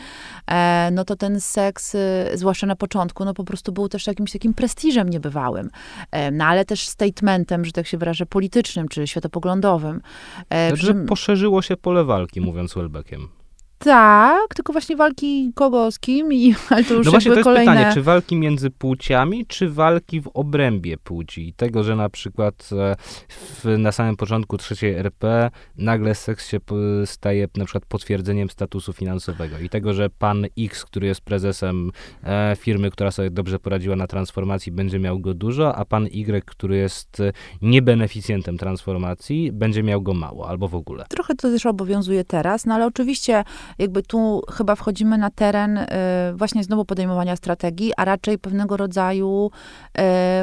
e, 0.48 0.90
no 0.92 1.06
to 1.06 1.16
ten 1.16 1.40
seks, 1.40 1.96
y, 1.96 1.98
zwłaszcza 2.34 2.68
na 2.68 2.76
początku, 2.76 3.26
no 3.26 3.34
po 3.34 3.44
prostu 3.44 3.72
był 3.72 3.90
też 3.90 4.08
jakimś 4.08 4.32
takim 4.32 4.54
prestiżem 4.54 5.10
niebywałym. 5.10 5.70
E, 6.12 6.32
no 6.32 6.46
ale 6.46 6.66
też 6.66 6.88
statementem, 6.88 7.66
że 7.66 7.72
tak 7.72 7.88
się 7.88 7.98
wyrażę, 7.98 8.26
politycznym 8.26 8.88
czy 8.88 9.08
światopoglądowym. 9.08 10.02
E, 10.50 10.68
znaczy, 10.70 10.86
że 10.86 10.94
poszerzyło 10.94 11.62
się 11.62 11.78
pole 11.78 12.04
walki, 12.04 12.42
mówiąc 12.42 12.74
Welbeckiem. 12.74 13.37
Tak, 13.80 14.56
tylko 14.56 14.74
właśnie 14.74 14.96
walki 14.96 15.52
kogo 15.56 15.92
z 15.92 16.00
kim 16.00 16.34
i 16.34 16.56
ale 16.70 16.84
to 16.84 16.94
już 16.94 17.06
No 17.06 17.12
właśnie 17.12 17.32
to 17.32 17.38
jest 17.38 17.44
kolejne... 17.44 17.72
pytanie, 17.72 17.94
czy 17.94 18.02
walki 18.02 18.36
między 18.36 18.70
płciami, 18.70 19.46
czy 19.46 19.70
walki 19.70 20.22
w 20.22 20.28
obrębie 20.34 20.98
płci? 20.98 21.48
I 21.48 21.54
tego, 21.54 21.84
że 21.84 21.96
na 21.96 22.10
przykład 22.10 22.70
e, 22.72 22.96
w, 23.30 23.78
na 23.78 23.92
samym 23.92 24.16
początku 24.16 24.58
trzeciej 24.58 24.94
RP 24.94 25.52
nagle 25.78 26.16
seks 26.16 26.48
się 26.48 26.60
staje 27.06 27.48
na 27.58 27.66
przykład 27.66 27.86
potwierdzeniem 27.86 28.50
statusu 28.50 28.94
finansowego 28.94 29.60
i 29.60 29.70
tego, 29.70 29.94
że 29.94 30.10
pan 30.10 30.46
X, 30.58 30.86
który 30.86 31.08
jest 31.08 31.22
prezesem 31.22 31.92
e, 32.24 32.56
firmy, 32.60 32.92
która 32.92 33.12
sobie 33.12 33.30
dobrze 33.30 33.60
poradziła 33.60 33.96
na 33.96 34.08
transformacji, 34.08 34.72
będzie 34.72 35.00
miał 35.00 35.20
go 35.20 35.34
dużo, 35.34 35.76
a 35.76 35.86
pan 35.86 36.06
Y, 36.06 36.46
który 36.46 36.78
jest 36.78 37.20
e, 37.20 37.32
niebeneficjentem 37.62 38.58
transformacji, 38.58 39.52
będzie 39.52 39.84
miał 39.84 40.02
go 40.02 40.14
mało 40.14 40.50
albo 40.50 40.68
w 40.68 40.76
ogóle. 40.76 41.06
Trochę 41.10 41.36
to 41.36 41.50
też 41.50 41.66
obowiązuje 41.66 42.24
teraz, 42.24 42.66
no 42.66 42.74
ale 42.74 42.86
oczywiście 42.86 43.44
jakby 43.78 44.04
tu 44.04 44.42
chyba 44.52 44.76
wchodzimy 44.76 45.18
na 45.18 45.30
teren 45.30 45.78
y, 45.78 45.88
właśnie 46.36 46.64
znowu 46.64 46.86
podejmowania 46.86 47.36
strategii, 47.36 47.92
a 47.98 48.06
raczej 48.06 48.38
pewnego 48.38 48.78
rodzaju 48.78 49.52
y, 49.98 50.02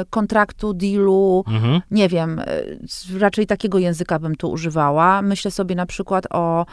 kontraktu, 0.09 0.73
dealu, 0.73 1.43
mhm. 1.47 1.81
nie 1.91 2.09
wiem, 2.09 2.39
y, 2.39 3.19
raczej 3.19 3.47
takiego 3.47 3.79
języka 3.79 4.19
bym 4.19 4.35
tu 4.35 4.51
używała. 4.51 5.21
Myślę 5.21 5.51
sobie 5.51 5.75
na 5.75 5.85
przykład 5.85 6.25
o, 6.29 6.65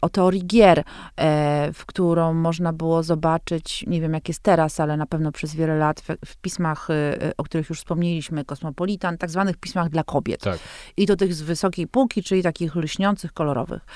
o 0.00 0.08
teorii 0.08 0.46
gier, 0.46 0.84
e, 1.16 1.72
w 1.72 1.86
którą 1.86 2.34
można 2.34 2.72
było 2.72 3.02
zobaczyć, 3.02 3.84
nie 3.86 4.00
wiem 4.00 4.14
jak 4.14 4.28
jest 4.28 4.40
teraz, 4.40 4.80
ale 4.80 4.96
na 4.96 5.06
pewno 5.06 5.32
przez 5.32 5.54
wiele 5.54 5.76
lat 5.76 6.00
w, 6.00 6.06
w 6.26 6.36
pismach, 6.36 6.88
o 7.36 7.44
których 7.44 7.68
już 7.68 7.78
wspomnieliśmy, 7.78 8.44
Kosmopolitan, 8.44 9.18
tak 9.18 9.30
zwanych 9.30 9.56
pismach 9.56 9.88
dla 9.88 10.04
kobiet. 10.04 10.40
Tak. 10.40 10.58
I 10.96 11.06
to 11.06 11.16
tych 11.16 11.34
z 11.34 11.42
wysokiej 11.42 11.86
półki, 11.86 12.22
czyli 12.22 12.42
takich 12.42 12.76
lśniących, 12.76 13.32
kolorowych. 13.32 13.86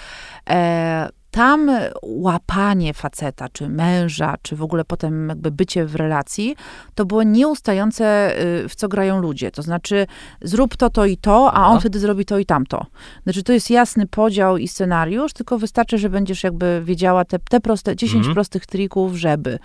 E, 0.51 1.09
tam 1.31 1.71
łapanie 2.03 2.95
faceta, 2.95 3.49
czy 3.49 3.69
męża, 3.69 4.35
czy 4.43 4.57
w 4.57 4.63
ogóle 4.63 4.85
potem 4.85 5.29
jakby 5.29 5.51
bycie 5.51 5.87
w 5.87 5.95
relacji, 5.95 6.57
to 6.95 7.05
było 7.05 7.23
nieustające, 7.23 8.37
y, 8.65 8.69
w 8.69 8.75
co 8.75 8.89
grają 8.89 9.21
ludzie. 9.21 9.51
To 9.51 9.63
znaczy, 9.63 10.07
zrób 10.43 10.77
to, 10.77 10.91
to 10.91 11.07
i 11.07 11.17
to, 11.17 11.53
a 11.53 11.67
on 11.67 11.81
wtedy 11.81 11.99
zrobi 11.99 12.25
to 12.25 12.39
i 12.39 12.47
tamto. 12.47 12.87
Znaczy, 13.23 13.43
to 13.43 13.53
jest 13.53 13.71
jasny 13.71 14.07
podział 14.07 14.57
i 14.57 14.69
scenariusz, 14.69 15.33
tylko 15.33 15.59
wystarczy, 15.59 15.99
że 15.99 16.11
będziesz 16.11 16.45
jakby 16.45 16.83
wiedziała 16.85 17.25
te, 17.25 17.39
te 17.39 17.61
proste, 17.61 17.97
10 17.97 18.25
mm. 18.25 18.35
prostych 18.35 18.67
trików, 18.67 19.17
żeby 19.17 19.59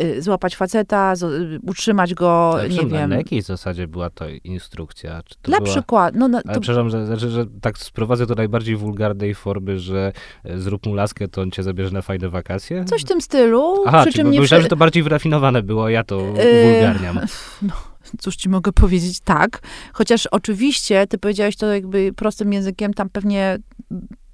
y, 0.00 0.22
złapać 0.22 0.56
faceta, 0.56 1.16
z, 1.16 1.22
y, 1.22 1.60
utrzymać 1.66 2.14
go, 2.14 2.52
Ale 2.52 2.68
nie 2.68 2.86
wiem. 2.86 3.10
Na 3.10 3.16
jakiej 3.16 3.42
zasadzie 3.42 3.88
była 3.88 4.10
to 4.10 4.24
instrukcja? 4.28 5.22
Czy 5.22 5.34
to 5.34 5.40
Dla 5.42 5.58
była... 5.58 5.70
przykładu. 5.70 6.18
No, 6.18 6.28
no, 6.28 6.40
Ale 6.46 6.60
przepraszam, 6.60 6.90
że, 6.90 7.16
że, 7.16 7.30
że 7.30 7.46
tak 7.60 7.78
sprowadzę 7.78 8.26
do 8.26 8.34
najbardziej 8.34 8.76
wulgarnej 8.76 9.34
formy, 9.34 9.78
że 9.78 10.12
zrób 10.56 10.86
mu 10.86 10.94
laskę, 11.02 11.28
to 11.28 11.42
on 11.42 11.50
cię 11.50 11.62
zabierze 11.62 11.90
na 11.90 12.02
fajne 12.02 12.28
wakacje? 12.28 12.84
Coś 12.84 13.02
w 13.02 13.04
tym 13.04 13.20
stylu. 13.20 13.84
Aha, 13.86 14.02
przy 14.02 14.12
czym 14.12 14.30
nie 14.30 14.40
myślałem, 14.40 14.62
że 14.62 14.68
to 14.68 14.76
bardziej 14.76 15.02
wyrafinowane 15.02 15.62
było, 15.62 15.88
ja 15.88 16.04
to 16.04 16.20
yy, 16.20 16.72
wulgarniam. 16.72 17.20
No, 17.62 17.74
cóż 18.18 18.36
ci 18.36 18.48
mogę 18.48 18.72
powiedzieć, 18.72 19.20
tak. 19.20 19.60
Chociaż 19.92 20.26
oczywiście, 20.26 21.06
ty 21.06 21.18
powiedziałeś 21.18 21.56
to 21.56 21.74
jakby 21.74 22.12
prostym 22.12 22.52
językiem, 22.52 22.94
tam 22.94 23.08
pewnie 23.10 23.58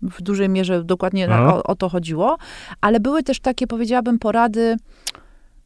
w 0.02 0.22
dużej 0.22 0.48
mierze 0.48 0.84
dokładnie 0.84 1.28
na, 1.28 1.54
o, 1.54 1.62
o 1.62 1.74
to 1.74 1.88
chodziło, 1.88 2.36
ale 2.80 3.00
były 3.00 3.22
też 3.22 3.40
takie, 3.40 3.66
powiedziałabym, 3.66 4.18
porady 4.18 4.76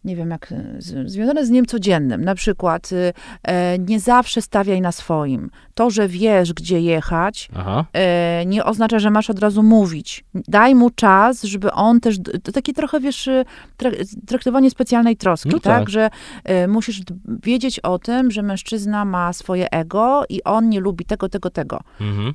nie 0.05 0.17
wiem 0.17 0.31
jak, 0.31 0.55
związane 1.07 1.47
z 1.47 1.49
dniem 1.49 1.67
codziennym. 1.67 2.25
Na 2.25 2.35
przykład 2.35 2.93
y, 2.93 3.13
e, 3.43 3.79
nie 3.79 4.01
zawsze 4.01 4.43
stawiaj 4.43 4.81
na 4.81 4.93
swoim. 4.93 5.51
To, 5.75 5.91
że 5.91 6.09
wiesz, 6.09 6.53
gdzie 6.53 6.81
jechać, 6.81 7.49
e, 7.93 8.47
nie 8.47 8.65
oznacza, 8.65 8.99
że 8.99 9.11
masz 9.11 9.31
od 9.31 9.39
razu 9.39 9.63
mówić. 9.63 10.25
Daj 10.35 10.75
mu 10.75 10.91
czas, 10.91 11.43
żeby 11.43 11.73
on 11.73 12.01
też, 12.01 12.17
to 12.43 12.53
takie 12.53 12.73
trochę, 12.73 13.01
wiesz, 13.01 13.27
y, 13.27 13.45
tra- 13.79 14.17
traktowanie 14.27 14.71
specjalnej 14.71 15.17
troski, 15.17 15.49
No 15.49 15.61
tak? 15.61 15.79
tak. 15.79 15.89
Że 15.89 16.11
e, 16.45 16.69
musisz 16.69 17.01
wiedzieć 17.43 17.81
o 17.81 17.99
tym, 17.99 18.31
że 18.31 18.43
mężczyzna 18.43 19.05
ma 19.05 19.33
swoje 19.33 19.71
ego 19.71 20.23
i 20.29 20.45
on 20.45 20.69
nie 20.69 20.81
lubi 20.81 21.05
tego, 21.05 21.29
tego, 21.29 21.51
tego. 21.51 21.81
Mhm. 22.01 22.33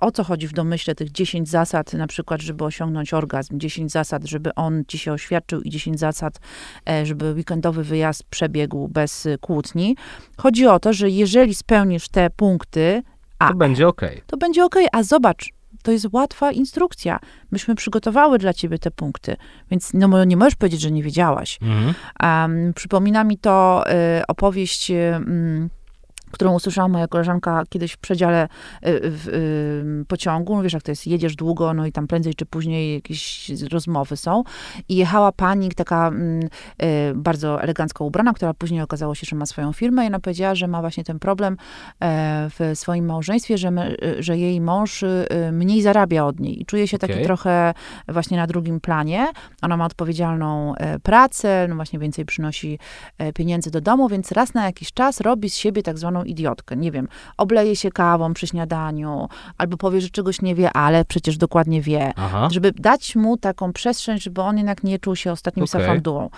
O 0.00 0.10
co 0.10 0.24
chodzi 0.24 0.48
w 0.48 0.52
domyśle 0.52 0.94
tych 0.94 1.12
10 1.12 1.48
zasad, 1.48 1.92
na 1.92 2.06
przykład, 2.06 2.42
żeby 2.42 2.64
osiągnąć 2.64 3.14
orgazm, 3.14 3.58
10 3.58 3.92
zasad, 3.92 4.24
żeby 4.24 4.54
on 4.54 4.84
ci 4.88 4.98
się 4.98 5.12
oświadczył 5.12 5.60
i 5.60 5.70
10 5.70 6.00
zasad, 6.00 6.40
e, 6.84 6.95
żeby 7.04 7.32
weekendowy 7.32 7.84
wyjazd 7.84 8.22
przebiegł 8.30 8.88
bez 8.88 9.26
y, 9.26 9.38
kłótni. 9.40 9.96
Chodzi 10.36 10.66
o 10.66 10.78
to, 10.80 10.92
że 10.92 11.10
jeżeli 11.10 11.54
spełnisz 11.54 12.08
te 12.08 12.30
punkty, 12.30 13.02
a 13.38 13.48
To 13.48 13.54
będzie 13.54 13.88
okej. 13.88 14.22
to 14.26 14.36
będzie 14.36 14.64
ok. 14.64 14.74
A 14.92 15.02
zobacz, 15.02 15.52
to 15.82 15.92
jest 15.92 16.06
łatwa 16.12 16.52
instrukcja. 16.52 17.18
Myśmy 17.50 17.74
przygotowały 17.74 18.38
dla 18.38 18.52
ciebie 18.52 18.78
te 18.78 18.90
punkty, 18.90 19.36
więc 19.70 19.90
no, 19.94 20.24
nie 20.24 20.36
możesz 20.36 20.54
powiedzieć, 20.54 20.80
że 20.80 20.90
nie 20.90 21.02
wiedziałaś. 21.02 21.58
Mhm. 21.62 21.94
Um, 22.22 22.72
przypomina 22.74 23.24
mi 23.24 23.38
to 23.38 23.84
y, 24.20 24.26
opowieść, 24.28 24.90
y, 24.90 24.94
mm, 24.94 25.70
którą 26.30 26.54
usłyszała 26.54 26.88
moja 26.88 27.08
koleżanka 27.08 27.62
kiedyś 27.68 27.92
w 27.92 27.98
przedziale 27.98 28.44
y, 28.44 28.48
w 29.02 29.28
y, 29.28 30.04
pociągu. 30.04 30.62
Wiesz, 30.62 30.72
jak 30.72 30.82
to 30.82 30.92
jest, 30.92 31.06
jedziesz 31.06 31.36
długo, 31.36 31.74
no 31.74 31.86
i 31.86 31.92
tam 31.92 32.06
prędzej 32.06 32.34
czy 32.34 32.46
później 32.46 32.94
jakieś 32.94 33.50
rozmowy 33.72 34.16
są. 34.16 34.44
I 34.88 34.96
jechała 34.96 35.32
pani, 35.32 35.68
taka 35.68 36.08
mm, 36.08 36.42
y, 36.42 36.48
bardzo 37.14 37.62
elegancko 37.62 38.04
ubrana, 38.04 38.32
która 38.32 38.54
później 38.54 38.82
okazało 38.82 39.14
się, 39.14 39.26
że 39.30 39.36
ma 39.36 39.46
swoją 39.46 39.72
firmę 39.72 40.04
i 40.04 40.06
ona 40.06 40.20
powiedziała, 40.20 40.54
że 40.54 40.68
ma 40.68 40.80
właśnie 40.80 41.04
ten 41.04 41.18
problem 41.18 41.56
e, 42.00 42.50
w 42.50 42.78
swoim 42.78 43.06
małżeństwie, 43.06 43.58
że, 43.58 43.70
że 44.18 44.38
jej 44.38 44.60
mąż 44.60 45.04
mniej 45.52 45.82
zarabia 45.82 46.24
od 46.24 46.40
niej 46.40 46.62
i 46.62 46.66
czuje 46.66 46.88
się 46.88 46.98
taki 46.98 47.12
Okej. 47.12 47.24
trochę 47.24 47.74
właśnie 48.08 48.36
na 48.36 48.46
drugim 48.46 48.80
planie. 48.80 49.26
Ona 49.62 49.76
ma 49.76 49.84
odpowiedzialną 49.84 50.74
e, 50.74 50.98
pracę, 50.98 51.66
no 51.68 51.76
właśnie 51.76 51.98
więcej 51.98 52.24
przynosi 52.24 52.78
e, 53.18 53.32
pieniędzy 53.32 53.70
do 53.70 53.80
domu, 53.80 54.08
więc 54.08 54.32
raz 54.32 54.54
na 54.54 54.64
jakiś 54.64 54.92
czas 54.92 55.20
robi 55.20 55.50
z 55.50 55.56
siebie 55.56 55.82
tak 55.82 55.98
zwaną 55.98 56.15
idiotkę. 56.24 56.76
Nie 56.76 56.92
wiem, 56.92 57.08
obleje 57.36 57.76
się 57.76 57.90
kawą 57.90 58.34
przy 58.34 58.46
śniadaniu, 58.46 59.28
albo 59.58 59.76
powie, 59.76 60.00
że 60.00 60.10
czegoś 60.10 60.42
nie 60.42 60.54
wie, 60.54 60.72
ale 60.72 61.04
przecież 61.04 61.36
dokładnie 61.36 61.82
wie. 61.82 62.12
Aha. 62.16 62.48
Żeby 62.52 62.72
dać 62.72 63.16
mu 63.16 63.36
taką 63.36 63.72
przestrzeń, 63.72 64.18
żeby 64.20 64.42
on 64.42 64.56
jednak 64.56 64.84
nie 64.84 64.98
czuł 64.98 65.16
się 65.16 65.32
ostatnim 65.32 65.64
Okej. 65.64 65.80
safandułą. 65.80 66.30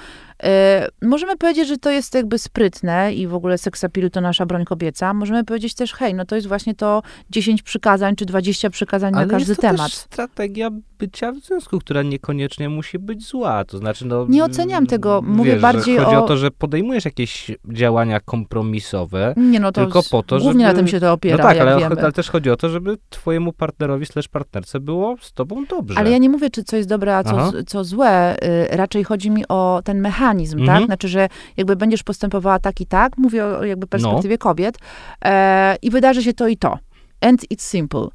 E, 0.42 0.88
możemy 1.02 1.36
powiedzieć, 1.36 1.68
że 1.68 1.78
to 1.78 1.90
jest 1.90 2.14
jakby 2.14 2.38
sprytne 2.38 3.14
i 3.14 3.26
w 3.26 3.34
ogóle 3.34 3.58
seksapilu 3.58 4.10
to 4.10 4.20
nasza 4.20 4.46
broń 4.46 4.64
kobieca. 4.64 5.14
Możemy 5.14 5.44
powiedzieć 5.44 5.74
też, 5.74 5.92
hej, 5.92 6.14
no 6.14 6.24
to 6.24 6.34
jest 6.34 6.48
właśnie 6.48 6.74
to 6.74 7.02
10 7.30 7.62
przykazań 7.62 8.16
czy 8.16 8.26
20 8.26 8.70
przykazań 8.70 9.12
na 9.12 9.18
Ale 9.18 9.28
każdy 9.28 9.50
jest 9.50 9.60
to 9.60 9.68
temat. 9.68 9.86
też 9.86 9.94
strategia 9.94 10.70
bycia 10.98 11.32
w 11.32 11.38
związku, 11.38 11.78
która 11.78 12.02
niekoniecznie 12.02 12.68
musi 12.68 12.98
być 12.98 13.26
zła. 13.26 13.64
To 13.64 13.78
znaczy, 13.78 14.06
no... 14.06 14.26
Nie 14.28 14.44
oceniam 14.44 14.86
tego, 14.86 15.22
mówię 15.22 15.52
wiesz, 15.52 15.62
bardziej 15.62 15.98
chodzi 15.98 16.16
o... 16.16 16.24
o- 16.24 16.28
to, 16.28 16.36
że 16.36 16.50
podejmujesz 16.50 17.04
jakieś 17.04 17.50
działania 17.72 18.20
kompromisowe, 18.20 19.34
Nie, 19.36 19.60
no 19.60 19.72
to 19.72 19.80
tylko 19.80 20.02
po 20.10 20.22
to, 20.22 20.38
głównie 20.38 20.66
żeby... 20.66 20.74
na 20.74 20.78
tym 20.78 20.88
się 20.88 21.00
to 21.00 21.12
opiera, 21.12 21.36
No 21.36 21.42
tak, 21.42 21.58
ale, 21.58 21.86
ale 21.86 22.12
też 22.12 22.30
chodzi 22.30 22.50
o 22.50 22.56
to, 22.56 22.68
żeby 22.68 22.96
twojemu 23.10 23.52
partnerowi 23.52 24.06
slash 24.06 24.28
partnerce 24.28 24.80
było 24.80 25.16
z 25.20 25.32
tobą 25.32 25.64
dobrze. 25.64 25.98
Ale 25.98 26.10
ja 26.10 26.18
nie 26.18 26.28
mówię, 26.28 26.50
czy 26.50 26.64
co 26.64 26.76
jest 26.76 26.88
dobre, 26.88 27.16
a 27.16 27.24
co, 27.24 27.30
Aha. 27.30 27.52
co 27.66 27.84
złe. 27.84 28.36
Y, 28.72 28.76
raczej 28.76 29.04
chodzi 29.04 29.30
mi 29.30 29.44
o 29.48 29.80
ten 29.84 30.00
mechanizm, 30.00 30.27
Mhm. 30.60 30.78
tak? 30.78 30.86
Znaczy, 30.86 31.08
że 31.08 31.28
jakby 31.56 31.76
będziesz 31.76 32.02
postępowała 32.02 32.58
tak 32.58 32.80
i 32.80 32.86
tak, 32.86 33.18
mówię 33.18 33.44
o 33.44 33.64
jakby 33.64 33.86
perspektywie 33.86 34.34
No. 34.34 34.38
kobiet, 34.38 34.78
e, 35.24 35.76
i 35.82 35.90
wydarzy 35.90 36.22
się 36.22 36.32
to 36.32 36.48
i 36.48 36.56
to. 36.56 36.78
And 37.20 37.42
it's 37.42 37.62
simple. 37.62 38.08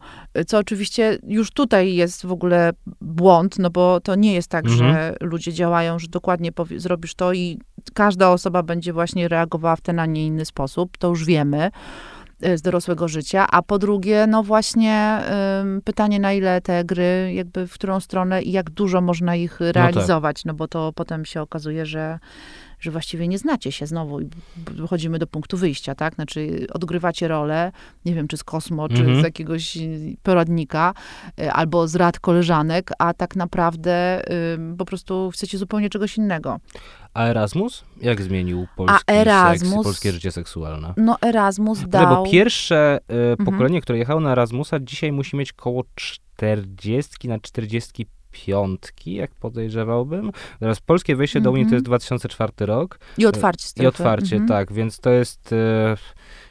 Co 0.47 0.57
oczywiście 0.57 1.17
już 1.27 1.51
tutaj 1.51 1.95
jest 1.95 2.25
w 2.25 2.31
ogóle 2.31 2.71
błąd, 3.01 3.59
no 3.59 3.69
bo 3.69 3.99
to 3.99 4.15
nie 4.15 4.33
jest 4.33 4.47
tak, 4.47 4.65
Mhm. 4.65 4.93
że 4.93 5.15
ludzie 5.21 5.53
działają, 5.53 5.99
że 5.99 6.07
dokładnie 6.07 6.51
powie, 6.51 6.79
zrobisz 6.79 7.15
to 7.15 7.33
i 7.33 7.59
każda 7.93 8.29
osoba 8.29 8.63
będzie 8.63 8.93
właśnie 8.93 9.27
reagowała 9.27 9.75
w 9.75 9.81
ten, 9.81 9.99
a 9.99 10.05
nie 10.05 10.25
inny 10.25 10.45
sposób. 10.45 10.97
To 10.97 11.07
już 11.07 11.25
wiemy 11.25 11.71
z 12.55 12.61
dorosłego 12.61 13.07
życia, 13.07 13.47
a 13.51 13.61
po 13.61 13.79
drugie, 13.79 14.27
no 14.27 14.43
właśnie 14.43 15.19
ym, 15.61 15.81
pytanie, 15.81 16.19
na 16.19 16.33
ile 16.33 16.61
te 16.61 16.83
gry, 16.83 17.31
jakby 17.33 17.67
w 17.67 17.73
którą 17.73 17.99
stronę 17.99 18.41
i 18.41 18.51
jak 18.51 18.69
dużo 18.69 19.01
można 19.01 19.35
ich 19.35 19.59
realizować, 19.59 20.45
no 20.45 20.53
bo 20.53 20.67
to 20.67 20.93
potem 20.95 21.25
się 21.25 21.41
okazuje, 21.41 21.85
że, 21.85 22.19
że 22.83 22.91
właściwie 22.91 23.27
nie 23.27 23.37
znacie 23.37 23.71
się 23.71 23.87
znowu 23.87 24.21
i 24.21 24.29
dochodzimy 24.71 25.19
do 25.19 25.27
punktu 25.27 25.57
wyjścia, 25.57 25.95
tak? 25.95 26.15
Znaczy 26.15 26.67
odgrywacie 26.73 27.27
rolę, 27.27 27.71
nie 28.05 28.15
wiem, 28.15 28.27
czy 28.27 28.37
z 28.37 28.43
Kosmo, 28.43 28.89
czy 28.89 29.01
Mhm. 29.01 29.21
z 29.21 29.23
jakiegoś 29.23 29.77
y, 29.77 30.15
poradnika, 30.23 30.93
y, 31.39 31.51
albo 31.51 31.87
z 31.87 31.95
rad 31.95 32.19
koleżanek, 32.19 32.91
a 32.99 33.13
tak 33.13 33.35
naprawdę 33.35 34.21
ym, 34.53 34.77
po 34.77 34.85
prostu 34.85 35.31
chcecie 35.33 35.57
zupełnie 35.57 35.89
czegoś 35.89 36.17
innego. 36.17 36.59
A 37.13 37.25
Erasmus? 37.25 37.83
Jak 38.01 38.21
zmienił 38.21 38.67
polski 38.75 38.97
seks 38.97 39.27
Erasmus- 39.27 39.81
i 39.81 39.83
polskie 39.83 40.11
życie 40.11 40.31
seksualne? 40.31 40.93
No 40.97 41.17
Erasmus 41.21 41.79
dał... 41.87 42.15
bo 42.25 42.31
pierwsze 42.31 42.99
y, 43.11 43.13
Mhm. 43.13 43.45
pokolenie, 43.45 43.81
które 43.81 43.97
jechało 43.97 44.19
na 44.19 44.31
Erasmusa, 44.31 44.79
dzisiaj 44.79 45.11
musi 45.11 45.35
mieć 45.37 45.53
koło 45.53 45.83
40 45.95 47.27
na 47.27 47.39
45, 47.39 48.07
jak 49.15 49.35
podejrzewałbym. 49.35 50.31
Teraz 50.59 50.79
polskie 50.79 51.15
wejście 51.15 51.41
do 51.41 51.51
Unii 51.51 51.63
to 51.63 51.67
Mhm. 51.67 51.75
jest 51.75 51.85
2004 51.85 52.65
rok 52.65 52.99
I 53.17 53.25
otwarcie 53.25 53.65
i 53.65 53.67
strefy. 53.69 53.87
otwarcie, 53.87 54.35
Mhm. 54.35 54.47
tak, 54.47 54.73
więc 54.73 54.99
to 54.99 55.09
jest 55.09 55.51
y, 55.51 55.55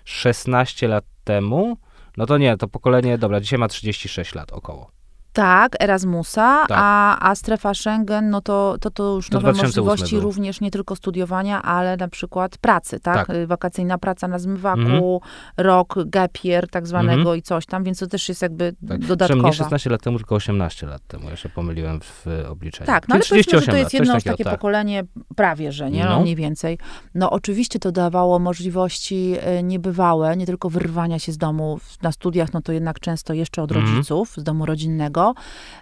16 0.04 0.88
lat 0.88 1.04
temu. 1.24 1.76
No 2.16 2.26
to 2.26 2.38
nie, 2.38 2.56
to 2.56 2.68
pokolenie, 2.68 3.18
dobra, 3.18 3.40
dzisiaj 3.40 3.58
ma 3.58 3.68
36 3.68 4.34
lat 4.34 4.52
około. 4.52 4.90
Tak, 5.32 5.76
Erasmusa, 5.82 6.64
Tak. 6.68 6.78
A, 6.80 7.18
a 7.30 7.34
strefa 7.34 7.74
Schengen, 7.74 8.30
no 8.30 8.40
to, 8.40 8.76
to, 8.80 8.90
to 8.90 9.14
już 9.14 9.28
To 9.28 9.34
nowe 9.34 9.52
2008 9.52 9.84
możliwości 9.84 10.14
było. 10.16 10.24
również 10.24 10.60
nie 10.60 10.70
tylko 10.70 10.96
studiowania, 10.96 11.62
ale 11.62 11.96
na 11.96 12.08
przykład 12.08 12.58
pracy, 12.58 13.00
tak? 13.00 13.26
Tak. 13.26 13.36
Wakacyjna 13.46 13.98
praca 13.98 14.28
na 14.28 14.38
zmywaku, 14.38 14.80
Mhm. 14.80 15.20
rok 15.56 15.94
gap 16.06 16.38
year 16.44 16.68
tak 16.68 16.86
zwanego 16.86 17.18
Mhm. 17.20 17.38
i 17.38 17.42
coś 17.42 17.66
tam, 17.66 17.84
więc 17.84 17.98
to 17.98 18.06
też 18.06 18.28
jest 18.28 18.42
jakby 18.42 18.74
Tak. 18.88 18.98
Dodatkowa. 19.06 19.42
nie 19.48 19.52
16 19.52 19.90
lat 19.90 20.02
temu, 20.02 20.18
tylko 20.18 20.34
18 20.34 20.86
lat 20.86 21.02
temu. 21.06 21.30
Ja 21.30 21.36
się 21.36 21.48
pomyliłem 21.48 22.00
w 22.00 22.26
obliczeniu. 22.50 22.86
Tak, 22.86 23.08
no 23.08 23.14
ale 23.14 23.24
powiedzmy, 23.28 23.38
że 23.52 23.58
38 23.66 23.70
to 23.72 23.76
jest 23.76 23.94
jedno 23.94 24.14
takiego, 24.14 24.32
takie 24.32 24.44
tak. 24.44 24.52
pokolenie 24.54 25.04
prawie, 25.36 25.72
że 25.72 25.90
nie, 25.90 26.04
no. 26.04 26.20
Mniej 26.20 26.36
więcej. 26.36 26.78
No 27.14 27.30
oczywiście 27.30 27.78
to 27.78 27.92
dawało 27.92 28.38
możliwości 28.38 29.34
e, 29.40 29.62
niebywałe, 29.62 30.36
nie 30.36 30.46
tylko 30.46 30.70
wyrwania 30.70 31.18
się 31.18 31.32
z 31.32 31.38
domu 31.38 31.78
na 32.02 32.12
studiach, 32.12 32.52
no 32.52 32.62
to 32.62 32.72
jednak 32.72 33.00
często 33.00 33.32
jeszcze 33.34 33.62
od 33.62 33.72
Mhm. 33.72 33.90
rodziców, 33.94 34.34
z 34.36 34.42
domu 34.42 34.66
rodzinnego, 34.66 35.21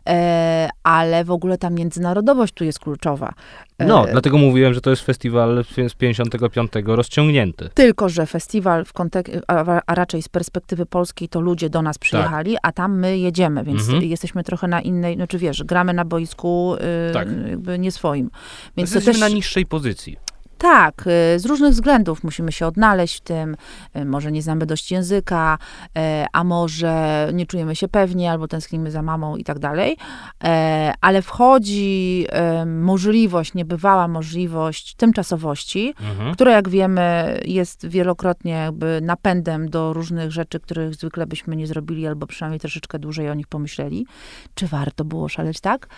e, 0.09 0.69
ale 0.83 1.25
w 1.25 1.31
ogóle 1.31 1.59
ta 1.59 1.71
międzynarodowość 1.71 2.55
tu 2.55 2.65
jest 2.65 2.79
kluczowa. 2.79 3.33
E, 3.79 3.87
No, 3.87 4.07
dlatego 4.13 4.39
mówiłem, 4.39 4.75
że 4.75 4.81
to 4.81 4.91
jest 4.91 5.03
festiwal 5.03 5.65
z 5.89 5.95
55 5.95 6.73
rozciągnięty. 6.87 7.69
Tylko, 7.75 8.09
że 8.09 8.27
festiwal 8.27 8.85
w 8.85 8.93
kontek- 8.93 9.41
a, 9.87 9.95
raczej 9.95 10.23
z 10.23 10.29
perspektywy 10.29 10.87
polskiej 10.87 11.29
to 11.29 11.41
ludzie 11.41 11.71
do 11.71 11.83
nas 11.83 11.99
przyjechali, 11.99 12.57
a 12.63 12.73
tam 12.73 12.99
my 12.99 13.19
jedziemy, 13.19 13.65
więc 13.65 13.79
Tak. 13.81 13.89
Mhm. 13.95 14.11
jesteśmy 14.11 14.45
trochę 14.45 14.69
na 14.69 14.81
innej, 14.81 15.15
znaczy 15.17 15.39
wiesz, 15.39 15.65
gramy 15.65 15.93
na 15.95 16.05
boisku 16.05 16.75
y, 17.11 17.13
Tak. 17.13 17.29
jakby 17.51 17.79
nie 17.79 17.93
swoim. 17.93 18.31
Więc 18.77 18.95
Jesteśmy 18.95 19.13
też, 19.13 19.21
na 19.21 19.29
niższej 19.29 19.67
pozycji. 19.67 20.17
Tak, 20.61 21.05
y, 21.37 21.39
z 21.39 21.47
różnych 21.47 21.73
względów 21.73 22.25
musimy 22.25 22.53
się 22.53 22.67
odnaleźć 22.67 23.17
w 23.17 23.21
tym. 23.21 23.57
Y, 23.97 24.05
Może 24.05 24.33
nie 24.33 24.43
znamy 24.43 24.67
dość 24.67 24.93
języka, 24.93 25.59
y, 25.87 26.01
a 26.33 26.45
może 26.45 27.29
nie 27.33 27.47
czujemy 27.47 27.77
się 27.77 27.89
pewnie, 27.89 28.31
albo 28.31 28.49
tęsknimy 28.49 28.91
za 28.91 29.03
mamą 29.03 29.37
i 29.37 29.45
tak 29.45 29.59
dalej. 29.59 29.97
E, 30.45 30.93
Ale 31.01 31.23
wchodzi 31.23 32.27
możliwość, 32.67 33.55
niebywała 33.55 34.09
możliwość 34.09 34.95
tymczasowości, 34.95 35.95
Mhm. 36.01 36.35
która 36.35 36.53
jak 36.53 36.69
wiemy 36.69 37.41
jest 37.45 37.87
wielokrotnie 37.87 38.53
jakby 38.53 39.01
napędem 39.03 39.71
do 39.71 39.93
różnych 39.93 40.33
rzeczy, 40.33 40.61
których 40.61 40.95
zwykle 40.95 41.27
byśmy 41.27 41.57
nie 41.57 41.67
zrobili, 41.67 42.07
albo 42.07 42.27
przynajmniej 42.27 42.61
troszeczkę 42.61 42.99
dłużej 42.99 43.31
o 43.31 43.35
nich 43.35 43.47
pomyśleli. 43.47 44.07
Czy 44.55 44.67
warto 44.67 45.05
było 45.05 45.29
szaleć 45.29 45.61
tak? 45.61 45.89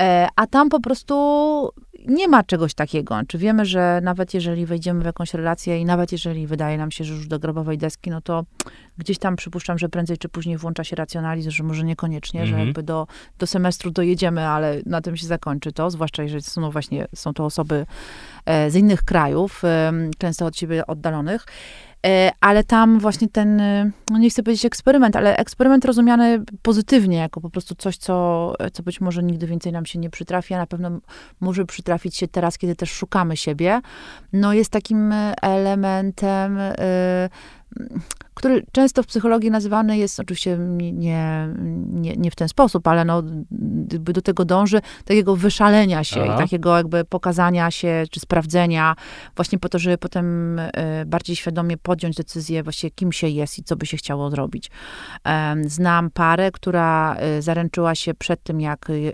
E, 0.00 0.28
a 0.36 0.46
tam 0.46 0.68
po 0.68 0.80
prostu 0.80 1.14
nie 2.06 2.28
ma 2.28 2.42
czegoś 2.42 2.74
takiego. 2.74 3.20
Czy 3.28 3.38
wiemy, 3.38 3.66
że 3.66 4.00
nawet 4.02 4.34
jeżeli 4.34 4.66
wejdziemy 4.66 5.02
w 5.02 5.04
jakąś 5.06 5.34
relację 5.34 5.78
i 5.78 5.84
nawet 5.84 6.12
jeżeli 6.12 6.46
wydaje 6.46 6.78
nam 6.78 6.90
się, 6.90 7.04
że 7.04 7.14
już 7.14 7.26
do 7.26 7.38
grobowej 7.38 7.78
deski, 7.78 8.10
no 8.10 8.20
to 8.20 8.44
gdzieś 8.98 9.18
tam 9.18 9.36
przypuszczam, 9.36 9.78
że 9.78 9.88
prędzej 9.88 10.18
czy 10.18 10.28
później 10.28 10.56
włącza 10.56 10.84
się 10.84 10.96
racjonalizm, 10.96 11.50
że 11.50 11.62
może 11.62 11.84
niekoniecznie, 11.84 12.46
że 12.46 12.52
Mhm. 12.52 12.66
jakby 12.66 12.82
do, 12.82 13.06
do 13.38 13.46
semestru 13.46 13.90
dojedziemy, 13.90 14.46
ale 14.46 14.80
na 14.86 15.00
tym 15.00 15.16
się 15.16 15.26
zakończy 15.26 15.72
to, 15.72 15.90
zwłaszcza 15.90 16.22
jeżeli 16.22 16.42
są 16.42 16.60
no 16.60 16.70
właśnie, 16.70 17.06
są 17.14 17.34
to 17.34 17.44
osoby 17.44 17.86
e, 18.46 18.70
z 18.70 18.74
innych 18.74 19.02
krajów, 19.02 19.62
em, 19.64 20.10
często 20.18 20.46
od 20.46 20.56
siebie 20.56 20.86
oddalonych. 20.86 21.46
E, 22.06 22.30
ale 22.40 22.64
tam 22.64 22.98
właśnie 22.98 23.28
ten, 23.28 23.60
e, 23.60 23.90
no 24.08 24.18
nie 24.18 24.30
chcę 24.30 24.42
powiedzieć 24.42 24.64
eksperyment, 24.64 25.16
ale 25.16 25.36
eksperyment 25.36 25.84
rozumiany 25.84 26.42
pozytywnie, 26.62 27.16
jako 27.16 27.40
po 27.40 27.50
prostu 27.50 27.74
coś, 27.74 27.96
co, 27.96 28.54
co 28.72 28.82
być 28.82 29.00
może 29.00 29.22
nigdy 29.22 29.46
więcej 29.46 29.72
nam 29.72 29.86
się 29.86 29.98
nie 29.98 30.10
przytrafi, 30.10 30.54
a 30.54 30.58
na 30.58 30.66
pewno 30.66 30.90
może 31.40 31.64
przytrafić 31.64 32.16
się 32.16 32.28
teraz, 32.28 32.58
kiedy 32.58 32.76
też 32.76 32.90
szukamy 32.90 33.36
siebie, 33.36 33.80
no 34.32 34.52
jest 34.52 34.70
takim 34.70 35.14
elementem 35.42 36.58
który 38.34 38.62
często 38.72 39.02
w 39.02 39.06
psychologii 39.06 39.50
nazywany 39.50 39.98
jest, 39.98 40.20
oczywiście 40.20 40.58
nie, 40.92 41.48
nie, 41.86 42.16
nie 42.16 42.30
w 42.30 42.36
ten 42.36 42.48
sposób, 42.48 42.88
ale 42.88 43.04
no, 43.04 43.22
do 43.90 44.22
tego 44.22 44.44
dąży, 44.44 44.80
takiego 45.04 45.36
wyszalenia 45.36 46.04
się 46.04 46.22
Aha. 46.22 46.34
i 46.34 46.38
takiego 46.38 46.76
jakby 46.76 47.04
pokazania 47.04 47.70
się, 47.70 48.04
czy 48.10 48.20
sprawdzenia, 48.20 48.96
właśnie 49.36 49.58
po 49.58 49.68
to, 49.68 49.78
żeby 49.78 49.98
potem 49.98 50.58
y, 50.58 50.70
bardziej 51.06 51.36
świadomie 51.36 51.76
podjąć 51.76 52.16
decyzję 52.16 52.62
właśnie 52.62 52.90
kim 52.90 53.12
się 53.12 53.28
jest 53.28 53.58
i 53.58 53.62
co 53.62 53.76
by 53.76 53.86
się 53.86 53.96
chciało 53.96 54.30
zrobić. 54.30 54.70
Znam 55.66 56.10
parę, 56.10 56.50
która 56.50 57.16
y, 57.38 57.42
zaręczyła 57.42 57.94
się 57.94 58.14
przed 58.14 58.42
tym, 58.42 58.60
jak 58.60 58.90
y, 58.90 59.12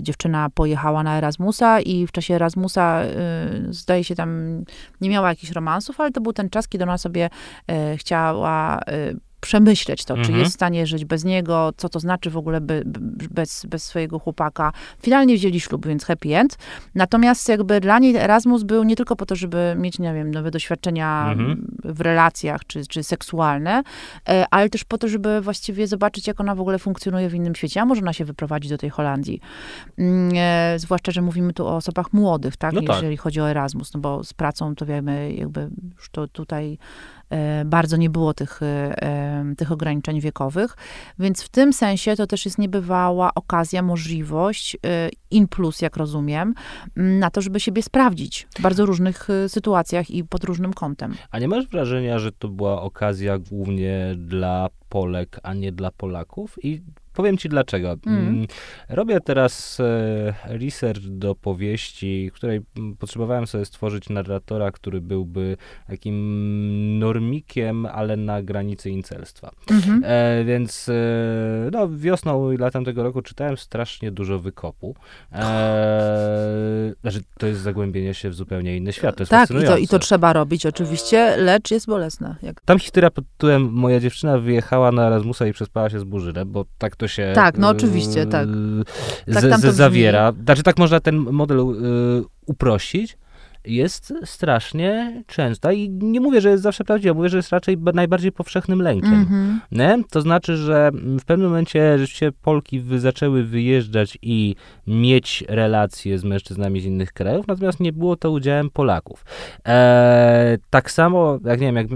dziewczyna 0.00 0.50
pojechała 0.50 1.02
na 1.02 1.18
Erasmusa 1.18 1.80
i 1.80 2.06
w 2.06 2.12
czasie 2.12 2.34
Erasmusa, 2.34 3.00
zdaje 3.70 4.04
się 4.04 4.14
tam, 4.14 4.62
nie 5.00 5.10
miała 5.10 5.28
jakichś 5.28 5.52
romansów, 5.52 6.00
ale 6.00 6.10
to 6.10 6.20
był 6.22 6.32
ten 6.32 6.50
czas, 6.50 6.68
kiedy 6.68 6.84
ona 6.84 6.98
sobie 6.98 7.30
e, 7.68 7.96
chciała 7.96 8.80
e, 8.86 9.14
przemyśleć 9.42 10.04
to, 10.04 10.14
mhm. 10.14 10.26
czy 10.34 10.38
jest 10.38 10.50
w 10.50 10.54
stanie 10.54 10.86
żyć 10.86 11.04
bez 11.04 11.24
niego, 11.24 11.72
co 11.76 11.88
to 11.88 12.00
znaczy 12.00 12.30
w 12.30 12.36
ogóle 12.36 12.60
by, 12.60 12.82
bez, 13.30 13.66
bez 13.66 13.84
swojego 13.84 14.18
chłopaka. 14.18 14.72
Finalnie 15.02 15.34
wzięli 15.36 15.60
ślub, 15.60 15.86
więc 15.86 16.04
happy 16.04 16.36
end. 16.36 16.58
Natomiast 16.94 17.48
jakby 17.48 17.80
dla 17.80 17.98
niej 17.98 18.16
Erasmus 18.16 18.62
był 18.62 18.84
nie 18.84 18.96
tylko 18.96 19.16
po 19.16 19.26
to, 19.26 19.36
żeby 19.36 19.74
mieć, 19.78 19.98
nie 19.98 20.14
wiem, 20.14 20.30
nowe 20.30 20.50
doświadczenia 20.50 21.32
mhm. 21.32 21.66
w 21.84 22.00
relacjach, 22.00 22.66
czy, 22.66 22.86
czy 22.86 23.02
seksualne, 23.02 23.82
e, 24.28 24.46
ale 24.50 24.68
też 24.68 24.84
po 24.84 24.98
to, 24.98 25.08
żeby 25.08 25.40
właściwie 25.40 25.86
zobaczyć, 25.86 26.26
jak 26.26 26.40
ona 26.40 26.54
w 26.54 26.60
ogóle 26.60 26.78
funkcjonuje 26.78 27.28
w 27.28 27.34
innym 27.34 27.54
świecie, 27.54 27.80
a 27.80 27.84
może 27.84 28.00
ona 28.00 28.12
się 28.12 28.24
wyprowadzi 28.24 28.68
do 28.68 28.78
tej 28.78 28.90
Holandii. 28.90 29.40
Mm, 29.98 30.32
e, 30.36 30.78
zwłaszcza, 30.78 31.12
że 31.12 31.22
mówimy 31.22 31.52
tu 31.52 31.66
o 31.66 31.76
osobach 31.76 32.12
młodych, 32.12 32.56
tak? 32.56 32.72
No 32.72 32.82
tak. 32.82 32.96
Jeżeli 32.96 33.16
chodzi 33.16 33.40
o 33.40 33.50
Erasmus, 33.50 33.94
no 33.94 34.00
bo 34.00 34.24
z 34.24 34.34
pracą 34.34 34.74
to 34.74 34.86
wiemy, 34.86 35.32
jakby 35.34 35.70
już 35.96 36.10
to 36.10 36.28
tutaj 36.28 36.78
bardzo 37.64 37.96
nie 37.96 38.10
było 38.10 38.34
tych, 38.34 38.62
e, 38.62 39.44
tych 39.56 39.72
ograniczeń 39.72 40.20
wiekowych, 40.20 40.76
więc 41.18 41.42
w 41.42 41.48
tym 41.48 41.72
sensie 41.72 42.16
to 42.16 42.26
też 42.26 42.44
jest 42.44 42.58
niebywała 42.58 43.34
okazja, 43.34 43.82
możliwość, 43.82 44.76
e, 44.86 45.08
in 45.30 45.48
plus, 45.48 45.82
jak 45.82 45.96
rozumiem, 45.96 46.54
na 46.96 47.30
to, 47.30 47.40
żeby 47.40 47.60
siebie 47.60 47.82
sprawdzić 47.82 48.46
w 48.58 48.62
bardzo 48.62 48.86
różnych 48.86 49.28
sytuacjach 49.48 50.10
i 50.10 50.24
pod 50.24 50.44
różnym 50.44 50.72
kątem. 50.72 51.14
A 51.30 51.38
nie 51.38 51.48
masz 51.48 51.66
wrażenia, 51.66 52.18
że 52.18 52.32
to 52.32 52.48
była 52.48 52.82
okazja 52.82 53.38
głównie 53.38 54.14
dla 54.16 54.68
Polek, 54.88 55.40
a 55.42 55.54
nie 55.54 55.72
dla 55.72 55.90
Polaków? 55.90 56.64
I 56.64 56.82
Powiem 57.12 57.38
ci 57.38 57.48
dlaczego. 57.48 57.96
Mm. 58.06 58.46
Robię 58.88 59.20
teraz 59.20 59.80
e, 59.80 60.34
research 60.44 61.00
do 61.00 61.34
powieści, 61.34 62.30
której 62.34 62.60
potrzebowałem 62.98 63.46
sobie 63.46 63.64
stworzyć 63.64 64.08
narratora, 64.08 64.70
który 64.70 65.00
byłby 65.00 65.56
takim 65.86 66.98
normikiem, 66.98 67.86
ale 67.86 68.16
na 68.16 68.42
granicy 68.42 68.90
incelstwa. 68.90 69.50
Mm-hmm. 69.66 70.00
E, 70.04 70.44
więc 70.44 70.88
e, 70.88 70.92
no, 71.72 71.88
wiosną 71.88 72.52
i 72.52 72.56
latem 72.56 72.84
tego 72.84 73.02
roku 73.02 73.22
czytałem 73.22 73.56
strasznie 73.56 74.12
dużo 74.12 74.38
wykopu. 74.38 74.94
E, 75.32 76.92
znaczy, 77.02 77.20
to 77.38 77.46
jest 77.46 77.60
zagłębienie 77.60 78.14
się 78.14 78.30
w 78.30 78.34
zupełnie 78.34 78.76
inny 78.76 78.92
świat. 78.92 79.16
To 79.16 79.22
jest 79.22 79.30
tak, 79.30 79.50
i 79.50 79.64
to, 79.64 79.76
i 79.76 79.88
to 79.88 79.98
trzeba 79.98 80.32
robić 80.32 80.66
oczywiście, 80.66 81.36
lecz 81.36 81.70
jest 81.70 81.86
bolesne. 81.86 82.36
Jak... 82.42 82.60
Tam 82.60 82.78
historia 82.78 83.10
pod 83.10 83.24
tytułem 83.32 83.72
Moja 83.72 84.00
dziewczyna 84.00 84.38
wyjechała 84.38 84.92
na 84.92 85.06
Erasmusa 85.06 85.46
i 85.46 85.52
przespała 85.52 85.90
się 85.90 85.98
z 85.98 86.04
Burzyrem, 86.04 86.52
bo 86.52 86.64
tak 86.78 86.96
to 87.02 87.08
się 87.08 87.32
tak, 87.34 87.58
no 87.58 87.68
oczywiście, 87.68 88.26
tak. 88.26 88.48
Z, 89.26 89.50
tak 89.50 89.60
z, 89.60 89.74
zawiera. 89.74 90.32
Znaczy 90.44 90.62
tak 90.62 90.78
można 90.78 91.00
ten 91.00 91.16
model 91.16 91.58
y, 91.58 92.24
uprościć, 92.46 93.18
jest 93.64 94.14
strasznie 94.24 95.22
częsta 95.26 95.72
i 95.72 95.90
nie 95.90 96.20
mówię, 96.20 96.40
że 96.40 96.50
jest 96.50 96.62
zawsze 96.62 96.84
prawdziwa, 96.84 97.14
mówię, 97.14 97.28
że 97.28 97.36
jest 97.36 97.50
raczej 97.50 97.78
najbardziej 97.94 98.32
powszechnym 98.32 98.82
lękiem. 98.82 99.26
Mm-hmm. 99.26 99.58
Nie? 99.72 100.04
To 100.10 100.20
znaczy, 100.20 100.56
że 100.56 100.90
w 100.94 101.24
pewnym 101.24 101.48
momencie 101.48 101.98
rzeczywiście 101.98 102.32
Polki 102.42 102.80
wy, 102.80 103.00
zaczęły 103.00 103.44
wyjeżdżać 103.44 104.18
i 104.22 104.54
mieć 104.86 105.44
relacje 105.48 106.18
z 106.18 106.24
mężczyznami 106.24 106.80
z 106.80 106.84
innych 106.84 107.12
krajów, 107.12 107.46
natomiast 107.46 107.80
nie 107.80 107.92
było 107.92 108.16
to 108.16 108.30
udziałem 108.30 108.70
Polaków. 108.70 109.24
E, 109.66 110.58
tak 110.70 110.90
samo, 110.90 111.38
jak 111.44 111.60
nie 111.60 111.66
wiem, 111.66 111.76
jak 111.76 111.86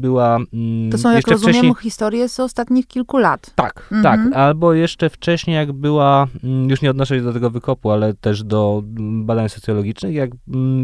była 0.00 0.36
mm, 0.52 0.90
To 0.90 0.98
są, 0.98 1.12
jak 1.12 1.26
rozumiem, 1.26 1.54
wcześniej... 1.54 1.74
historie 1.80 2.28
z 2.28 2.40
ostatnich 2.40 2.86
kilku 2.86 3.18
lat. 3.18 3.50
Tak, 3.54 3.88
mm-hmm. 3.92 4.02
tak. 4.02 4.20
Albo 4.34 4.72
jeszcze 4.72 5.10
wcześniej, 5.10 5.56
jak 5.56 5.72
była, 5.72 6.26
mm, 6.44 6.70
już 6.70 6.82
nie 6.82 6.90
odnoszę 6.90 7.16
się 7.16 7.22
do 7.22 7.32
tego 7.32 7.50
wykopu, 7.50 7.90
ale 7.90 8.14
też 8.14 8.44
do 8.44 8.82
badań 9.24 9.48
socjologicznych, 9.48 10.14
jak 10.14 10.30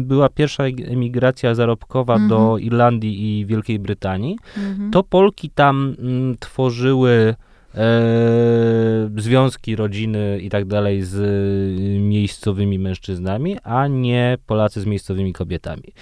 była 0.01 0.28
pierwsza 0.29 0.63
emigracja 0.63 1.55
zarobkowa 1.55 2.19
do 2.19 2.39
mhm. 2.39 2.61
Irlandii 2.61 3.39
i 3.39 3.45
Wielkiej 3.45 3.79
Brytanii, 3.79 4.37
-hmm. 4.37 4.89
to 4.91 5.03
Polki 5.03 5.49
tam 5.49 5.95
m, 5.99 6.05
mm, 6.07 6.37
tworzyły 6.37 7.35
e, 7.75 9.09
związki, 9.17 9.75
rodziny 9.75 10.39
i 10.41 10.49
tak 10.49 10.65
dalej 10.65 11.03
z 11.03 11.17
miejscowymi 11.99 12.79
mężczyznami, 12.79 13.57
a 13.63 13.87
nie 13.87 14.37
Polacy 14.45 14.81
z 14.81 14.85
miejscowymi 14.85 15.33
kobietami. 15.33 15.93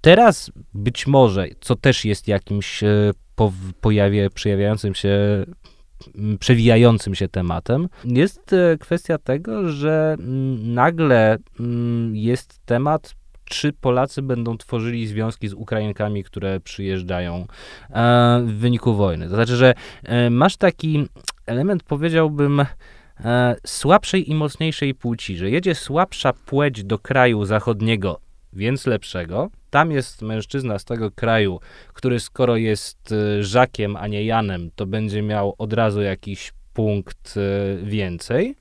Teraz 0.00 0.50
być 0.74 1.06
może, 1.06 1.48
co 1.60 1.76
też 1.76 2.04
jest 2.04 2.28
jakimś 2.28 2.82
e, 2.82 3.12
po, 3.36 3.52
pojawie, 3.80 4.30
przejawiającym 4.30 4.94
się 4.94 5.44
przewijającym 6.40 7.14
się 7.14 7.28
tematem, 7.28 7.88
jest 8.04 8.52
e, 8.52 8.78
kwestia 8.78 9.18
tego, 9.18 9.68
że 9.68 10.16
nagle 10.58 11.38
jest 12.12 12.60
temat 12.66 13.14
czy 13.48 13.72
Polacy 13.72 14.22
będą 14.22 14.58
tworzyli 14.58 15.06
związki 15.06 15.48
z 15.48 15.52
Ukrainkami, 15.52 16.24
które 16.24 16.60
przyjeżdżają 16.60 17.46
e, 17.90 18.40
w 18.46 18.52
wyniku 18.52 18.94
wojny. 18.94 19.28
To 19.28 19.34
znaczy, 19.34 19.56
że 19.56 19.74
e, 20.04 20.30
masz 20.30 20.56
taki 20.56 21.08
element, 21.46 21.82
powiedziałbym, 21.82 22.64
e, 23.20 23.56
słabszej 23.66 24.30
i 24.30 24.34
mocniejszej 24.34 24.94
płci, 24.94 25.36
że 25.36 25.50
jedzie 25.50 25.74
słabsza 25.74 26.32
płeć 26.32 26.84
do 26.84 26.98
kraju 26.98 27.44
zachodniego, 27.44 28.20
więc 28.52 28.86
lepszego. 28.86 29.50
Tam 29.70 29.90
jest 29.90 30.22
mężczyzna 30.22 30.78
z 30.78 30.84
tego 30.84 31.10
kraju, 31.10 31.60
który 31.92 32.20
skoro 32.20 32.56
jest 32.56 33.14
Żakiem, 33.40 33.96
a 33.96 34.06
nie 34.06 34.24
Janem, 34.24 34.70
to 34.76 34.86
będzie 34.86 35.22
miał 35.22 35.54
od 35.58 35.72
razu 35.72 36.02
jakiś 36.02 36.52
punkt 36.74 37.34
więcej. 37.82 38.56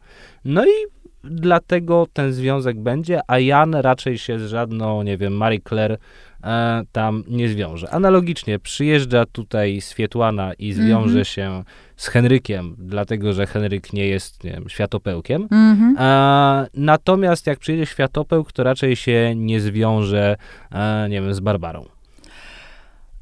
No 0.45 0.65
i 0.65 0.95
dlatego 1.30 2.07
ten 2.13 2.34
związek 2.34 2.80
będzie, 2.80 3.19
a 3.28 3.39
Jan 3.39 3.76
raczej 3.76 4.17
się 4.17 4.39
z 4.39 4.49
żadną, 4.49 5.03
nie 5.03 5.17
wiem, 5.17 5.34
Marie 5.34 5.59
Claire 5.69 5.97
e, 6.43 6.84
tam 6.91 7.23
nie 7.28 7.49
zwiąże. 7.49 7.89
Analogicznie 7.89 8.59
przyjeżdża 8.59 9.26
tutaj 9.26 9.82
Swietłana 9.82 10.53
i 10.53 10.73
zwiąże 10.73 11.19
mm-hmm. 11.19 11.34
się 11.34 11.63
z 11.97 12.07
Henrykiem, 12.07 12.76
dlatego 12.78 13.34
że 13.34 13.47
Henryk 13.47 13.93
nie 13.93 14.07
jest 14.07 14.43
nie 14.43 14.51
wiem, 14.51 14.69
światopełkiem. 14.69 15.47
Mm-hmm. 15.47 15.93
E, 15.99 16.67
natomiast 16.73 17.47
jak 17.47 17.59
przyjedzie 17.59 17.86
światopełk, 17.86 18.51
to 18.51 18.63
raczej 18.63 18.95
się 18.95 19.34
nie 19.36 19.59
zwiąże, 19.59 20.36
e, 20.71 21.09
nie 21.09 21.21
wiem, 21.21 21.34
z 21.34 21.39
Barbarą. 21.39 21.86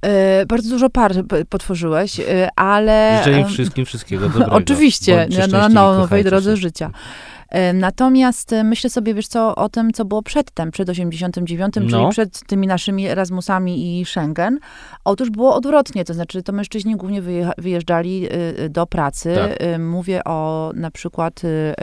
E, 0.04 0.45
bardzo 0.45 0.70
dużo 0.70 0.89
par 0.89 1.12
potworzyłeś, 1.49 2.20
e, 2.20 2.49
ale... 2.56 3.22
Życzę 3.24 3.39
im 3.39 3.47
wszystkim 3.47 3.86
wszystkiego 3.86 4.30
dobrego. 4.30 4.51
Oczywiście, 4.64 5.28
na, 5.51 5.70
na 5.70 5.70
nowej 5.70 6.24
drodze 6.24 6.51
się. 6.51 6.58
życia. 6.58 6.91
Natomiast 7.74 8.54
e, 8.54 8.64
myślę 8.64 8.89
sobie, 8.89 9.14
wiesz 9.14 9.28
co, 9.28 9.56
o 9.56 9.70
tym, 9.70 9.93
co 9.93 10.06
było 10.06 10.22
przedtem, 10.22 10.72
przed 10.72 10.89
89, 10.89 11.74
no. 11.76 11.89
czyli 11.89 12.10
przed 12.10 12.47
tymi 12.47 12.68
naszymi 12.68 13.08
Erasmusami 13.08 13.99
i 13.99 14.06
Schengen. 14.06 14.60
Otóż 15.04 15.30
było 15.30 15.56
odwrotnie, 15.56 16.06
to 16.06 16.14
znaczy 16.14 16.43
to 16.43 16.54
mężczyźni 16.54 16.95
głównie 16.95 17.22
wyjeżdżali 17.58 18.28
y, 18.66 18.70
do 18.70 18.88
pracy. 18.88 19.36
Tak. 19.36 19.64
Y, 19.64 19.80
mówię 19.80 20.24
o 20.24 20.72
na 20.76 20.91
przykład 20.91 21.41
y, 21.43 21.74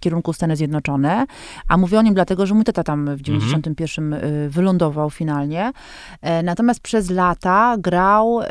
kierunku 0.00 0.32
Stany 0.32 0.56
Zjednoczone, 0.56 1.26
a 1.68 1.76
mówię 1.76 1.98
o 1.98 2.02
nim 2.02 2.14
dlatego, 2.14 2.46
że 2.46 2.54
mój 2.54 2.64
tata 2.64 2.82
tam 2.82 3.16
w 3.16 3.20
91 3.22 4.14
mhm. 4.14 4.50
wylądował 4.50 5.10
finalnie. 5.10 5.72
E, 6.22 6.42
natomiast 6.42 6.80
przez 6.80 7.10
lata 7.10 7.76
grał 7.78 8.40
e, 8.40 8.46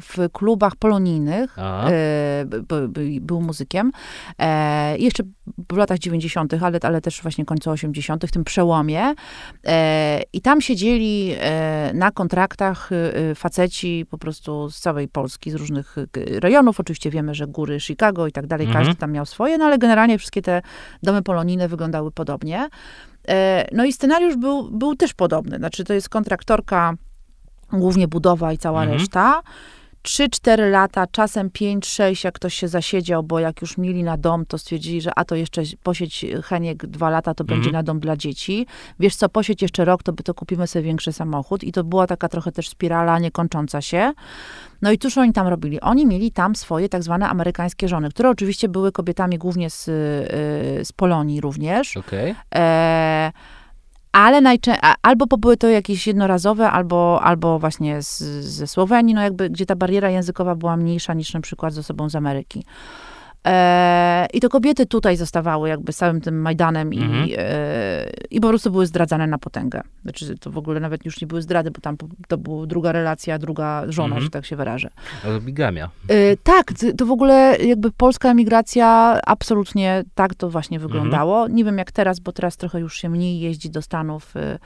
w 0.00 0.28
klubach 0.32 0.76
polonijnych, 0.76 1.58
e, 1.58 2.44
był 3.20 3.40
muzykiem. 3.40 3.92
Jeszcze 4.98 5.22
w 5.72 5.76
latach 5.76 5.98
90., 5.98 6.54
ale, 6.62 6.78
ale 6.82 7.00
też 7.00 7.22
właśnie 7.22 7.44
końcu 7.44 7.70
80., 7.70 8.30
tym 8.30 8.44
przełomie. 8.44 9.14
E, 9.66 10.22
I 10.32 10.40
tam 10.40 10.60
siedzieli 10.60 11.34
e, 11.38 11.90
na 11.94 12.10
kontraktach 12.10 12.90
e, 12.92 13.34
faceci 13.34 14.06
po 14.10 14.18
prostu 14.18 14.70
z 14.70 14.80
całej 14.80 15.08
Polski, 15.08 15.50
z 15.50 15.54
różnych 15.54 15.96
rejonów. 16.16 16.80
Oczywiście 16.80 17.10
wiemy, 17.10 17.34
że 17.34 17.46
góry 17.46 17.80
Chicago 17.80 18.26
i 18.26 18.32
tak 18.32 18.46
dalej, 18.46 18.66
mhm. 18.66 18.84
każdy 18.84 19.00
tam 19.00 19.12
miał 19.12 19.26
swoje, 19.26 19.58
no 19.58 19.64
ale 19.64 19.78
generalnie 19.78 20.18
wszystkie 20.18 20.42
te 20.42 20.62
domy 21.02 21.22
polonijne 21.22 21.68
wyglądały 21.68 22.10
podobnie. 22.10 22.68
No 23.72 23.84
i 23.84 23.92
scenariusz 23.92 24.36
był, 24.36 24.70
był 24.70 24.96
też 24.96 25.14
podobny. 25.14 25.56
Znaczy, 25.56 25.84
to 25.84 25.94
jest 25.94 26.08
kontraktorka 26.08 26.94
głównie 27.72 28.08
budowa 28.08 28.52
i 28.52 28.58
cała 28.58 28.82
Mhm. 28.82 28.98
reszta. 28.98 29.42
3-4 30.02 30.70
lata, 30.70 31.06
czasem 31.06 31.50
5-6, 31.50 32.24
jak 32.24 32.34
ktoś 32.34 32.54
się 32.54 32.68
zasiedział, 32.68 33.22
bo 33.22 33.38
jak 33.40 33.60
już 33.60 33.78
mieli 33.78 34.02
na 34.04 34.16
dom, 34.16 34.46
to 34.46 34.58
stwierdzili, 34.58 35.00
że 35.00 35.10
a 35.16 35.24
to 35.24 35.34
jeszcze 35.36 35.62
posiedź 35.82 36.26
Heniek 36.44 36.86
dwa 36.86 37.10
lata, 37.10 37.34
to 37.34 37.44
będzie 37.44 37.68
Mhm. 37.68 37.72
na 37.72 37.82
dom 37.82 38.00
dla 38.00 38.16
dzieci. 38.16 38.66
Wiesz 39.00 39.16
co, 39.16 39.28
posiedź 39.28 39.62
jeszcze 39.62 39.84
rok, 39.84 40.02
to, 40.02 40.12
by 40.12 40.22
to 40.22 40.34
kupimy 40.34 40.66
sobie 40.66 40.82
większy 40.82 41.12
samochód. 41.12 41.64
I 41.64 41.72
to 41.72 41.84
była 41.84 42.06
taka 42.06 42.28
trochę 42.28 42.52
też 42.52 42.68
spirala 42.68 43.18
niekończąca 43.18 43.80
się. 43.80 44.12
No 44.82 44.92
i 44.92 44.98
cóż 44.98 45.18
oni 45.18 45.32
tam 45.32 45.48
robili? 45.48 45.80
Oni 45.80 46.06
mieli 46.06 46.30
tam 46.32 46.54
swoje 46.56 46.88
tak 46.88 47.02
zwane 47.02 47.28
amerykańskie 47.28 47.88
żony, 47.88 48.10
które 48.10 48.30
oczywiście 48.30 48.68
były 48.68 48.92
kobietami 48.92 49.38
głównie 49.38 49.70
z, 49.70 49.88
y, 49.88 50.84
z 50.84 50.92
Polonii 50.92 51.40
również. 51.40 51.96
Okej. 51.96 52.34
E, 52.54 53.32
ale 54.12 54.40
najczę- 54.40 54.78
albo 55.02 55.26
bo 55.26 55.36
były 55.36 55.56
to 55.56 55.68
jakieś 55.68 56.06
jednorazowe, 56.06 56.70
albo, 56.70 57.20
albo 57.22 57.58
właśnie 57.58 58.02
z, 58.02 58.18
ze 58.44 58.66
Słowenii, 58.66 59.14
no 59.14 59.22
jakby, 59.22 59.50
gdzie 59.50 59.66
ta 59.66 59.76
bariera 59.76 60.10
językowa 60.10 60.54
była 60.54 60.76
mniejsza 60.76 61.14
niż 61.14 61.34
na 61.34 61.40
przykład 61.40 61.72
z 61.74 61.78
osobą 61.78 62.08
z 62.08 62.14
Ameryki. 62.14 62.64
E, 63.46 64.26
I 64.32 64.40
to 64.40 64.48
kobiety 64.48 64.86
tutaj 64.86 65.16
zostawały 65.16 65.68
jakby 65.68 65.92
całym 65.92 66.20
tym 66.20 66.40
Majdanem 66.40 66.88
Mhm. 66.92 67.26
i, 67.28 67.34
e, 67.38 68.10
i 68.30 68.40
po 68.40 68.48
prostu 68.48 68.70
były 68.70 68.86
zdradzane 68.86 69.26
na 69.26 69.38
potęgę. 69.38 69.80
Znaczy 70.02 70.38
to 70.38 70.50
w 70.50 70.58
ogóle 70.58 70.80
nawet 70.80 71.04
już 71.04 71.20
nie 71.20 71.26
były 71.26 71.42
zdrady, 71.42 71.70
bo 71.70 71.80
tam 71.80 71.96
to 72.28 72.38
była 72.38 72.66
druga 72.66 72.92
relacja, 72.92 73.38
druga 73.38 73.82
żona, 73.88 74.06
Mhm. 74.06 74.22
że 74.24 74.30
tak 74.30 74.46
się 74.46 74.56
wyrażę. 74.56 74.88
Ale 75.24 75.40
Bigamia. 75.40 75.90
Y, 76.10 76.36
tak, 76.42 76.72
to 76.98 77.06
w 77.06 77.10
ogóle 77.10 77.56
jakby 77.64 77.90
polska 77.90 78.28
emigracja 78.30 79.18
absolutnie 79.26 80.04
tak 80.14 80.34
to 80.34 80.50
właśnie 80.50 80.78
wyglądało. 80.78 81.48
Nie 81.48 81.64
wiem 81.64 81.78
jak 81.78 81.92
teraz, 81.92 82.20
bo 82.20 82.32
teraz 82.32 82.56
trochę 82.56 82.80
już 82.80 82.94
się 82.96 83.08
mniej 83.08 83.40
jeździ 83.40 83.70
do 83.70 83.82
Stanów, 83.82 84.36
e, 84.36 84.58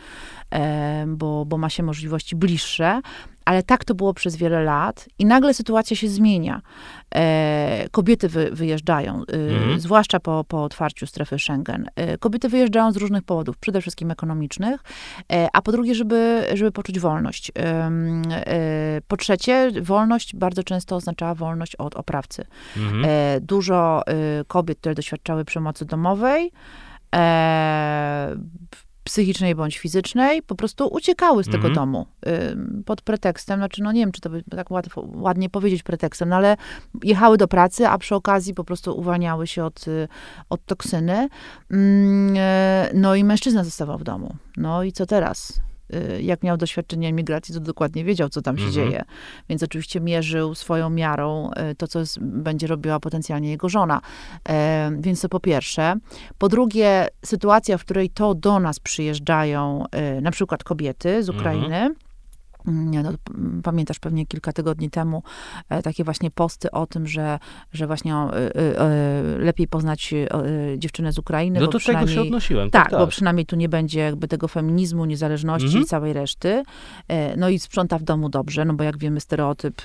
bo, 1.07 1.45
bo 1.45 1.59
ma 1.59 1.71
się 1.71 1.83
możliwości 1.83 2.37
bliższe, 2.37 3.01
ale 3.45 3.63
tak 3.63 3.85
to 3.85 3.95
było 3.95 4.15
przez 4.15 4.37
wiele 4.37 4.63
lat 4.65 5.09
i 5.19 5.25
nagle 5.27 5.55
sytuacja 5.55 5.97
się 5.97 6.09
zmienia. 6.09 6.61
E, 7.15 7.87
kobiety 7.91 8.29
wy, 8.29 8.51
wyjeżdżają, 8.53 9.23
y, 9.23 9.57
Mhm. 9.57 9.81
zwłaszcza 9.81 10.21
po, 10.21 10.45
po 10.49 10.65
otwarciu 10.65 11.07
strefy 11.07 11.39
Schengen. 11.39 11.87
E, 11.97 12.19
kobiety 12.19 12.49
wyjeżdżają 12.49 12.93
z 12.93 12.97
różnych 12.97 13.23
powodów, 13.23 13.57
przede 13.59 13.81
wszystkim 13.81 14.11
ekonomicznych, 14.11 14.81
e, 15.33 15.49
a 15.53 15.63
po 15.63 15.73
drugie, 15.73 15.95
żeby, 15.95 16.45
żeby 16.55 16.73
poczuć 16.73 17.01
wolność. 17.01 17.53
E, 17.59 17.91
Po 19.09 19.17
trzecie, 19.17 19.71
wolność 19.83 20.37
bardzo 20.37 20.63
często 20.65 20.97
oznaczała 20.97 21.35
wolność 21.35 21.77
od 21.77 21.95
oprawcy. 21.95 22.45
Mhm. 22.77 23.05
E, 23.05 23.41
Dużo 23.41 24.03
y, 24.41 24.45
kobiet, 24.45 24.79
które 24.79 24.95
doświadczały 24.95 25.45
przemocy 25.45 25.85
domowej, 25.85 26.53
e, 27.15 28.37
psychicznej 29.07 29.55
bądź 29.55 29.79
fizycznej, 29.79 30.43
po 30.43 30.55
prostu 30.55 30.89
uciekały 30.95 31.43
z 31.45 31.47
tego 31.47 31.57
Mhm. 31.69 31.75
domu 31.75 32.07
pod 32.87 33.03
pretekstem, 33.03 33.61
znaczy 33.61 33.83
no 33.83 33.93
nie 33.93 34.01
wiem, 34.01 34.13
czy 34.13 34.21
to 34.21 34.31
by 34.31 34.43
tak 34.51 34.71
łatwo, 34.71 35.09
ładnie 35.15 35.51
powiedzieć 35.51 35.83
pretekstem, 35.83 36.29
no 36.29 36.37
ale 36.37 36.57
jechały 37.03 37.37
do 37.39 37.49
pracy, 37.49 37.89
a 37.89 37.99
przy 37.99 38.15
okazji 38.15 38.55
po 38.55 38.65
prostu 38.65 38.99
uwalniały 38.99 39.47
się 39.47 39.65
od, 39.65 39.89
y, 39.89 40.09
od 40.51 40.65
toksyny. 40.65 41.29
Mm, 41.71 42.35
e, 42.39 42.91
No 42.95 43.15
i 43.15 43.25
mężczyzna 43.25 43.65
zostawał 43.65 43.99
w 43.99 44.05
domu. 44.05 44.37
No 44.57 44.83
i 44.83 44.93
co 44.93 45.07
teraz? 45.07 45.61
Y, 45.95 46.23
Jak 46.23 46.43
miał 46.43 46.57
doświadczenie 46.57 47.09
emigracji, 47.09 47.55
to 47.55 47.61
dokładnie 47.61 48.05
wiedział, 48.05 48.29
co 48.29 48.43
tam 48.43 48.59
się 48.59 48.65
Mhm. 48.65 48.75
dzieje. 48.75 49.03
Więc 49.49 49.63
oczywiście 49.63 50.01
mierzył 50.01 50.55
swoją 50.55 50.91
miarą 50.91 51.51
y, 51.71 51.75
to, 51.75 51.89
co 51.89 51.99
jest, 51.99 52.19
będzie 52.21 52.67
robiła 52.67 53.01
potencjalnie 53.01 53.51
jego 53.51 53.69
żona. 53.69 54.01
E, 54.49 54.91
Więc 55.01 55.21
to 55.21 55.29
po 55.29 55.41
pierwsze. 55.41 55.95
Po 56.39 56.49
drugie, 56.49 57.09
sytuacja, 57.25 57.79
w 57.79 57.85
której 57.85 58.11
to 58.11 58.35
do 58.35 58.59
nas 58.61 58.81
przyjeżdżają 58.81 59.85
y, 60.19 60.21
na 60.21 60.31
przykład 60.31 60.65
kobiety 60.65 61.23
z 61.23 61.29
Mhm. 61.29 61.39
Ukrainy. 61.41 61.69
Nie, 61.91 62.06
No, 62.67 63.13
pamiętasz 63.63 63.99
pewnie 63.99 64.27
kilka 64.27 64.53
tygodni 64.53 64.91
temu 64.91 65.23
e, 65.69 65.83
takie 65.83 66.05
właśnie 66.05 66.31
posty 66.31 66.71
o 66.71 66.87
tym, 66.87 67.07
że, 67.07 67.39
że 67.73 67.87
właśnie 67.87 68.17
o, 68.17 68.39
y, 68.39 68.41
y, 68.41 68.51
y, 68.51 69.39
lepiej 69.39 69.69
poznać 69.69 70.15
dziewczynę 70.77 71.13
z 71.13 71.19
Ukrainy. 71.19 71.61
No 71.61 71.67
do 71.67 71.79
tego 71.79 72.07
się 72.07 72.21
odnosiłem. 72.21 72.71
tak, 72.71 72.83
Tak, 72.83 72.91
tak. 72.91 73.01
bo 73.01 73.07
przynajmniej 73.07 73.47
tu 73.47 73.57
nie 73.57 73.69
będzie 73.69 74.01
jakby 74.01 74.29
tego 74.29 74.49
feminizmu, 74.49 75.05
niezależności 75.05 75.67
Mhm. 75.67 75.85
i 75.85 75.87
całej 75.87 76.13
reszty. 76.13 76.63
E, 77.09 77.37
No 77.37 77.49
i 77.49 77.59
sprząta 77.59 77.99
w 77.99 78.03
domu 78.03 78.29
dobrze, 78.29 78.65
no 78.65 78.75
bo 78.75 78.85
jak 78.85 78.99
wiemy, 78.99 79.21
stereotyp 79.21 79.83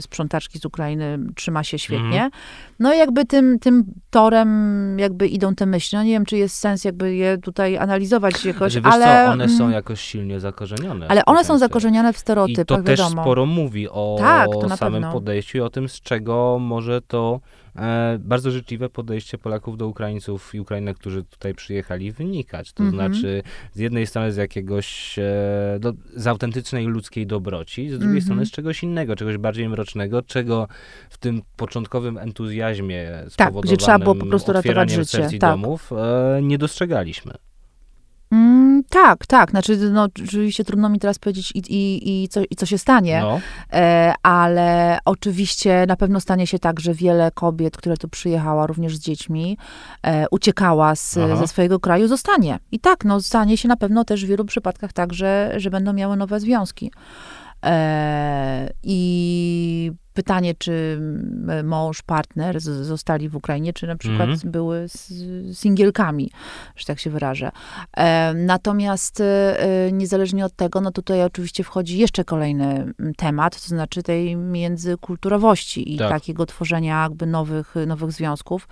sprzątaczki 0.00 0.58
z 0.58 0.64
Ukrainy 0.64 1.18
trzyma 1.34 1.64
się 1.64 1.78
świetnie. 1.78 2.24
Mhm. 2.24 2.30
No 2.78 2.94
i 2.94 2.98
jakby 2.98 3.24
tym, 3.24 3.58
tym 3.58 3.84
torem 4.10 4.98
jakby 4.98 5.28
idą 5.28 5.54
te 5.54 5.66
myśli. 5.66 5.98
No 5.98 6.04
nie 6.04 6.10
wiem, 6.10 6.24
czy 6.24 6.36
jest 6.36 6.56
sens 6.56 6.84
jakby 6.84 7.14
je 7.14 7.38
tutaj 7.38 7.78
analizować 7.78 8.44
jakoś, 8.44 8.76
ale... 8.82 9.24
co, 9.26 9.32
one 9.32 9.48
są 9.48 9.64
mm, 9.64 9.72
jakoś 9.74 10.00
silnie 10.00 10.40
zakorzenione. 10.40 11.08
Ale 11.08 11.24
one 11.24 11.44
są 11.44 11.58
zakorzenione 11.58 12.12
w 12.12 12.18
I 12.24 12.26
stereotypach, 12.26 12.64
to 12.66 12.82
też 12.82 13.00
wiadomo. 13.00 13.22
sporo 13.22 13.46
mówi 13.46 13.88
o 13.88 14.16
Tak, 14.18 14.48
samym 14.76 15.02
pewno. 15.02 15.12
podejściu 15.12 15.58
i 15.58 15.60
o 15.60 15.70
tym, 15.70 15.88
z 15.88 16.00
czego 16.00 16.58
może 16.60 17.00
to 17.02 17.40
e, 17.76 18.16
bardzo 18.20 18.50
życzliwe 18.50 18.88
podejście 18.88 19.38
Polaków 19.38 19.76
do 19.76 19.88
Ukraińców 19.88 20.54
i 20.54 20.60
Ukrainek, 20.60 20.96
którzy 20.98 21.24
tutaj 21.24 21.54
przyjechali, 21.54 22.12
wynikać. 22.12 22.72
To 22.72 22.84
Mhm. 22.84 23.12
znaczy, 23.14 23.42
z 23.72 23.78
jednej 23.78 24.06
strony 24.06 24.32
z 24.32 24.36
jakiegoś, 24.36 25.18
e, 25.18 25.76
do, 25.80 25.92
z 26.16 26.26
autentycznej 26.26 26.86
ludzkiej 26.86 27.26
dobroci, 27.26 27.88
z 27.88 27.92
drugiej 27.92 28.06
Mhm. 28.06 28.22
strony 28.22 28.46
z 28.46 28.50
czegoś 28.50 28.82
innego, 28.82 29.16
czegoś 29.16 29.36
bardziej 29.38 29.68
mrocznego, 29.68 30.22
czego 30.22 30.68
w 31.10 31.18
tym 31.18 31.42
początkowym 31.56 32.18
entuzjazmie 32.18 33.08
Tak, 33.36 33.54
gdzie 33.54 33.76
trzeba 33.76 33.98
było 33.98 34.14
po 34.14 34.20
spowodowanym 34.20 34.30
prostu 34.30 34.52
ratować 34.52 34.90
życie, 34.90 35.36
i 35.36 35.38
tak. 35.38 35.50
domów, 35.50 35.92
e, 35.92 36.42
nie 36.42 36.58
dostrzegaliśmy. 36.58 37.32
Mm, 38.34 38.84
tak, 38.88 39.26
tak. 39.26 39.50
Znaczy, 39.50 39.76
no, 39.76 40.02
oczywiście 40.02 40.64
trudno 40.64 40.88
mi 40.88 40.98
teraz 40.98 41.18
powiedzieć 41.18 41.52
i, 41.54 41.58
i, 41.58 42.24
i, 42.24 42.28
co, 42.28 42.40
i 42.50 42.56
co 42.56 42.66
się 42.66 42.78
stanie, 42.78 43.20
No, 43.20 43.40
e, 43.72 44.14
ale 44.22 44.98
oczywiście 45.04 45.84
na 45.88 45.96
pewno 45.96 46.20
stanie 46.20 46.46
się 46.46 46.58
tak, 46.58 46.80
że 46.80 46.94
wiele 46.94 47.30
kobiet, 47.34 47.76
które 47.76 47.96
tu 47.96 48.08
przyjechała 48.08 48.66
również 48.66 48.96
z 48.96 49.00
dziećmi, 49.00 49.58
e, 50.02 50.26
uciekała 50.30 50.94
z, 50.94 51.18
Aha. 51.18 51.36
ze 51.36 51.48
swojego 51.48 51.80
kraju, 51.80 52.08
zostanie. 52.08 52.58
I 52.72 52.80
tak, 52.80 53.04
no, 53.04 53.20
stanie 53.20 53.56
się 53.56 53.68
na 53.68 53.76
pewno 53.76 54.04
też 54.04 54.24
w 54.24 54.28
wielu 54.28 54.44
przypadkach 54.44 54.92
tak, 54.92 55.12
że, 55.12 55.52
że 55.56 55.70
będą 55.70 55.92
miały 55.92 56.16
nowe 56.16 56.40
związki. 56.40 56.92
E, 57.64 58.70
I 58.82 59.92
pytanie, 60.14 60.54
czy 60.58 60.98
m, 61.48 61.66
mąż, 61.66 62.02
partner 62.02 62.60
zostali 62.60 63.28
w 63.28 63.36
Ukrainie, 63.36 63.72
czy 63.72 63.86
na 63.86 63.96
przykład 63.96 64.28
Mhm. 64.28 64.50
były 64.52 64.78
s- 64.78 65.12
singielkami, 65.52 66.30
że 66.76 66.84
tak 66.84 67.00
się 67.00 67.10
wyrażę. 67.10 67.50
E, 67.96 68.34
Natomiast 68.34 69.20
e, 69.20 69.56
niezależnie 69.92 70.44
od 70.44 70.56
tego, 70.56 70.80
no 70.80 70.90
tutaj 70.90 71.22
oczywiście 71.22 71.64
wchodzi 71.64 71.98
jeszcze 71.98 72.24
kolejny 72.24 72.64
mm, 72.64 73.14
temat, 73.16 73.62
to 73.62 73.68
znaczy 73.68 74.02
tej 74.02 74.36
międzykulturowości 74.36 75.94
i 75.94 75.98
Tak. 75.98 76.08
takiego 76.10 76.46
tworzenia 76.46 77.02
jakby 77.02 77.26
nowych, 77.26 77.74
nowych 77.86 78.12
związków, 78.12 78.68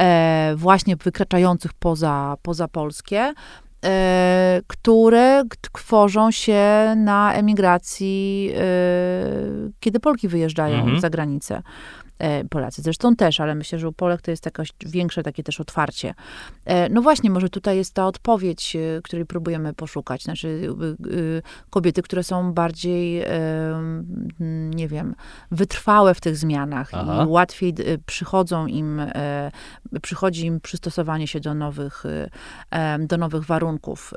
e, 0.00 0.54
właśnie 0.56 0.96
wykraczających 0.96 1.72
poza, 1.72 2.36
poza 2.42 2.68
Polskie, 2.68 3.18
e, 3.18 3.34
które 4.66 5.42
k- 5.50 5.56
tworzą 5.72 6.30
się 6.30 6.62
na 6.96 7.32
emigracji, 7.34 8.50
e, 8.56 8.60
kiedy 9.80 10.00
Polki 10.00 10.28
wyjeżdżają 10.28 10.76
Mhm. 10.78 11.00
za 11.00 11.10
granicę. 11.10 11.62
E, 12.18 12.44
Polacy 12.44 12.82
zresztą 12.82 13.16
też, 13.16 13.40
ale 13.40 13.54
myślę, 13.54 13.78
że 13.78 13.88
u 13.88 13.92
Polek 13.92 14.22
to 14.22 14.30
jest 14.30 14.44
jakoś 14.44 14.68
większe 14.86 15.22
takie 15.22 15.42
też 15.42 15.60
otwarcie. 15.60 16.14
E, 16.64 16.88
No 16.88 17.02
właśnie, 17.02 17.30
może 17.30 17.48
tutaj 17.48 17.76
jest 17.76 17.94
ta 17.94 18.06
odpowiedź, 18.06 18.76
e, 18.76 19.02
której 19.02 19.26
próbujemy 19.26 19.74
poszukać. 19.74 20.22
Znaczy, 20.22 20.68
kobiety, 21.70 22.02
które 22.02 22.24
są 22.24 22.52
bardziej, 22.52 23.24
nie 24.70 24.88
wiem, 24.88 25.14
wytrwałe 25.50 26.14
w 26.14 26.20
tych 26.20 26.36
zmianach 26.36 26.90
Aha. 26.92 27.24
i 27.24 27.26
łatwiej 27.28 27.74
przychodzą 28.06 28.66
im, 28.66 29.02
przychodzi 30.02 30.46
im 30.46 30.60
przystosowanie 30.60 31.28
się 31.28 31.40
do 31.40 31.54
nowych, 31.54 32.04
do 32.98 33.16
nowych 33.16 33.44
warunków. 33.44 34.14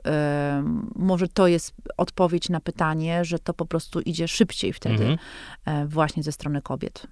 Może 0.96 1.28
to 1.28 1.48
jest 1.48 1.74
odpowiedź 1.98 2.50
na 2.50 2.60
pytanie, 2.60 3.26
że 3.26 3.40
to 3.40 3.54
po 3.54 3.66
prostu 3.66 4.00
idzie 4.00 4.28
szybciej 4.28 4.74
wtedy 4.74 5.18
mhm. 5.66 5.88
właśnie 5.88 6.24
ze 6.24 6.32
strony 6.32 6.62
kobiet. 6.62 7.08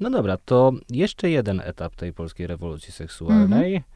No 0.00 0.10
dobra, 0.10 0.36
to 0.36 0.72
jeszcze 0.90 1.30
jeden 1.30 1.60
etap 1.64 1.96
tej 1.96 2.12
polskiej 2.12 2.46
rewolucji 2.46 2.92
seksualnej. 2.92 3.74
Mhm. 3.76 3.94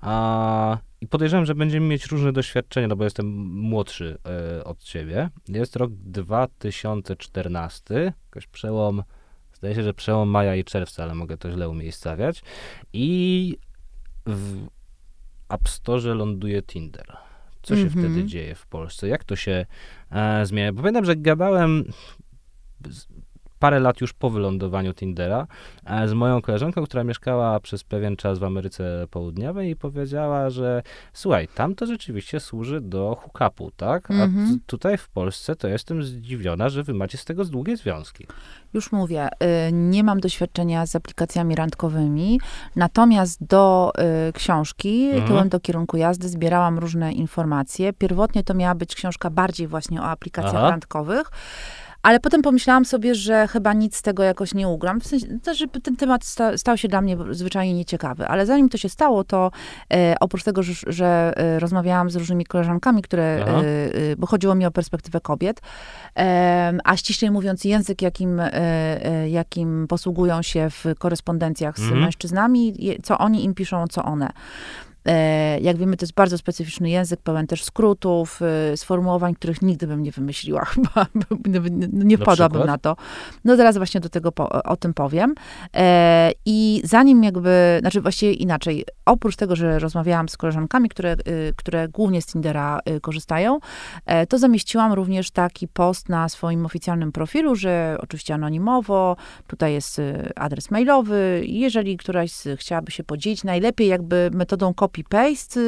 A, 0.00 0.78
I 1.00 1.06
podejrzewam, 1.06 1.46
że 1.46 1.54
będziemy 1.54 1.86
mieć 1.86 2.06
różne 2.06 2.32
doświadczenia, 2.32 2.88
no 2.88 2.96
bo 2.96 3.04
jestem 3.04 3.26
młodszy 3.46 4.18
e, 4.58 4.64
od 4.64 4.82
ciebie. 4.82 5.30
Jest 5.48 5.76
rok 5.76 5.90
2014, 5.92 8.12
jakoś 8.26 8.46
przełom, 8.46 9.02
zdaje 9.52 9.74
się, 9.74 9.82
że 9.82 9.94
przełom 9.94 10.28
maja 10.28 10.56
i 10.56 10.64
czerwca, 10.64 11.02
ale 11.02 11.14
mogę 11.14 11.36
to 11.36 11.52
źle 11.52 11.68
umiejscawiać. 11.68 12.42
I 12.92 13.56
w 14.26 14.66
App 15.48 15.68
Store 15.68 16.14
ląduje 16.14 16.62
Tinder. 16.62 17.16
Co 17.62 17.76
się 17.76 17.82
Mhm. 17.82 18.04
wtedy 18.04 18.24
dzieje 18.26 18.54
w 18.54 18.66
Polsce? 18.66 19.08
Jak 19.08 19.24
to 19.24 19.36
się 19.36 19.66
e, 20.10 20.46
zmienia? 20.46 20.72
Bo 20.72 20.82
pamiętam, 20.82 21.04
że 21.04 21.16
gadałem 21.16 21.84
z- 22.88 23.06
parę 23.58 23.80
lat 23.80 24.00
już 24.00 24.12
po 24.12 24.30
wylądowaniu 24.30 24.94
Tindera 24.94 25.46
z 26.06 26.12
moją 26.12 26.42
koleżanką, 26.42 26.84
która 26.84 27.04
mieszkała 27.04 27.60
przez 27.60 27.84
pewien 27.84 28.16
czas 28.16 28.38
w 28.38 28.44
Ameryce 28.44 29.06
Południowej 29.10 29.70
i 29.70 29.76
powiedziała, 29.76 30.50
że 30.50 30.82
słuchaj, 31.12 31.48
tam 31.54 31.74
to 31.74 31.86
rzeczywiście 31.86 32.40
służy 32.40 32.80
do 32.80 33.16
hookupu, 33.20 33.70
tak? 33.76 34.10
A 34.10 34.14
Mhm. 34.14 34.60
tutaj 34.66 34.98
w 34.98 35.08
Polsce 35.08 35.56
to 35.56 35.68
jestem 35.68 36.02
zdziwiona, 36.02 36.68
że 36.68 36.82
wy 36.82 36.94
macie 36.94 37.18
z 37.18 37.24
tego 37.24 37.44
długie 37.44 37.76
związki. 37.76 38.26
Już 38.74 38.92
mówię, 38.92 39.28
y, 39.68 39.72
nie 39.72 40.04
mam 40.04 40.20
doświadczenia 40.20 40.86
z 40.86 40.96
aplikacjami 40.96 41.54
randkowymi, 41.54 42.40
natomiast 42.76 43.44
do 43.44 43.92
y, 44.28 44.32
książki, 44.32 45.04
Mhm. 45.06 45.28
tyłem 45.28 45.48
do 45.48 45.60
kierunku 45.60 45.96
jazdy, 45.96 46.28
zbierałam 46.28 46.78
różne 46.78 47.12
informacje. 47.12 47.92
Pierwotnie 47.92 48.44
to 48.44 48.54
miała 48.54 48.74
być 48.74 48.94
książka 48.94 49.30
bardziej 49.30 49.66
właśnie 49.66 50.00
o 50.02 50.04
aplikacjach 50.04 50.54
Aha. 50.54 50.70
randkowych. 50.70 51.30
Ale 52.06 52.20
potem 52.20 52.42
pomyślałam 52.42 52.84
sobie, 52.84 53.14
że 53.14 53.48
chyba 53.48 53.72
nic 53.72 53.96
z 53.96 54.02
tego 54.02 54.22
jakoś 54.22 54.54
nie 54.54 54.68
ugram. 54.68 55.00
W 55.00 55.06
sensie, 55.06 55.26
to, 55.42 55.54
że 55.54 55.66
ten 55.82 55.96
temat 55.96 56.24
sta, 56.24 56.58
stał 56.58 56.76
się 56.76 56.88
dla 56.88 57.00
mnie 57.00 57.16
zwyczajnie 57.30 57.74
nieciekawy. 57.74 58.26
Ale 58.28 58.46
zanim 58.46 58.68
to 58.68 58.78
się 58.78 58.88
stało, 58.88 59.24
to 59.24 59.50
e, 59.92 60.14
oprócz 60.20 60.42
tego, 60.42 60.62
że, 60.62 60.72
że 60.86 61.32
e, 61.36 61.58
rozmawiałam 61.58 62.10
z 62.10 62.16
różnymi 62.16 62.44
koleżankami, 62.46 63.02
które, 63.02 63.22
e, 63.22 63.46
e, 64.12 64.16
bo 64.18 64.26
chodziło 64.26 64.54
mi 64.54 64.66
o 64.66 64.70
perspektywę 64.70 65.20
kobiet, 65.20 65.60
a 66.84 66.96
ściślej 66.96 67.30
mówiąc, 67.30 67.64
język, 67.64 68.02
jakim, 68.02 68.40
e, 68.40 68.52
e, 68.52 69.28
jakim 69.30 69.86
posługują 69.88 70.42
się 70.42 70.70
w 70.70 70.84
korespondencjach 70.98 71.78
z 71.78 71.82
Mhm. 71.82 72.00
mężczyznami, 72.00 72.74
je- 72.84 73.02
co 73.02 73.18
oni 73.18 73.44
im 73.44 73.54
piszą, 73.54 73.86
co 73.86 74.02
one. 74.04 74.30
E, 75.06 75.60
Jak 75.60 75.76
wiemy, 75.76 75.96
to 75.96 76.04
jest 76.04 76.14
bardzo 76.14 76.38
specyficzny 76.38 76.90
język, 76.90 77.20
pełen 77.20 77.46
też 77.46 77.64
skrótów, 77.64 78.40
e, 78.72 78.76
sformułowań, 78.76 79.34
których 79.34 79.62
nigdy 79.62 79.86
bym 79.86 80.02
nie 80.02 80.12
wymyśliła 80.12 80.64
chyba, 80.74 81.06
nie, 81.92 82.16
Na 82.16 82.24
wpadłabym 82.24 82.60
przykład? 82.60 82.66
na 82.66 82.78
to. 82.78 82.96
No 83.44 83.56
zaraz 83.56 83.76
właśnie 83.76 84.00
do 84.00 84.08
tego 84.08 84.32
po, 84.32 84.48
o 84.62 84.76
tym 84.76 84.94
powiem. 84.94 85.34
E, 85.74 86.32
I 86.46 86.80
zanim 86.84 87.24
jakby, 87.24 87.76
znaczy 87.80 88.00
właściwie 88.00 88.32
inaczej, 88.32 88.84
oprócz 89.06 89.36
tego, 89.36 89.56
że 89.56 89.78
rozmawiałam 89.78 90.28
z 90.28 90.36
koleżankami, 90.36 90.88
które, 90.88 91.16
które 91.56 91.88
głównie 91.88 92.22
z 92.22 92.26
Tindera 92.26 92.80
korzystają, 93.02 93.58
to 94.28 94.38
zamieściłam 94.38 94.92
również 94.92 95.30
taki 95.30 95.68
post 95.68 96.08
na 96.08 96.28
swoim 96.28 96.66
oficjalnym 96.66 97.12
profilu, 97.12 97.54
że 97.54 97.96
oczywiście 98.00 98.34
anonimowo, 98.34 99.16
tutaj 99.46 99.72
jest 99.72 100.00
adres 100.36 100.70
mailowy, 100.70 101.42
jeżeli 101.46 101.96
któraś 101.96 102.32
chciałaby 102.56 102.90
się 102.92 103.04
podzielić, 103.04 103.44
najlepiej 103.44 103.88
jakby 103.88 104.30
metodą 104.32 104.74
copy-paste, 105.04 105.60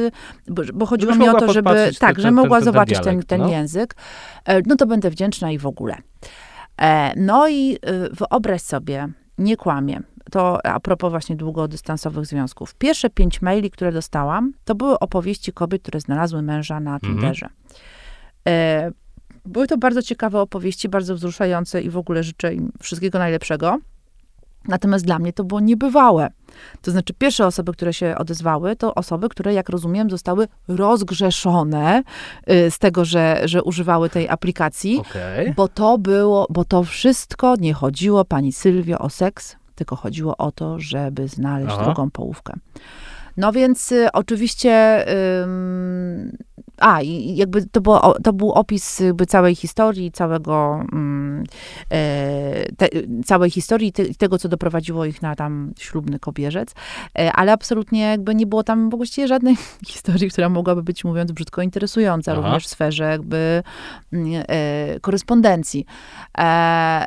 bo, 0.49 0.62
bo 0.74 0.87
chodziło 0.87 1.12
Żebyś 1.12 1.29
mi 1.29 1.35
o 1.37 1.41
to, 1.41 1.53
żeby, 1.53 1.70
tak, 2.01 2.14
ten- 2.14 2.22
że 2.22 2.29
ten- 2.29 2.35
mogła 2.35 2.57
ten- 2.59 2.64
ten 2.64 2.72
zobaczyć 2.72 2.95
ten, 2.97 3.03
dialekt, 3.05 3.29
ten 3.29 3.41
no. 3.41 3.49
język, 3.49 3.95
e, 4.45 4.61
no 4.66 4.76
to 4.76 4.87
będę 4.87 5.11
wdzięczna 5.11 5.51
i 5.51 5.59
w 5.59 5.66
ogóle. 5.66 5.97
E, 6.81 7.12
No 7.16 7.49
i 7.49 7.74
y, 7.74 7.79
wyobraź 8.12 8.62
sobie, 8.62 9.09
nie 9.39 9.57
kłamię, 9.57 10.01
to 10.31 10.66
a 10.66 10.81
propos 10.81 11.11
właśnie 11.11 11.37
długodystansowych 11.37 12.26
związków. 12.26 12.74
Pierwsze 12.74 13.11
pięć 13.11 13.43
maili, 13.43 13.70
które 13.70 13.93
dostałam, 13.93 14.53
to 14.64 14.74
były 14.74 14.99
opowieści 14.99 15.53
kobiet, 15.53 15.83
które 15.83 16.01
znalazły 16.01 16.43
męża 16.43 16.81
na 16.81 16.95
Mhm. 16.95 17.12
Tinderze. 17.14 17.49
E, 18.49 18.91
Były 19.47 19.66
to 19.66 19.79
bardzo 19.79 20.03
ciekawe 20.03 20.41
opowieści, 20.41 20.89
bardzo 20.89 21.14
wzruszające 21.14 21.83
i 21.83 21.91
w 21.91 21.97
ogóle 21.97 22.22
życzę 22.22 22.55
im 22.55 22.72
wszystkiego 22.83 23.18
najlepszego. 23.18 23.79
Natomiast 24.65 25.05
dla 25.05 25.19
mnie 25.19 25.33
to 25.33 25.45
było 25.45 25.61
niebywałe. 25.61 26.31
To 26.83 26.91
znaczy, 26.91 27.15
pierwsze 27.19 27.47
osoby, 27.47 27.73
które 27.73 27.93
się 27.93 28.15
odezwały, 28.19 28.77
to 28.77 28.95
osoby, 28.95 29.29
które, 29.29 29.55
jak 29.55 29.69
rozumiem, 29.69 30.11
zostały 30.11 30.49
rozgrzeszone 30.69 32.03
y, 32.51 32.71
z 32.71 32.79
tego, 32.79 33.05
że, 33.05 33.41
że 33.45 33.63
używały 33.63 34.11
tej 34.11 34.29
aplikacji. 34.29 34.99
Okej. 34.99 35.55
Bo 35.55 35.69
to 35.69 35.99
było, 35.99 36.47
bo 36.51 36.65
to 36.65 36.85
wszystko 36.85 37.55
nie 37.57 37.75
chodziło, 37.75 38.25
pani 38.25 38.53
Sylwio, 38.53 38.99
o 38.99 39.11
seks, 39.11 39.57
tylko 39.75 39.97
chodziło 39.97 40.37
o 40.37 40.53
to, 40.53 40.81
żeby 40.81 41.29
znaleźć 41.29 41.75
Aha. 41.75 41.85
drugą 41.85 42.11
połówkę. 42.11 42.55
No 43.37 43.53
więc 43.53 43.93
y, 43.93 44.13
oczywiście, 44.13 45.05
ym, 45.43 46.37
a 46.81 47.03
i 47.03 47.37
jakby 47.37 47.66
to, 47.66 47.81
było, 47.81 48.14
to 48.24 48.33
był 48.33 48.53
opis 48.53 49.01
jakby 49.01 49.26
całej 49.26 49.55
historii, 49.55 50.12
całego, 50.12 50.83
ym, 50.93 51.45
e, 51.91 52.72
te, 52.76 52.89
całej 53.24 53.51
historii 53.51 53.93
te, 53.93 54.14
tego, 54.14 54.39
co 54.39 54.49
doprowadziło 54.49 55.05
ich 55.05 55.22
na 55.22 55.35
tam 55.35 55.72
ślubny 55.79 56.18
kobierzec, 56.18 56.74
e, 57.18 57.33
ale 57.33 57.53
absolutnie 57.53 58.01
jakby 58.01 58.35
nie 58.35 58.47
było 58.47 58.62
tam 58.62 58.91
właściwie 58.91 59.29
żadnej 59.29 59.57
historii, 59.87 60.31
która 60.31 60.49
mogłaby 60.49 60.83
być, 60.83 61.05
mówiąc 61.05 61.33
brzydko, 61.33 61.62
interesująca, 61.62 62.33
Aha. 62.33 62.41
również 62.41 62.66
w 62.66 62.68
sferze 62.68 63.05
jakby 63.05 63.62
mm, 64.12 64.45
e, 64.49 65.01
korespondencji. 65.01 65.87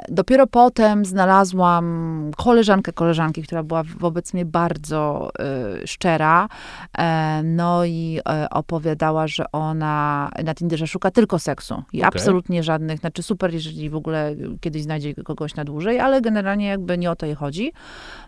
Dopiero 0.09 0.47
potem 0.47 1.05
znalazłam 1.05 2.31
koleżankę 2.37 2.93
koleżanki, 2.93 3.43
która 3.43 3.63
była 3.63 3.83
wobec 3.99 4.33
mnie 4.33 4.45
bardzo 4.45 5.31
szczera, 5.85 6.47
no 7.43 7.85
i 7.85 8.19
opowiadała, 8.51 9.27
że 9.27 9.51
ona 9.69 10.29
na 10.43 10.53
Tinderze 10.55 10.87
szuka 10.87 11.11
tylko 11.11 11.39
seksu 11.39 11.73
i 11.93 11.97
Okej. 11.97 12.03
absolutnie 12.03 12.63
żadnych, 12.63 12.99
znaczy 12.99 13.23
super, 13.23 13.53
jeżeli 13.53 13.89
w 13.89 13.95
ogóle 13.95 14.35
kiedyś 14.61 14.83
znajdzie 14.83 15.13
kogoś 15.13 15.55
na 15.55 15.65
dłużej, 15.65 15.99
ale 15.99 16.21
generalnie 16.21 16.65
jakby 16.65 16.97
nie 16.97 17.11
o 17.11 17.15
to 17.15 17.25
jej 17.25 17.35
chodzi. 17.35 17.71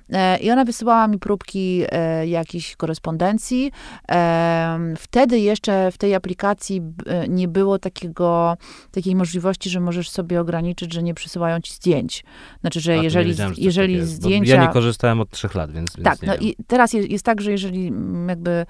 E, 0.10 0.38
I 0.38 0.52
ona 0.52 0.66
wysyłała 0.66 1.08
mi 1.08 1.20
próbki 1.20 1.84
e, 1.92 2.28
jakiejś 2.28 2.76
korespondencji. 2.76 3.72
E, 4.12 4.80
wtedy 4.98 5.40
jeszcze 5.40 5.92
w 5.92 5.98
tej 5.98 6.16
aplikacji 6.16 6.82
b- 6.82 7.26
nie 7.30 7.48
było 7.48 7.80
takiego, 7.80 8.58
takiej 8.92 9.16
możliwości, 9.16 9.70
że 9.70 9.80
możesz 9.80 10.10
sobie 10.10 10.42
ograniczyć, 10.42 10.94
że 10.94 11.04
nie 11.04 11.14
przysyłają 11.14 11.62
ci 11.62 11.74
zdjęć. 11.74 12.24
Znaczy, 12.62 12.80
że 12.80 12.94
A, 12.94 13.04
jeżeli, 13.04 13.34
że 13.34 13.52
jeżeli 13.58 14.06
zdjęcia... 14.06 14.56
Ja 14.56 14.62
nie 14.62 14.74
korzystałem 14.74 15.22
od 15.22 15.30
trzech 15.30 15.56
lat, 15.56 15.72
więc, 15.72 15.96
więc 15.96 16.06
Tak, 16.06 16.28
no 16.28 16.36
i 16.36 16.56
teraz 16.68 16.94
jest, 16.94 17.10
jest 17.10 17.26
tak, 17.26 17.42
że 17.42 17.52
jeżeli 17.52 17.92
jakby 18.28 18.66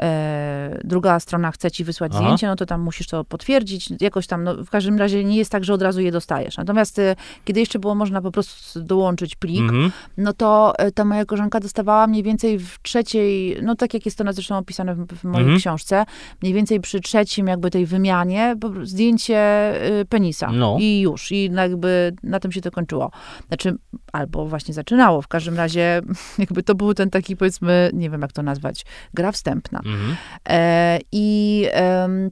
e, 0.00 0.80
druga 0.84 1.20
strona 1.20 1.50
chce 1.50 1.70
ci 1.70 1.84
wysłać 1.84 2.12
Aha. 2.14 2.22
zdjęcie, 2.24 2.46
no 2.46 2.56
to 2.56 2.66
tam 2.66 2.80
musisz 2.80 3.06
to 3.06 3.24
potwierdzić, 3.24 3.88
jakoś 4.00 4.26
tam, 4.26 4.44
no 4.44 4.64
w 4.64 4.70
każdym 4.70 4.98
razie 4.98 5.24
nie 5.24 5.36
jest 5.36 5.52
tak, 5.52 5.64
że 5.64 5.74
od 5.74 5.82
razu 5.82 6.00
je 6.00 6.12
dostajesz. 6.12 6.56
Natomiast 6.56 6.98
e, 6.98 7.16
kiedy 7.44 7.60
jeszcze 7.60 7.78
było 7.78 7.94
można 7.94 8.22
po 8.22 8.30
prostu 8.30 8.82
dołączyć 8.82 9.34
plik, 9.36 9.60
Mhm. 9.62 9.92
no 10.16 10.32
to 10.32 10.72
e, 10.78 10.92
ta 10.92 11.04
moja 11.04 11.24
koleżanka 11.24 11.60
dostawała 11.60 12.06
mniej 12.06 12.22
więcej 12.22 12.58
w 12.58 12.78
trzeciej, 12.82 13.56
no 13.62 13.74
tak 13.76 13.94
jak 13.94 14.04
jest 14.04 14.18
to 14.18 14.24
na 14.24 14.32
zresztą 14.32 14.58
opisane 14.58 14.94
w, 14.94 15.06
w 15.06 15.24
mojej 15.24 15.40
Mhm. 15.42 15.58
książce, 15.58 16.04
mniej 16.42 16.54
więcej 16.54 16.80
przy 16.80 17.00
trzecim 17.00 17.46
jakby 17.46 17.70
tej 17.70 17.86
wymianie 17.86 18.56
zdjęcie 18.82 19.72
y, 20.00 20.04
penisa. 20.04 20.52
No. 20.52 20.76
I 20.80 21.00
już. 21.00 21.32
I 21.32 21.50
jakby 21.52 22.12
na 22.22 22.40
tym 22.40 22.52
się 22.52 22.60
to 22.60 22.70
kończyło. 22.70 23.10
Znaczy, 23.48 23.76
albo 24.12 24.46
właśnie 24.46 24.74
zaczynało. 24.74 25.22
W 25.22 25.28
każdym 25.28 25.56
razie 25.56 26.02
jakby 26.38 26.62
to 26.62 26.74
był 26.74 26.94
ten 26.94 27.10
taki 27.10 27.36
powiedzmy, 27.36 27.90
nie 27.92 28.10
wiem 28.10 28.22
jak 28.22 28.32
to 28.32 28.42
nazwać, 28.42 28.84
gra 29.14 29.32
wstępna. 29.32 29.80
Mhm. 29.92 30.16
E, 30.48 30.98
I 31.12 31.66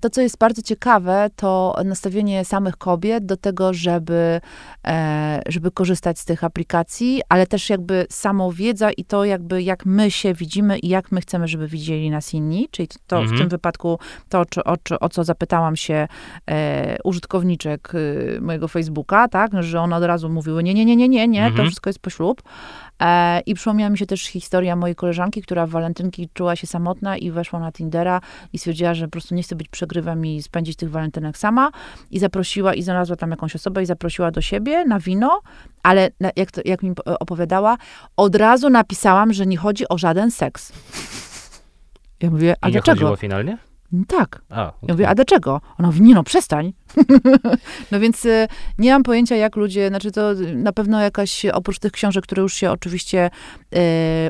to, 0.01 0.11
co 0.11 0.21
jest 0.21 0.39
bardzo 0.39 0.63
ciekawe, 0.63 1.31
to 1.37 1.77
nastawienie 1.85 2.45
samych 2.45 2.77
kobiet 2.77 3.27
do 3.27 3.37
tego, 3.37 3.75
żeby, 3.75 4.41
e, 4.87 5.43
żeby 5.49 5.71
korzystać 5.71 6.19
z 6.19 6.25
tych 6.25 6.45
aplikacji, 6.45 7.21
ale 7.29 7.47
też 7.47 7.71
jakby 7.71 8.07
samą 8.11 8.51
wiedza 8.51 8.91
i 8.93 9.05
to 9.05 9.25
jakby 9.25 9.63
jak 9.63 9.87
my 9.87 10.11
się 10.11 10.35
widzimy 10.35 10.79
i 10.79 10.89
jak 10.89 11.13
my 11.13 11.21
chcemy, 11.21 11.49
żeby 11.49 11.69
widzieli 11.69 12.11
nas 12.11 12.35
inni, 12.35 12.69
czyli 12.71 12.89
to 13.07 13.17
Mhm. 13.19 13.37
w 13.37 13.41
tym 13.41 13.49
wypadku 13.49 13.99
to, 14.29 14.45
czy, 14.45 14.65
o, 14.65 14.77
czy, 14.77 14.99
o 14.99 15.09
co 15.09 15.25
zapytałam 15.25 15.77
się 15.77 16.09
e, 16.51 16.97
użytkowniczek 17.05 17.95
y, 17.95 18.39
mojego 18.43 18.69
Facebooka, 18.69 19.29
tak, 19.29 19.51
że 19.63 19.81
one 19.81 19.97
od 19.97 20.05
razu 20.05 20.29
mówiły 20.29 20.63
nie, 20.63 20.75
nie, 20.75 20.85
nie, 20.85 20.97
nie, 20.97 21.09
nie, 21.09 21.29
nie, 21.29 21.41
to 21.43 21.47
Mhm. 21.49 21.69
wszystko 21.69 21.91
jest 21.91 21.99
poślub. 21.99 22.43
E, 23.01 23.41
I 23.41 23.55
przypomniała 23.55 23.91
mi 23.91 23.99
się 23.99 24.07
też 24.07 24.23
historia 24.23 24.77
mojej 24.77 24.97
koleżanki, 24.97 25.43
która 25.43 25.67
w 25.67 25.71
walentynki 25.71 26.29
czuła 26.35 26.57
się 26.57 26.67
samotna 26.67 27.17
i 27.17 27.31
weszła 27.31 27.61
na 27.61 27.73
Tindera 27.73 28.21
i 28.53 28.59
stwierdziła, 28.59 28.95
że 28.95 29.05
po 29.05 29.11
prostu 29.11 29.35
nie 29.35 29.43
chce 29.43 29.57
być 29.57 29.69
przegrywem 29.69 30.27
i 30.27 30.43
spędzić 30.43 30.77
tych 30.77 30.91
walentynek 30.91 31.39
sama. 31.39 31.71
I 32.11 32.19
zaprosiła, 32.19 32.75
i 32.75 32.83
znalazła 32.83 33.17
tam 33.17 33.31
jakąś 33.31 33.57
osobę 33.57 33.83
i 33.83 33.87
zaprosiła 33.87 34.31
do 34.31 34.41
siebie 34.41 34.85
na 34.85 34.99
wino, 35.01 35.41
ale 35.83 36.11
na, 36.21 36.31
jak, 36.37 36.51
to, 36.51 36.61
jak 36.65 36.83
mi 36.83 36.93
opowiadała, 37.05 37.77
od 38.17 38.35
razu 38.37 38.71
napisałam, 38.71 39.33
że 39.33 39.47
nie 39.47 39.57
chodzi 39.57 39.89
o 39.89 39.99
żaden 39.99 40.31
seks. 40.31 40.73
Ja 42.23 42.31
mówię, 42.31 42.55
a 42.61 42.69
I 42.69 42.69
nie 42.69 42.73
dlaczego? 42.73 42.95
chodziło 43.01 43.17
finalnie? 43.17 43.59
"No 43.93 44.05
Tak. 44.09 44.43
A, 44.51 44.73
Ja 44.83 44.95
mówię, 44.95 45.09
a 45.09 45.15
dlaczego? 45.15 45.61
Ona 45.79 45.89
mówi, 45.89 46.03
nie 46.03 46.15
no, 46.15 46.23
przestań. 46.25 46.73
No 47.93 48.01
więc 48.01 48.25
y, 48.25 48.49
nie 48.79 48.93
mam 48.93 49.03
pojęcia, 49.03 49.37
jak 49.37 49.57
ludzie, 49.57 49.89
znaczy 49.89 50.13
to 50.13 50.33
na 50.55 50.73
pewno 50.73 51.01
jakaś, 51.01 51.47
oprócz 51.47 51.79
tych 51.79 51.93
książek, 51.93 52.25
które 52.25 52.43
już 52.43 52.55
się 52.55 52.71
oczywiście 52.71 53.31
y, 53.75 53.79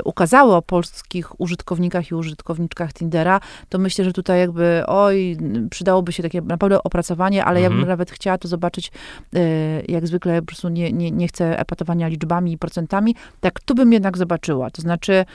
ukazały 0.03 0.55
o 0.55 0.61
polskich 0.61 1.41
użytkownikach 1.41 2.11
i 2.11 2.15
użytkowniczkach 2.15 2.93
Tindera, 2.93 3.39
to 3.69 3.79
myślę, 3.79 4.05
że 4.05 4.13
tutaj 4.13 4.39
jakby, 4.39 4.83
oj, 4.87 5.37
przydałoby 5.69 6.11
się 6.11 6.23
takie 6.23 6.41
naprawdę 6.41 6.83
opracowanie, 6.83 7.45
ale 7.45 7.61
ja 7.61 7.67
Mhm. 7.67 7.81
bym 7.81 7.89
nawet 7.89 8.11
chciała 8.11 8.37
to 8.37 8.47
zobaczyć, 8.47 8.91
y, 9.35 9.39
jak 9.87 10.07
zwykle 10.07 10.39
po 10.41 10.45
prostu 10.45 10.69
nie, 10.69 10.91
nie, 10.91 11.11
nie 11.11 11.27
chcę 11.27 11.59
epatowania 11.59 12.07
liczbami 12.07 12.51
i 12.51 12.57
procentami, 12.57 13.15
tak 13.39 13.59
tu 13.59 13.75
bym 13.75 13.93
jednak 13.93 14.17
zobaczyła. 14.17 14.69
To 14.71 14.81
znaczy, 14.81 15.25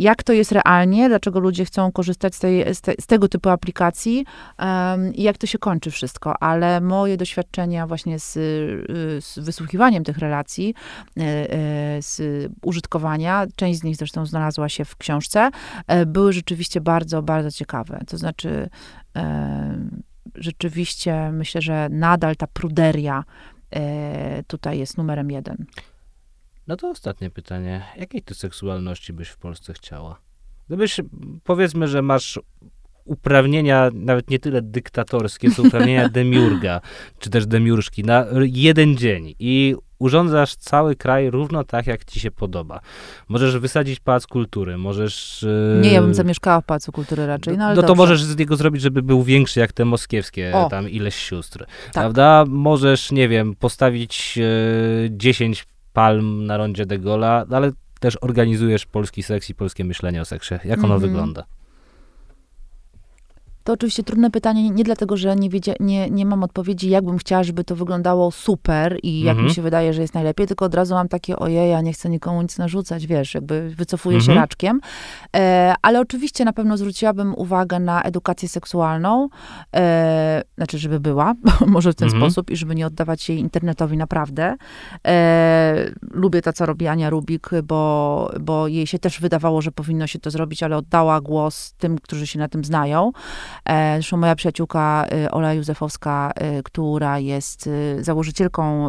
jak 0.00 0.22
to 0.22 0.32
jest 0.32 0.52
realnie, 0.52 1.08
dlaczego 1.08 1.40
ludzie 1.40 1.64
chcą 1.64 1.92
korzystać 1.92 2.34
z, 2.34 2.38
tej, 2.38 2.74
z, 2.74 2.80
te, 2.80 2.92
z 3.00 3.06
tego 3.06 3.28
typu 3.28 3.48
aplikacji 3.48 4.24
um, 4.58 5.14
i 5.14 5.22
jak 5.22 5.38
to 5.38 5.46
się 5.46 5.58
kończy 5.58 5.90
wszystko. 5.90 6.42
Ale 6.42 6.80
moje 6.80 7.16
doświadczenia 7.16 7.86
właśnie 7.86 8.18
z, 8.18 8.32
z 9.24 9.38
wysłuchiwaniem 9.38 10.04
tych 10.04 10.18
relacji, 10.18 10.74
e, 11.16 11.22
e, 11.22 12.02
z 12.02 12.22
użytkowania, 12.62 13.46
część 13.56 13.80
z 13.80 13.82
nich 13.82 13.96
zresztą 13.96 14.26
znalazła 14.26 14.68
się 14.68 14.84
w 14.84 14.96
książce, 14.96 15.50
e, 15.86 16.06
były 16.06 16.32
rzeczywiście 16.32 16.80
bardzo, 16.80 17.22
bardzo 17.22 17.50
ciekawe. 17.50 18.00
To 18.06 18.18
znaczy, 18.18 18.68
rzeczywiście 20.34 21.30
myślę, 21.32 21.62
że 21.62 21.88
nadal 21.90 22.36
ta 22.36 22.46
pruderia 22.46 23.24
tutaj 24.46 24.78
jest 24.78 24.98
numerem 24.98 25.30
jeden. 25.30 25.66
No 26.70 26.76
to 26.76 26.88
ostatnie 26.88 27.30
pytanie. 27.30 27.82
Jakiej 27.96 28.22
ty 28.22 28.34
seksualności 28.34 29.12
byś 29.12 29.28
w 29.28 29.36
Polsce 29.36 29.72
chciała? 29.72 30.20
Gdybyś, 30.68 31.00
powiedzmy, 31.44 31.88
że 31.88 32.02
masz 32.02 32.40
uprawnienia, 33.04 33.90
nawet 33.94 34.30
nie 34.30 34.38
tyle 34.38 34.62
dyktatorskie, 34.62 35.50
co 35.50 35.62
uprawnienia 35.62 36.08
demiurga, 36.18 36.80
czy 37.18 37.30
też 37.30 37.46
demiurżki 37.46 38.04
na 38.04 38.26
jeden 38.42 38.96
dzień 38.96 39.34
i 39.38 39.76
urządzasz 39.98 40.56
cały 40.56 40.96
kraj 40.96 41.30
równo 41.30 41.64
tak, 41.64 41.86
jak 41.86 42.04
ci 42.04 42.20
się 42.20 42.30
podoba. 42.30 42.80
Możesz 43.28 43.58
wysadzić 43.58 44.00
pałac 44.00 44.26
kultury, 44.26 44.78
możesz... 44.78 45.46
Nie, 45.82 45.92
ja 45.92 46.02
bym 46.02 46.14
zamieszkała 46.14 46.60
w 46.60 46.64
pałacu 46.64 46.92
kultury 46.92 47.26
raczej, 47.26 47.58
no 47.58 47.64
ale 47.64 47.74
No 47.74 47.82
to 47.82 47.88
dobrze. 47.88 48.02
możesz 48.02 48.24
z 48.24 48.36
niego 48.36 48.56
zrobić, 48.56 48.82
żeby 48.82 49.02
był 49.02 49.22
większy 49.22 49.60
jak 49.60 49.72
te 49.72 49.84
moskiewskie, 49.84 50.52
o. 50.54 50.68
tam 50.68 50.88
ileś 50.88 51.14
sióstr, 51.14 51.58
tak. 51.58 51.92
prawda? 51.92 52.44
Możesz, 52.48 53.12
nie 53.12 53.28
wiem, 53.28 53.54
postawić 53.54 54.38
e, 54.38 55.08
10 55.10 55.69
palm 55.92 56.46
na 56.46 56.56
rondzie 56.56 56.86
de 56.86 56.98
Gola, 56.98 57.46
ale 57.50 57.72
też 58.00 58.18
organizujesz 58.20 58.86
polski 58.86 59.22
seks 59.22 59.50
i 59.50 59.54
polskie 59.54 59.84
myślenie 59.84 60.20
o 60.20 60.24
seksie. 60.24 60.54
Jak 60.64 60.78
ono 60.78 60.86
mm 60.86 60.98
-hmm. 60.98 61.00
wygląda? 61.00 61.44
To 63.70 63.74
oczywiście 63.74 64.02
trudne 64.02 64.30
pytanie, 64.30 64.70
nie 64.70 64.84
dlatego, 64.84 65.16
że 65.16 65.36
nie, 65.36 65.50
wiedzia, 65.50 65.72
nie, 65.80 66.10
nie 66.10 66.26
mam 66.26 66.42
odpowiedzi, 66.42 66.90
jak 66.90 67.04
bym 67.04 67.18
chciała, 67.18 67.42
żeby 67.42 67.64
to 67.64 67.76
wyglądało 67.76 68.30
super 68.30 68.98
i 69.02 69.20
jak 69.20 69.36
mi 69.36 69.40
mhm. 69.40 69.54
się 69.54 69.62
wydaje, 69.62 69.92
że 69.92 70.02
jest 70.02 70.14
najlepiej, 70.14 70.46
tylko 70.46 70.64
od 70.64 70.74
razu 70.74 70.94
mam 70.94 71.08
takie, 71.08 71.36
ojej, 71.36 71.70
ja 71.70 71.80
nie 71.80 71.92
chcę 71.92 72.08
nikomu 72.08 72.42
nic 72.42 72.58
narzucać, 72.58 73.06
wiesz, 73.06 73.34
jakby 73.34 73.74
wycofuję 73.76 74.16
mhm. 74.16 74.34
się 74.34 74.40
raczkiem. 74.40 74.80
E, 75.36 75.74
ale 75.82 76.00
oczywiście 76.00 76.44
na 76.44 76.52
pewno 76.52 76.76
zwróciłabym 76.76 77.34
uwagę 77.34 77.78
na 77.78 78.02
edukację 78.02 78.48
seksualną, 78.48 79.28
e, 79.76 80.42
znaczy, 80.56 80.78
żeby 80.78 81.00
była, 81.00 81.34
może 81.66 81.92
w 81.92 81.94
ten 81.94 82.08
mhm. 82.08 82.22
sposób 82.22 82.50
i 82.50 82.56
żeby 82.56 82.74
nie 82.74 82.86
oddawać 82.86 83.28
jej 83.28 83.38
internetowi 83.38 83.96
naprawdę. 83.96 84.56
E, 85.06 85.90
lubię 86.10 86.42
to, 86.42 86.52
co 86.52 86.66
robi 86.66 86.86
Ania 86.86 87.10
Rubik, 87.10 87.50
bo, 87.64 88.32
bo 88.40 88.68
jej 88.68 88.86
się 88.86 88.98
też 88.98 89.20
wydawało, 89.20 89.62
że 89.62 89.72
powinno 89.72 90.06
się 90.06 90.18
to 90.18 90.30
zrobić, 90.30 90.62
ale 90.62 90.76
oddała 90.76 91.20
głos 91.20 91.72
tym, 91.78 91.98
którzy 91.98 92.26
się 92.26 92.38
na 92.38 92.48
tym 92.48 92.64
znają. 92.64 93.12
E, 93.64 93.94
zresztą 93.94 94.16
moja 94.16 94.34
przyjaciółka 94.34 95.06
e, 95.12 95.30
Ola 95.30 95.54
Józefowska, 95.54 96.32
e, 96.34 96.62
która 96.62 97.18
jest 97.18 97.68
założycielką 98.00 98.88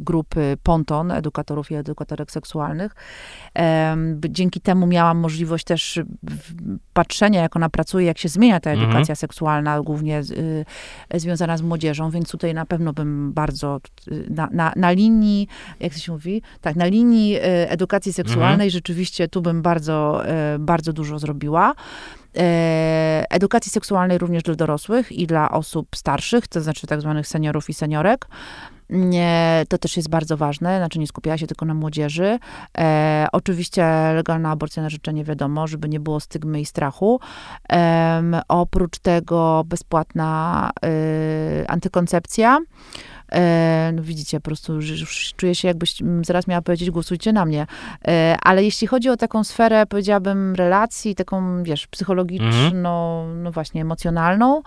grupy 0.00 0.56
Ponton, 0.62 1.10
edukatorów 1.10 1.70
i 1.70 1.74
edukatorek 1.74 2.30
seksualnych. 2.30 2.94
Dzięki 4.28 4.60
temu 4.60 4.86
miałam 4.86 5.18
możliwość 5.18 5.64
też 5.64 6.00
patrzenia, 6.92 7.42
jak 7.42 7.56
ona 7.56 7.68
pracuje, 7.68 8.06
jak 8.06 8.18
się 8.18 8.28
zmienia 8.28 8.60
ta 8.60 8.70
edukacja 8.70 9.00
mhm. 9.00 9.16
seksualna, 9.16 9.82
głównie 9.82 10.22
związana 11.14 11.56
z 11.56 11.62
młodzieżą, 11.62 12.10
więc 12.10 12.30
tutaj 12.30 12.54
na 12.54 12.66
pewno 12.66 12.92
bym 12.92 13.32
bardzo 13.32 13.80
na, 14.30 14.48
na, 14.52 14.72
na 14.76 14.90
linii, 14.90 15.48
jak 15.80 15.92
się 15.92 16.12
mówi? 16.12 16.42
Tak, 16.60 16.76
na 16.76 16.86
linii 16.86 17.38
edukacji 17.42 18.12
seksualnej 18.12 18.54
mhm. 18.54 18.70
rzeczywiście 18.70 19.28
tu 19.28 19.42
bym 19.42 19.62
bardzo, 19.62 20.22
bardzo 20.58 20.92
dużo 20.92 21.18
zrobiła. 21.18 21.74
E, 22.36 23.24
edukacji 23.30 23.72
seksualnej 23.72 24.18
również 24.18 24.42
dla 24.42 24.54
dorosłych 24.54 25.12
i 25.12 25.26
dla 25.26 25.50
osób 25.50 25.96
starszych, 25.96 26.48
to 26.48 26.60
znaczy 26.60 26.86
tak 26.86 27.00
zwanych 27.00 27.26
seniorów 27.26 27.70
i 27.70 27.74
seniorek. 27.74 28.26
To 29.68 29.78
też 29.78 29.96
jest 29.96 30.08
bardzo 30.08 30.36
ważne, 30.36 30.78
znaczy 30.78 30.98
nie 30.98 31.06
skupiała 31.06 31.38
się 31.38 31.46
tylko 31.46 31.66
na 31.66 31.74
młodzieży. 31.74 32.38
E, 32.78 33.26
oczywiście 33.32 33.84
legalna 34.14 34.50
aborcja 34.50 34.82
na 34.82 34.88
życzenie, 34.88 35.24
wiadomo, 35.24 35.66
żeby 35.66 35.88
nie 35.88 36.00
było 36.00 36.20
stygmy 36.20 36.60
i 36.60 36.66
strachu. 36.66 37.20
E, 37.72 38.42
oprócz 38.48 38.98
tego 38.98 39.64
bezpłatna 39.66 40.70
y, 40.84 41.68
antykoncepcja. 41.68 42.58
E, 43.34 43.90
no 43.94 44.02
widzicie, 44.02 44.40
po 44.40 44.44
prostu 44.44 44.74
już 44.74 45.34
czuję 45.36 45.54
się 45.54 45.68
jakbyś 45.68 45.96
zaraz 46.22 46.46
miała 46.46 46.62
powiedzieć, 46.62 46.90
głosujcie 46.90 47.32
na 47.32 47.44
mnie. 47.44 47.66
E, 48.08 48.36
ale 48.42 48.64
jeśli 48.64 48.86
chodzi 48.86 49.08
o 49.08 49.16
taką 49.16 49.44
sferę, 49.44 49.86
powiedziałabym, 49.86 50.54
relacji, 50.54 51.14
taką, 51.14 51.62
wiesz, 51.62 51.86
psychologiczną, 51.86 52.46
mhm. 52.46 53.42
no 53.42 53.52
właśnie, 53.52 53.80
emocjonalną, 53.80 54.62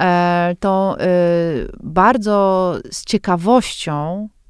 e, 0.00 0.56
to 0.60 0.96
bardzo 1.80 2.74
z 2.90 3.04
ciekawością 3.04 4.28
Y, 4.32 4.41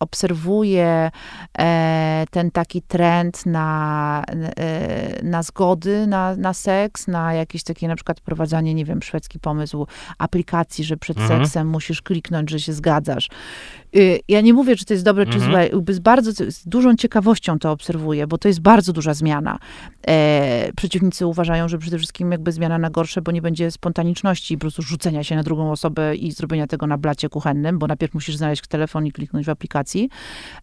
obserwuję 0.00 1.10
e, 1.58 2.24
ten 2.30 2.50
taki 2.50 2.82
trend 2.82 3.46
na, 3.46 4.24
e, 4.56 5.22
na 5.22 5.42
zgody 5.42 6.06
na, 6.06 6.36
na 6.36 6.54
seks, 6.54 7.08
na 7.08 7.34
jakieś 7.34 7.62
takie 7.62 7.88
na 7.88 7.96
przykład 7.96 8.20
prowadzenie, 8.20 8.74
nie 8.74 8.84
wiem, 8.84 9.02
szwedzki 9.02 9.38
pomysł 9.38 9.86
aplikacji, 10.18 10.84
że 10.84 10.96
przed 10.96 11.18
mhm. 11.18 11.40
seksem 11.40 11.68
musisz 11.68 12.02
kliknąć, 12.02 12.50
że 12.50 12.60
się 12.60 12.72
zgadzasz. 12.72 13.28
Y, 13.96 14.20
ja 14.28 14.40
nie 14.40 14.54
mówię, 14.54 14.76
czy 14.76 14.84
to 14.84 14.94
jest 14.94 15.04
dobre, 15.04 15.26
czy 15.26 15.38
mhm. 15.38 15.70
złe. 15.70 15.94
Z 15.94 15.98
bardzo, 15.98 16.32
z 16.32 16.68
dużą 16.68 16.96
ciekawością 16.96 17.58
to 17.58 17.72
obserwuję, 17.72 18.26
bo 18.26 18.38
to 18.38 18.48
jest 18.48 18.60
bardzo 18.60 18.92
duża 18.92 19.14
zmiana. 19.14 19.58
E, 20.06 20.72
przeciwnicy 20.76 21.26
uważają, 21.26 21.68
że 21.68 21.78
przede 21.78 21.98
wszystkim 21.98 22.32
jakby 22.32 22.52
zmiana 22.52 22.78
na 22.78 22.90
gorsze, 22.90 23.22
bo 23.22 23.32
nie 23.32 23.42
będzie 23.42 23.70
spontaniczności 23.70 24.54
i 24.54 24.56
po 24.56 24.60
prostu 24.60 24.82
rzucenia 24.82 25.24
się 25.24 25.36
na 25.36 25.42
drugą 25.42 25.72
osobę 25.72 26.16
i 26.16 26.32
zrobienia 26.32 26.66
tego 26.66 26.86
na 26.86 26.98
blacie 26.98 27.28
kuchennym, 27.28 27.78
bo 27.78 27.86
najpierw 27.86 28.14
musisz 28.14 28.36
znaleźć 28.36 28.66
telefon 28.66 29.06
i 29.06 29.12
kliknąć 29.12 29.46
w 29.46 29.50
aplikacji. 29.50 30.08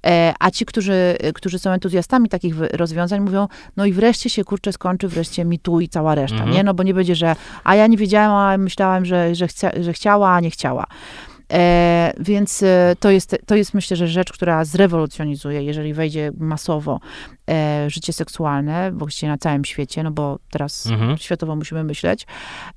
E, 0.06 0.34
a 0.40 0.52
ci, 0.52 0.66
którzy, 0.66 1.18
którzy 1.34 1.60
są 1.60 1.72
entuzjastami 1.72 2.30
takich 2.30 2.56
rozwiązań, 2.60 3.22
mówią, 3.22 3.48
no 3.78 3.86
i 3.86 3.94
wreszcie 3.94 4.30
się 4.30 4.44
kurczę 4.44 4.74
skończy, 4.74 5.08
wreszcie 5.08 5.46
mi 5.46 5.60
tu 5.60 5.80
i 5.80 5.90
cała 5.90 6.16
reszta, 6.16 6.38
mhm. 6.38 6.54
nie? 6.54 6.64
No 6.64 6.74
bo 6.74 6.84
nie 6.84 6.94
będzie, 6.94 7.16
że 7.16 7.36
a 7.64 7.76
ja 7.76 7.88
nie 7.88 7.98
wiedziałam, 7.98 8.32
a 8.32 8.58
myślałam, 8.58 9.06
że, 9.06 9.36
że, 9.36 9.48
chcia, 9.48 9.72
że 9.82 9.94
chciała, 9.94 10.30
a 10.30 10.40
nie 10.40 10.50
chciała. 10.50 10.86
E, 11.54 12.14
więc 12.20 12.64
e, 12.64 12.96
to 13.00 13.12
jest, 13.12 13.38
to 13.46 13.56
jest 13.56 13.74
myślę, 13.74 13.98
że 13.98 14.08
rzecz, 14.08 14.32
która 14.34 14.66
zrewolucjonizuje, 14.66 15.64
jeżeli 15.64 15.94
wejdzie 15.94 16.32
masowo 16.38 17.00
e, 17.50 17.90
życie 17.90 18.14
seksualne, 18.14 18.92
właściwie 18.92 19.32
na 19.32 19.38
całym 19.38 19.66
świecie, 19.66 20.04
no 20.04 20.12
bo 20.12 20.40
teraz 20.52 20.86
mhm. 20.86 21.18
światowo 21.18 21.56
musimy 21.56 21.84
myśleć. 21.84 22.28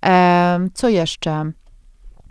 E, 0.07 0.69
co 0.75 0.89
jeszcze? 0.89 1.53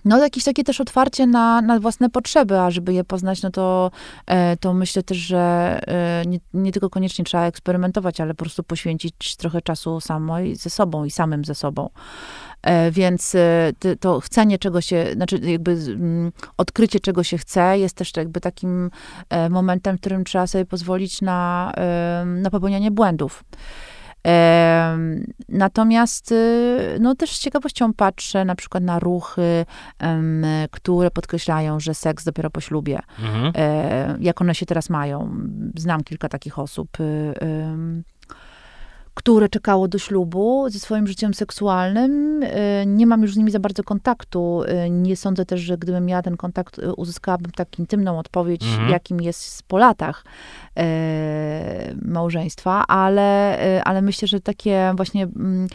No, 0.05 0.17
jakieś 0.17 0.43
takie 0.43 0.63
też 0.63 0.81
otwarcie 0.81 1.27
na, 1.27 1.61
na 1.61 1.79
własne 1.79 2.09
potrzeby, 2.09 2.59
a 2.59 2.71
żeby 2.71 2.93
je 2.93 3.03
poznać, 3.03 3.41
no 3.41 3.51
to, 3.51 3.91
e, 4.25 4.57
to 4.57 4.73
myślę 4.73 5.03
też, 5.03 5.17
że 5.17 5.79
e, 5.87 6.23
nie, 6.25 6.39
nie, 6.53 6.71
tylko 6.71 6.89
koniecznie 6.89 7.25
trzeba 7.25 7.45
eksperymentować, 7.45 8.21
ale 8.21 8.33
po 8.33 8.43
prostu 8.43 8.63
poświęcić 8.63 9.35
trochę 9.35 9.61
czasu 9.61 10.01
samej 10.01 10.55
ze 10.55 10.69
sobą 10.69 11.05
i 11.05 11.11
samym 11.11 11.45
ze 11.45 11.55
sobą. 11.55 11.89
E, 12.61 12.91
więc 12.91 13.35
to 13.99 14.19
chcenie 14.19 14.57
czego 14.57 14.81
się, 14.81 15.05
znaczy 15.13 15.39
jakby 15.43 15.77
odkrycie 16.57 16.99
czego 16.99 17.23
się 17.23 17.37
chce 17.37 17.79
jest 17.79 17.95
też 17.95 18.17
jakby 18.17 18.41
takim 18.41 18.91
momentem, 19.49 19.97
w 19.97 19.99
którym 19.99 20.23
trzeba 20.23 20.47
sobie 20.47 20.65
pozwolić 20.65 21.21
na, 21.21 21.73
na 22.25 22.49
popełnianie 22.49 22.91
błędów. 22.91 23.43
Natomiast 25.49 26.31
y, 26.31 26.97
no, 26.99 27.15
też 27.15 27.31
z 27.31 27.39
ciekawością 27.39 27.93
patrzę 27.93 28.45
na 28.45 28.55
przykład 28.55 28.83
na 28.83 28.99
ruchy, 28.99 29.65
które 30.71 31.11
podkreślają, 31.11 31.79
że 31.79 31.93
seks 31.93 32.23
dopiero 32.23 32.49
po 32.49 32.61
ślubie. 32.61 32.99
Mhm. 33.19 33.53
E, 33.55 34.17
jak 34.19 34.41
one 34.41 34.55
się 34.55 34.65
teraz 34.65 34.89
mają. 34.89 35.35
Znam 35.75 36.03
kilka 36.03 36.29
takich 36.29 36.59
osób 36.59 36.99
y, 36.99 37.33
które 39.19 39.49
czekało 39.49 39.87
do 39.87 39.97
ślubu 39.97 40.69
ze 40.69 40.79
swoim 40.79 41.07
życiem 41.07 41.33
seksualnym. 41.33 42.43
Y, 42.43 42.83
nie 42.87 43.07
mam 43.07 43.21
już 43.21 43.33
z 43.33 43.37
nimi 43.37 43.51
za 43.51 43.59
bardzo 43.59 43.83
kontaktu. 43.83 44.61
Nie 44.89 45.15
sądzę 45.15 45.45
też, 45.45 45.61
że 45.61 45.77
gdybym 45.77 46.05
miała 46.05 46.21
ten 46.21 46.37
kontakt, 46.37 46.79
uzyskałabym 46.97 47.51
tak 47.51 47.79
intymną 47.79 48.19
odpowiedź, 48.19 48.63
mhm. 48.63 48.89
jakim 48.89 49.21
jest 49.21 49.63
po 49.63 49.77
latach 49.77 50.23
małżeństwa, 52.01 52.87
ale, 52.87 53.57
ale 53.85 54.01
myślę, 54.01 54.27
że 54.27 54.39
takie 54.39 54.93
właśnie 54.95 55.23
mm, 55.23 55.67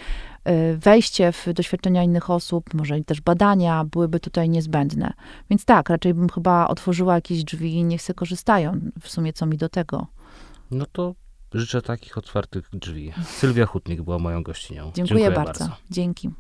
wejście 0.77 1.33
w 1.33 1.47
doświadczenia 1.53 2.03
innych 2.03 2.31
osób, 2.31 2.75
może 2.75 3.01
też 3.01 3.21
badania 3.21 3.85
byłyby 3.85 4.21
tutaj 4.21 4.49
niezbędne. 4.49 5.13
Więc 5.51 5.65
tak, 5.65 5.91
raczej 5.91 6.15
bym 6.15 6.29
chyba 6.29 6.69
otworzyła 6.69 7.15
jakieś 7.15 7.45
drzwi 7.45 7.75
i 7.75 7.85
niech 7.85 8.03
se 8.03 8.15
korzystają. 8.15 8.81
W 9.01 9.09
sumie 9.09 9.33
co 9.33 9.47
mi 9.47 9.57
do 9.59 9.69
tego. 9.69 10.07
No 10.71 10.87
to 10.93 11.15
Życzę 11.55 11.83
takich 11.83 12.19
otwartych 12.19 12.69
drzwi. 12.73 13.13
Sylwia 13.27 13.67
Hutnik 13.67 14.03
była 14.03 14.19
moją 14.19 14.43
gościnią. 14.43 14.83
Dziękuję, 14.95 15.21
Dziękuję 15.21 15.31
bardzo. 15.31 15.65
bardzo. 15.65 15.77
Dzięki. 15.91 16.31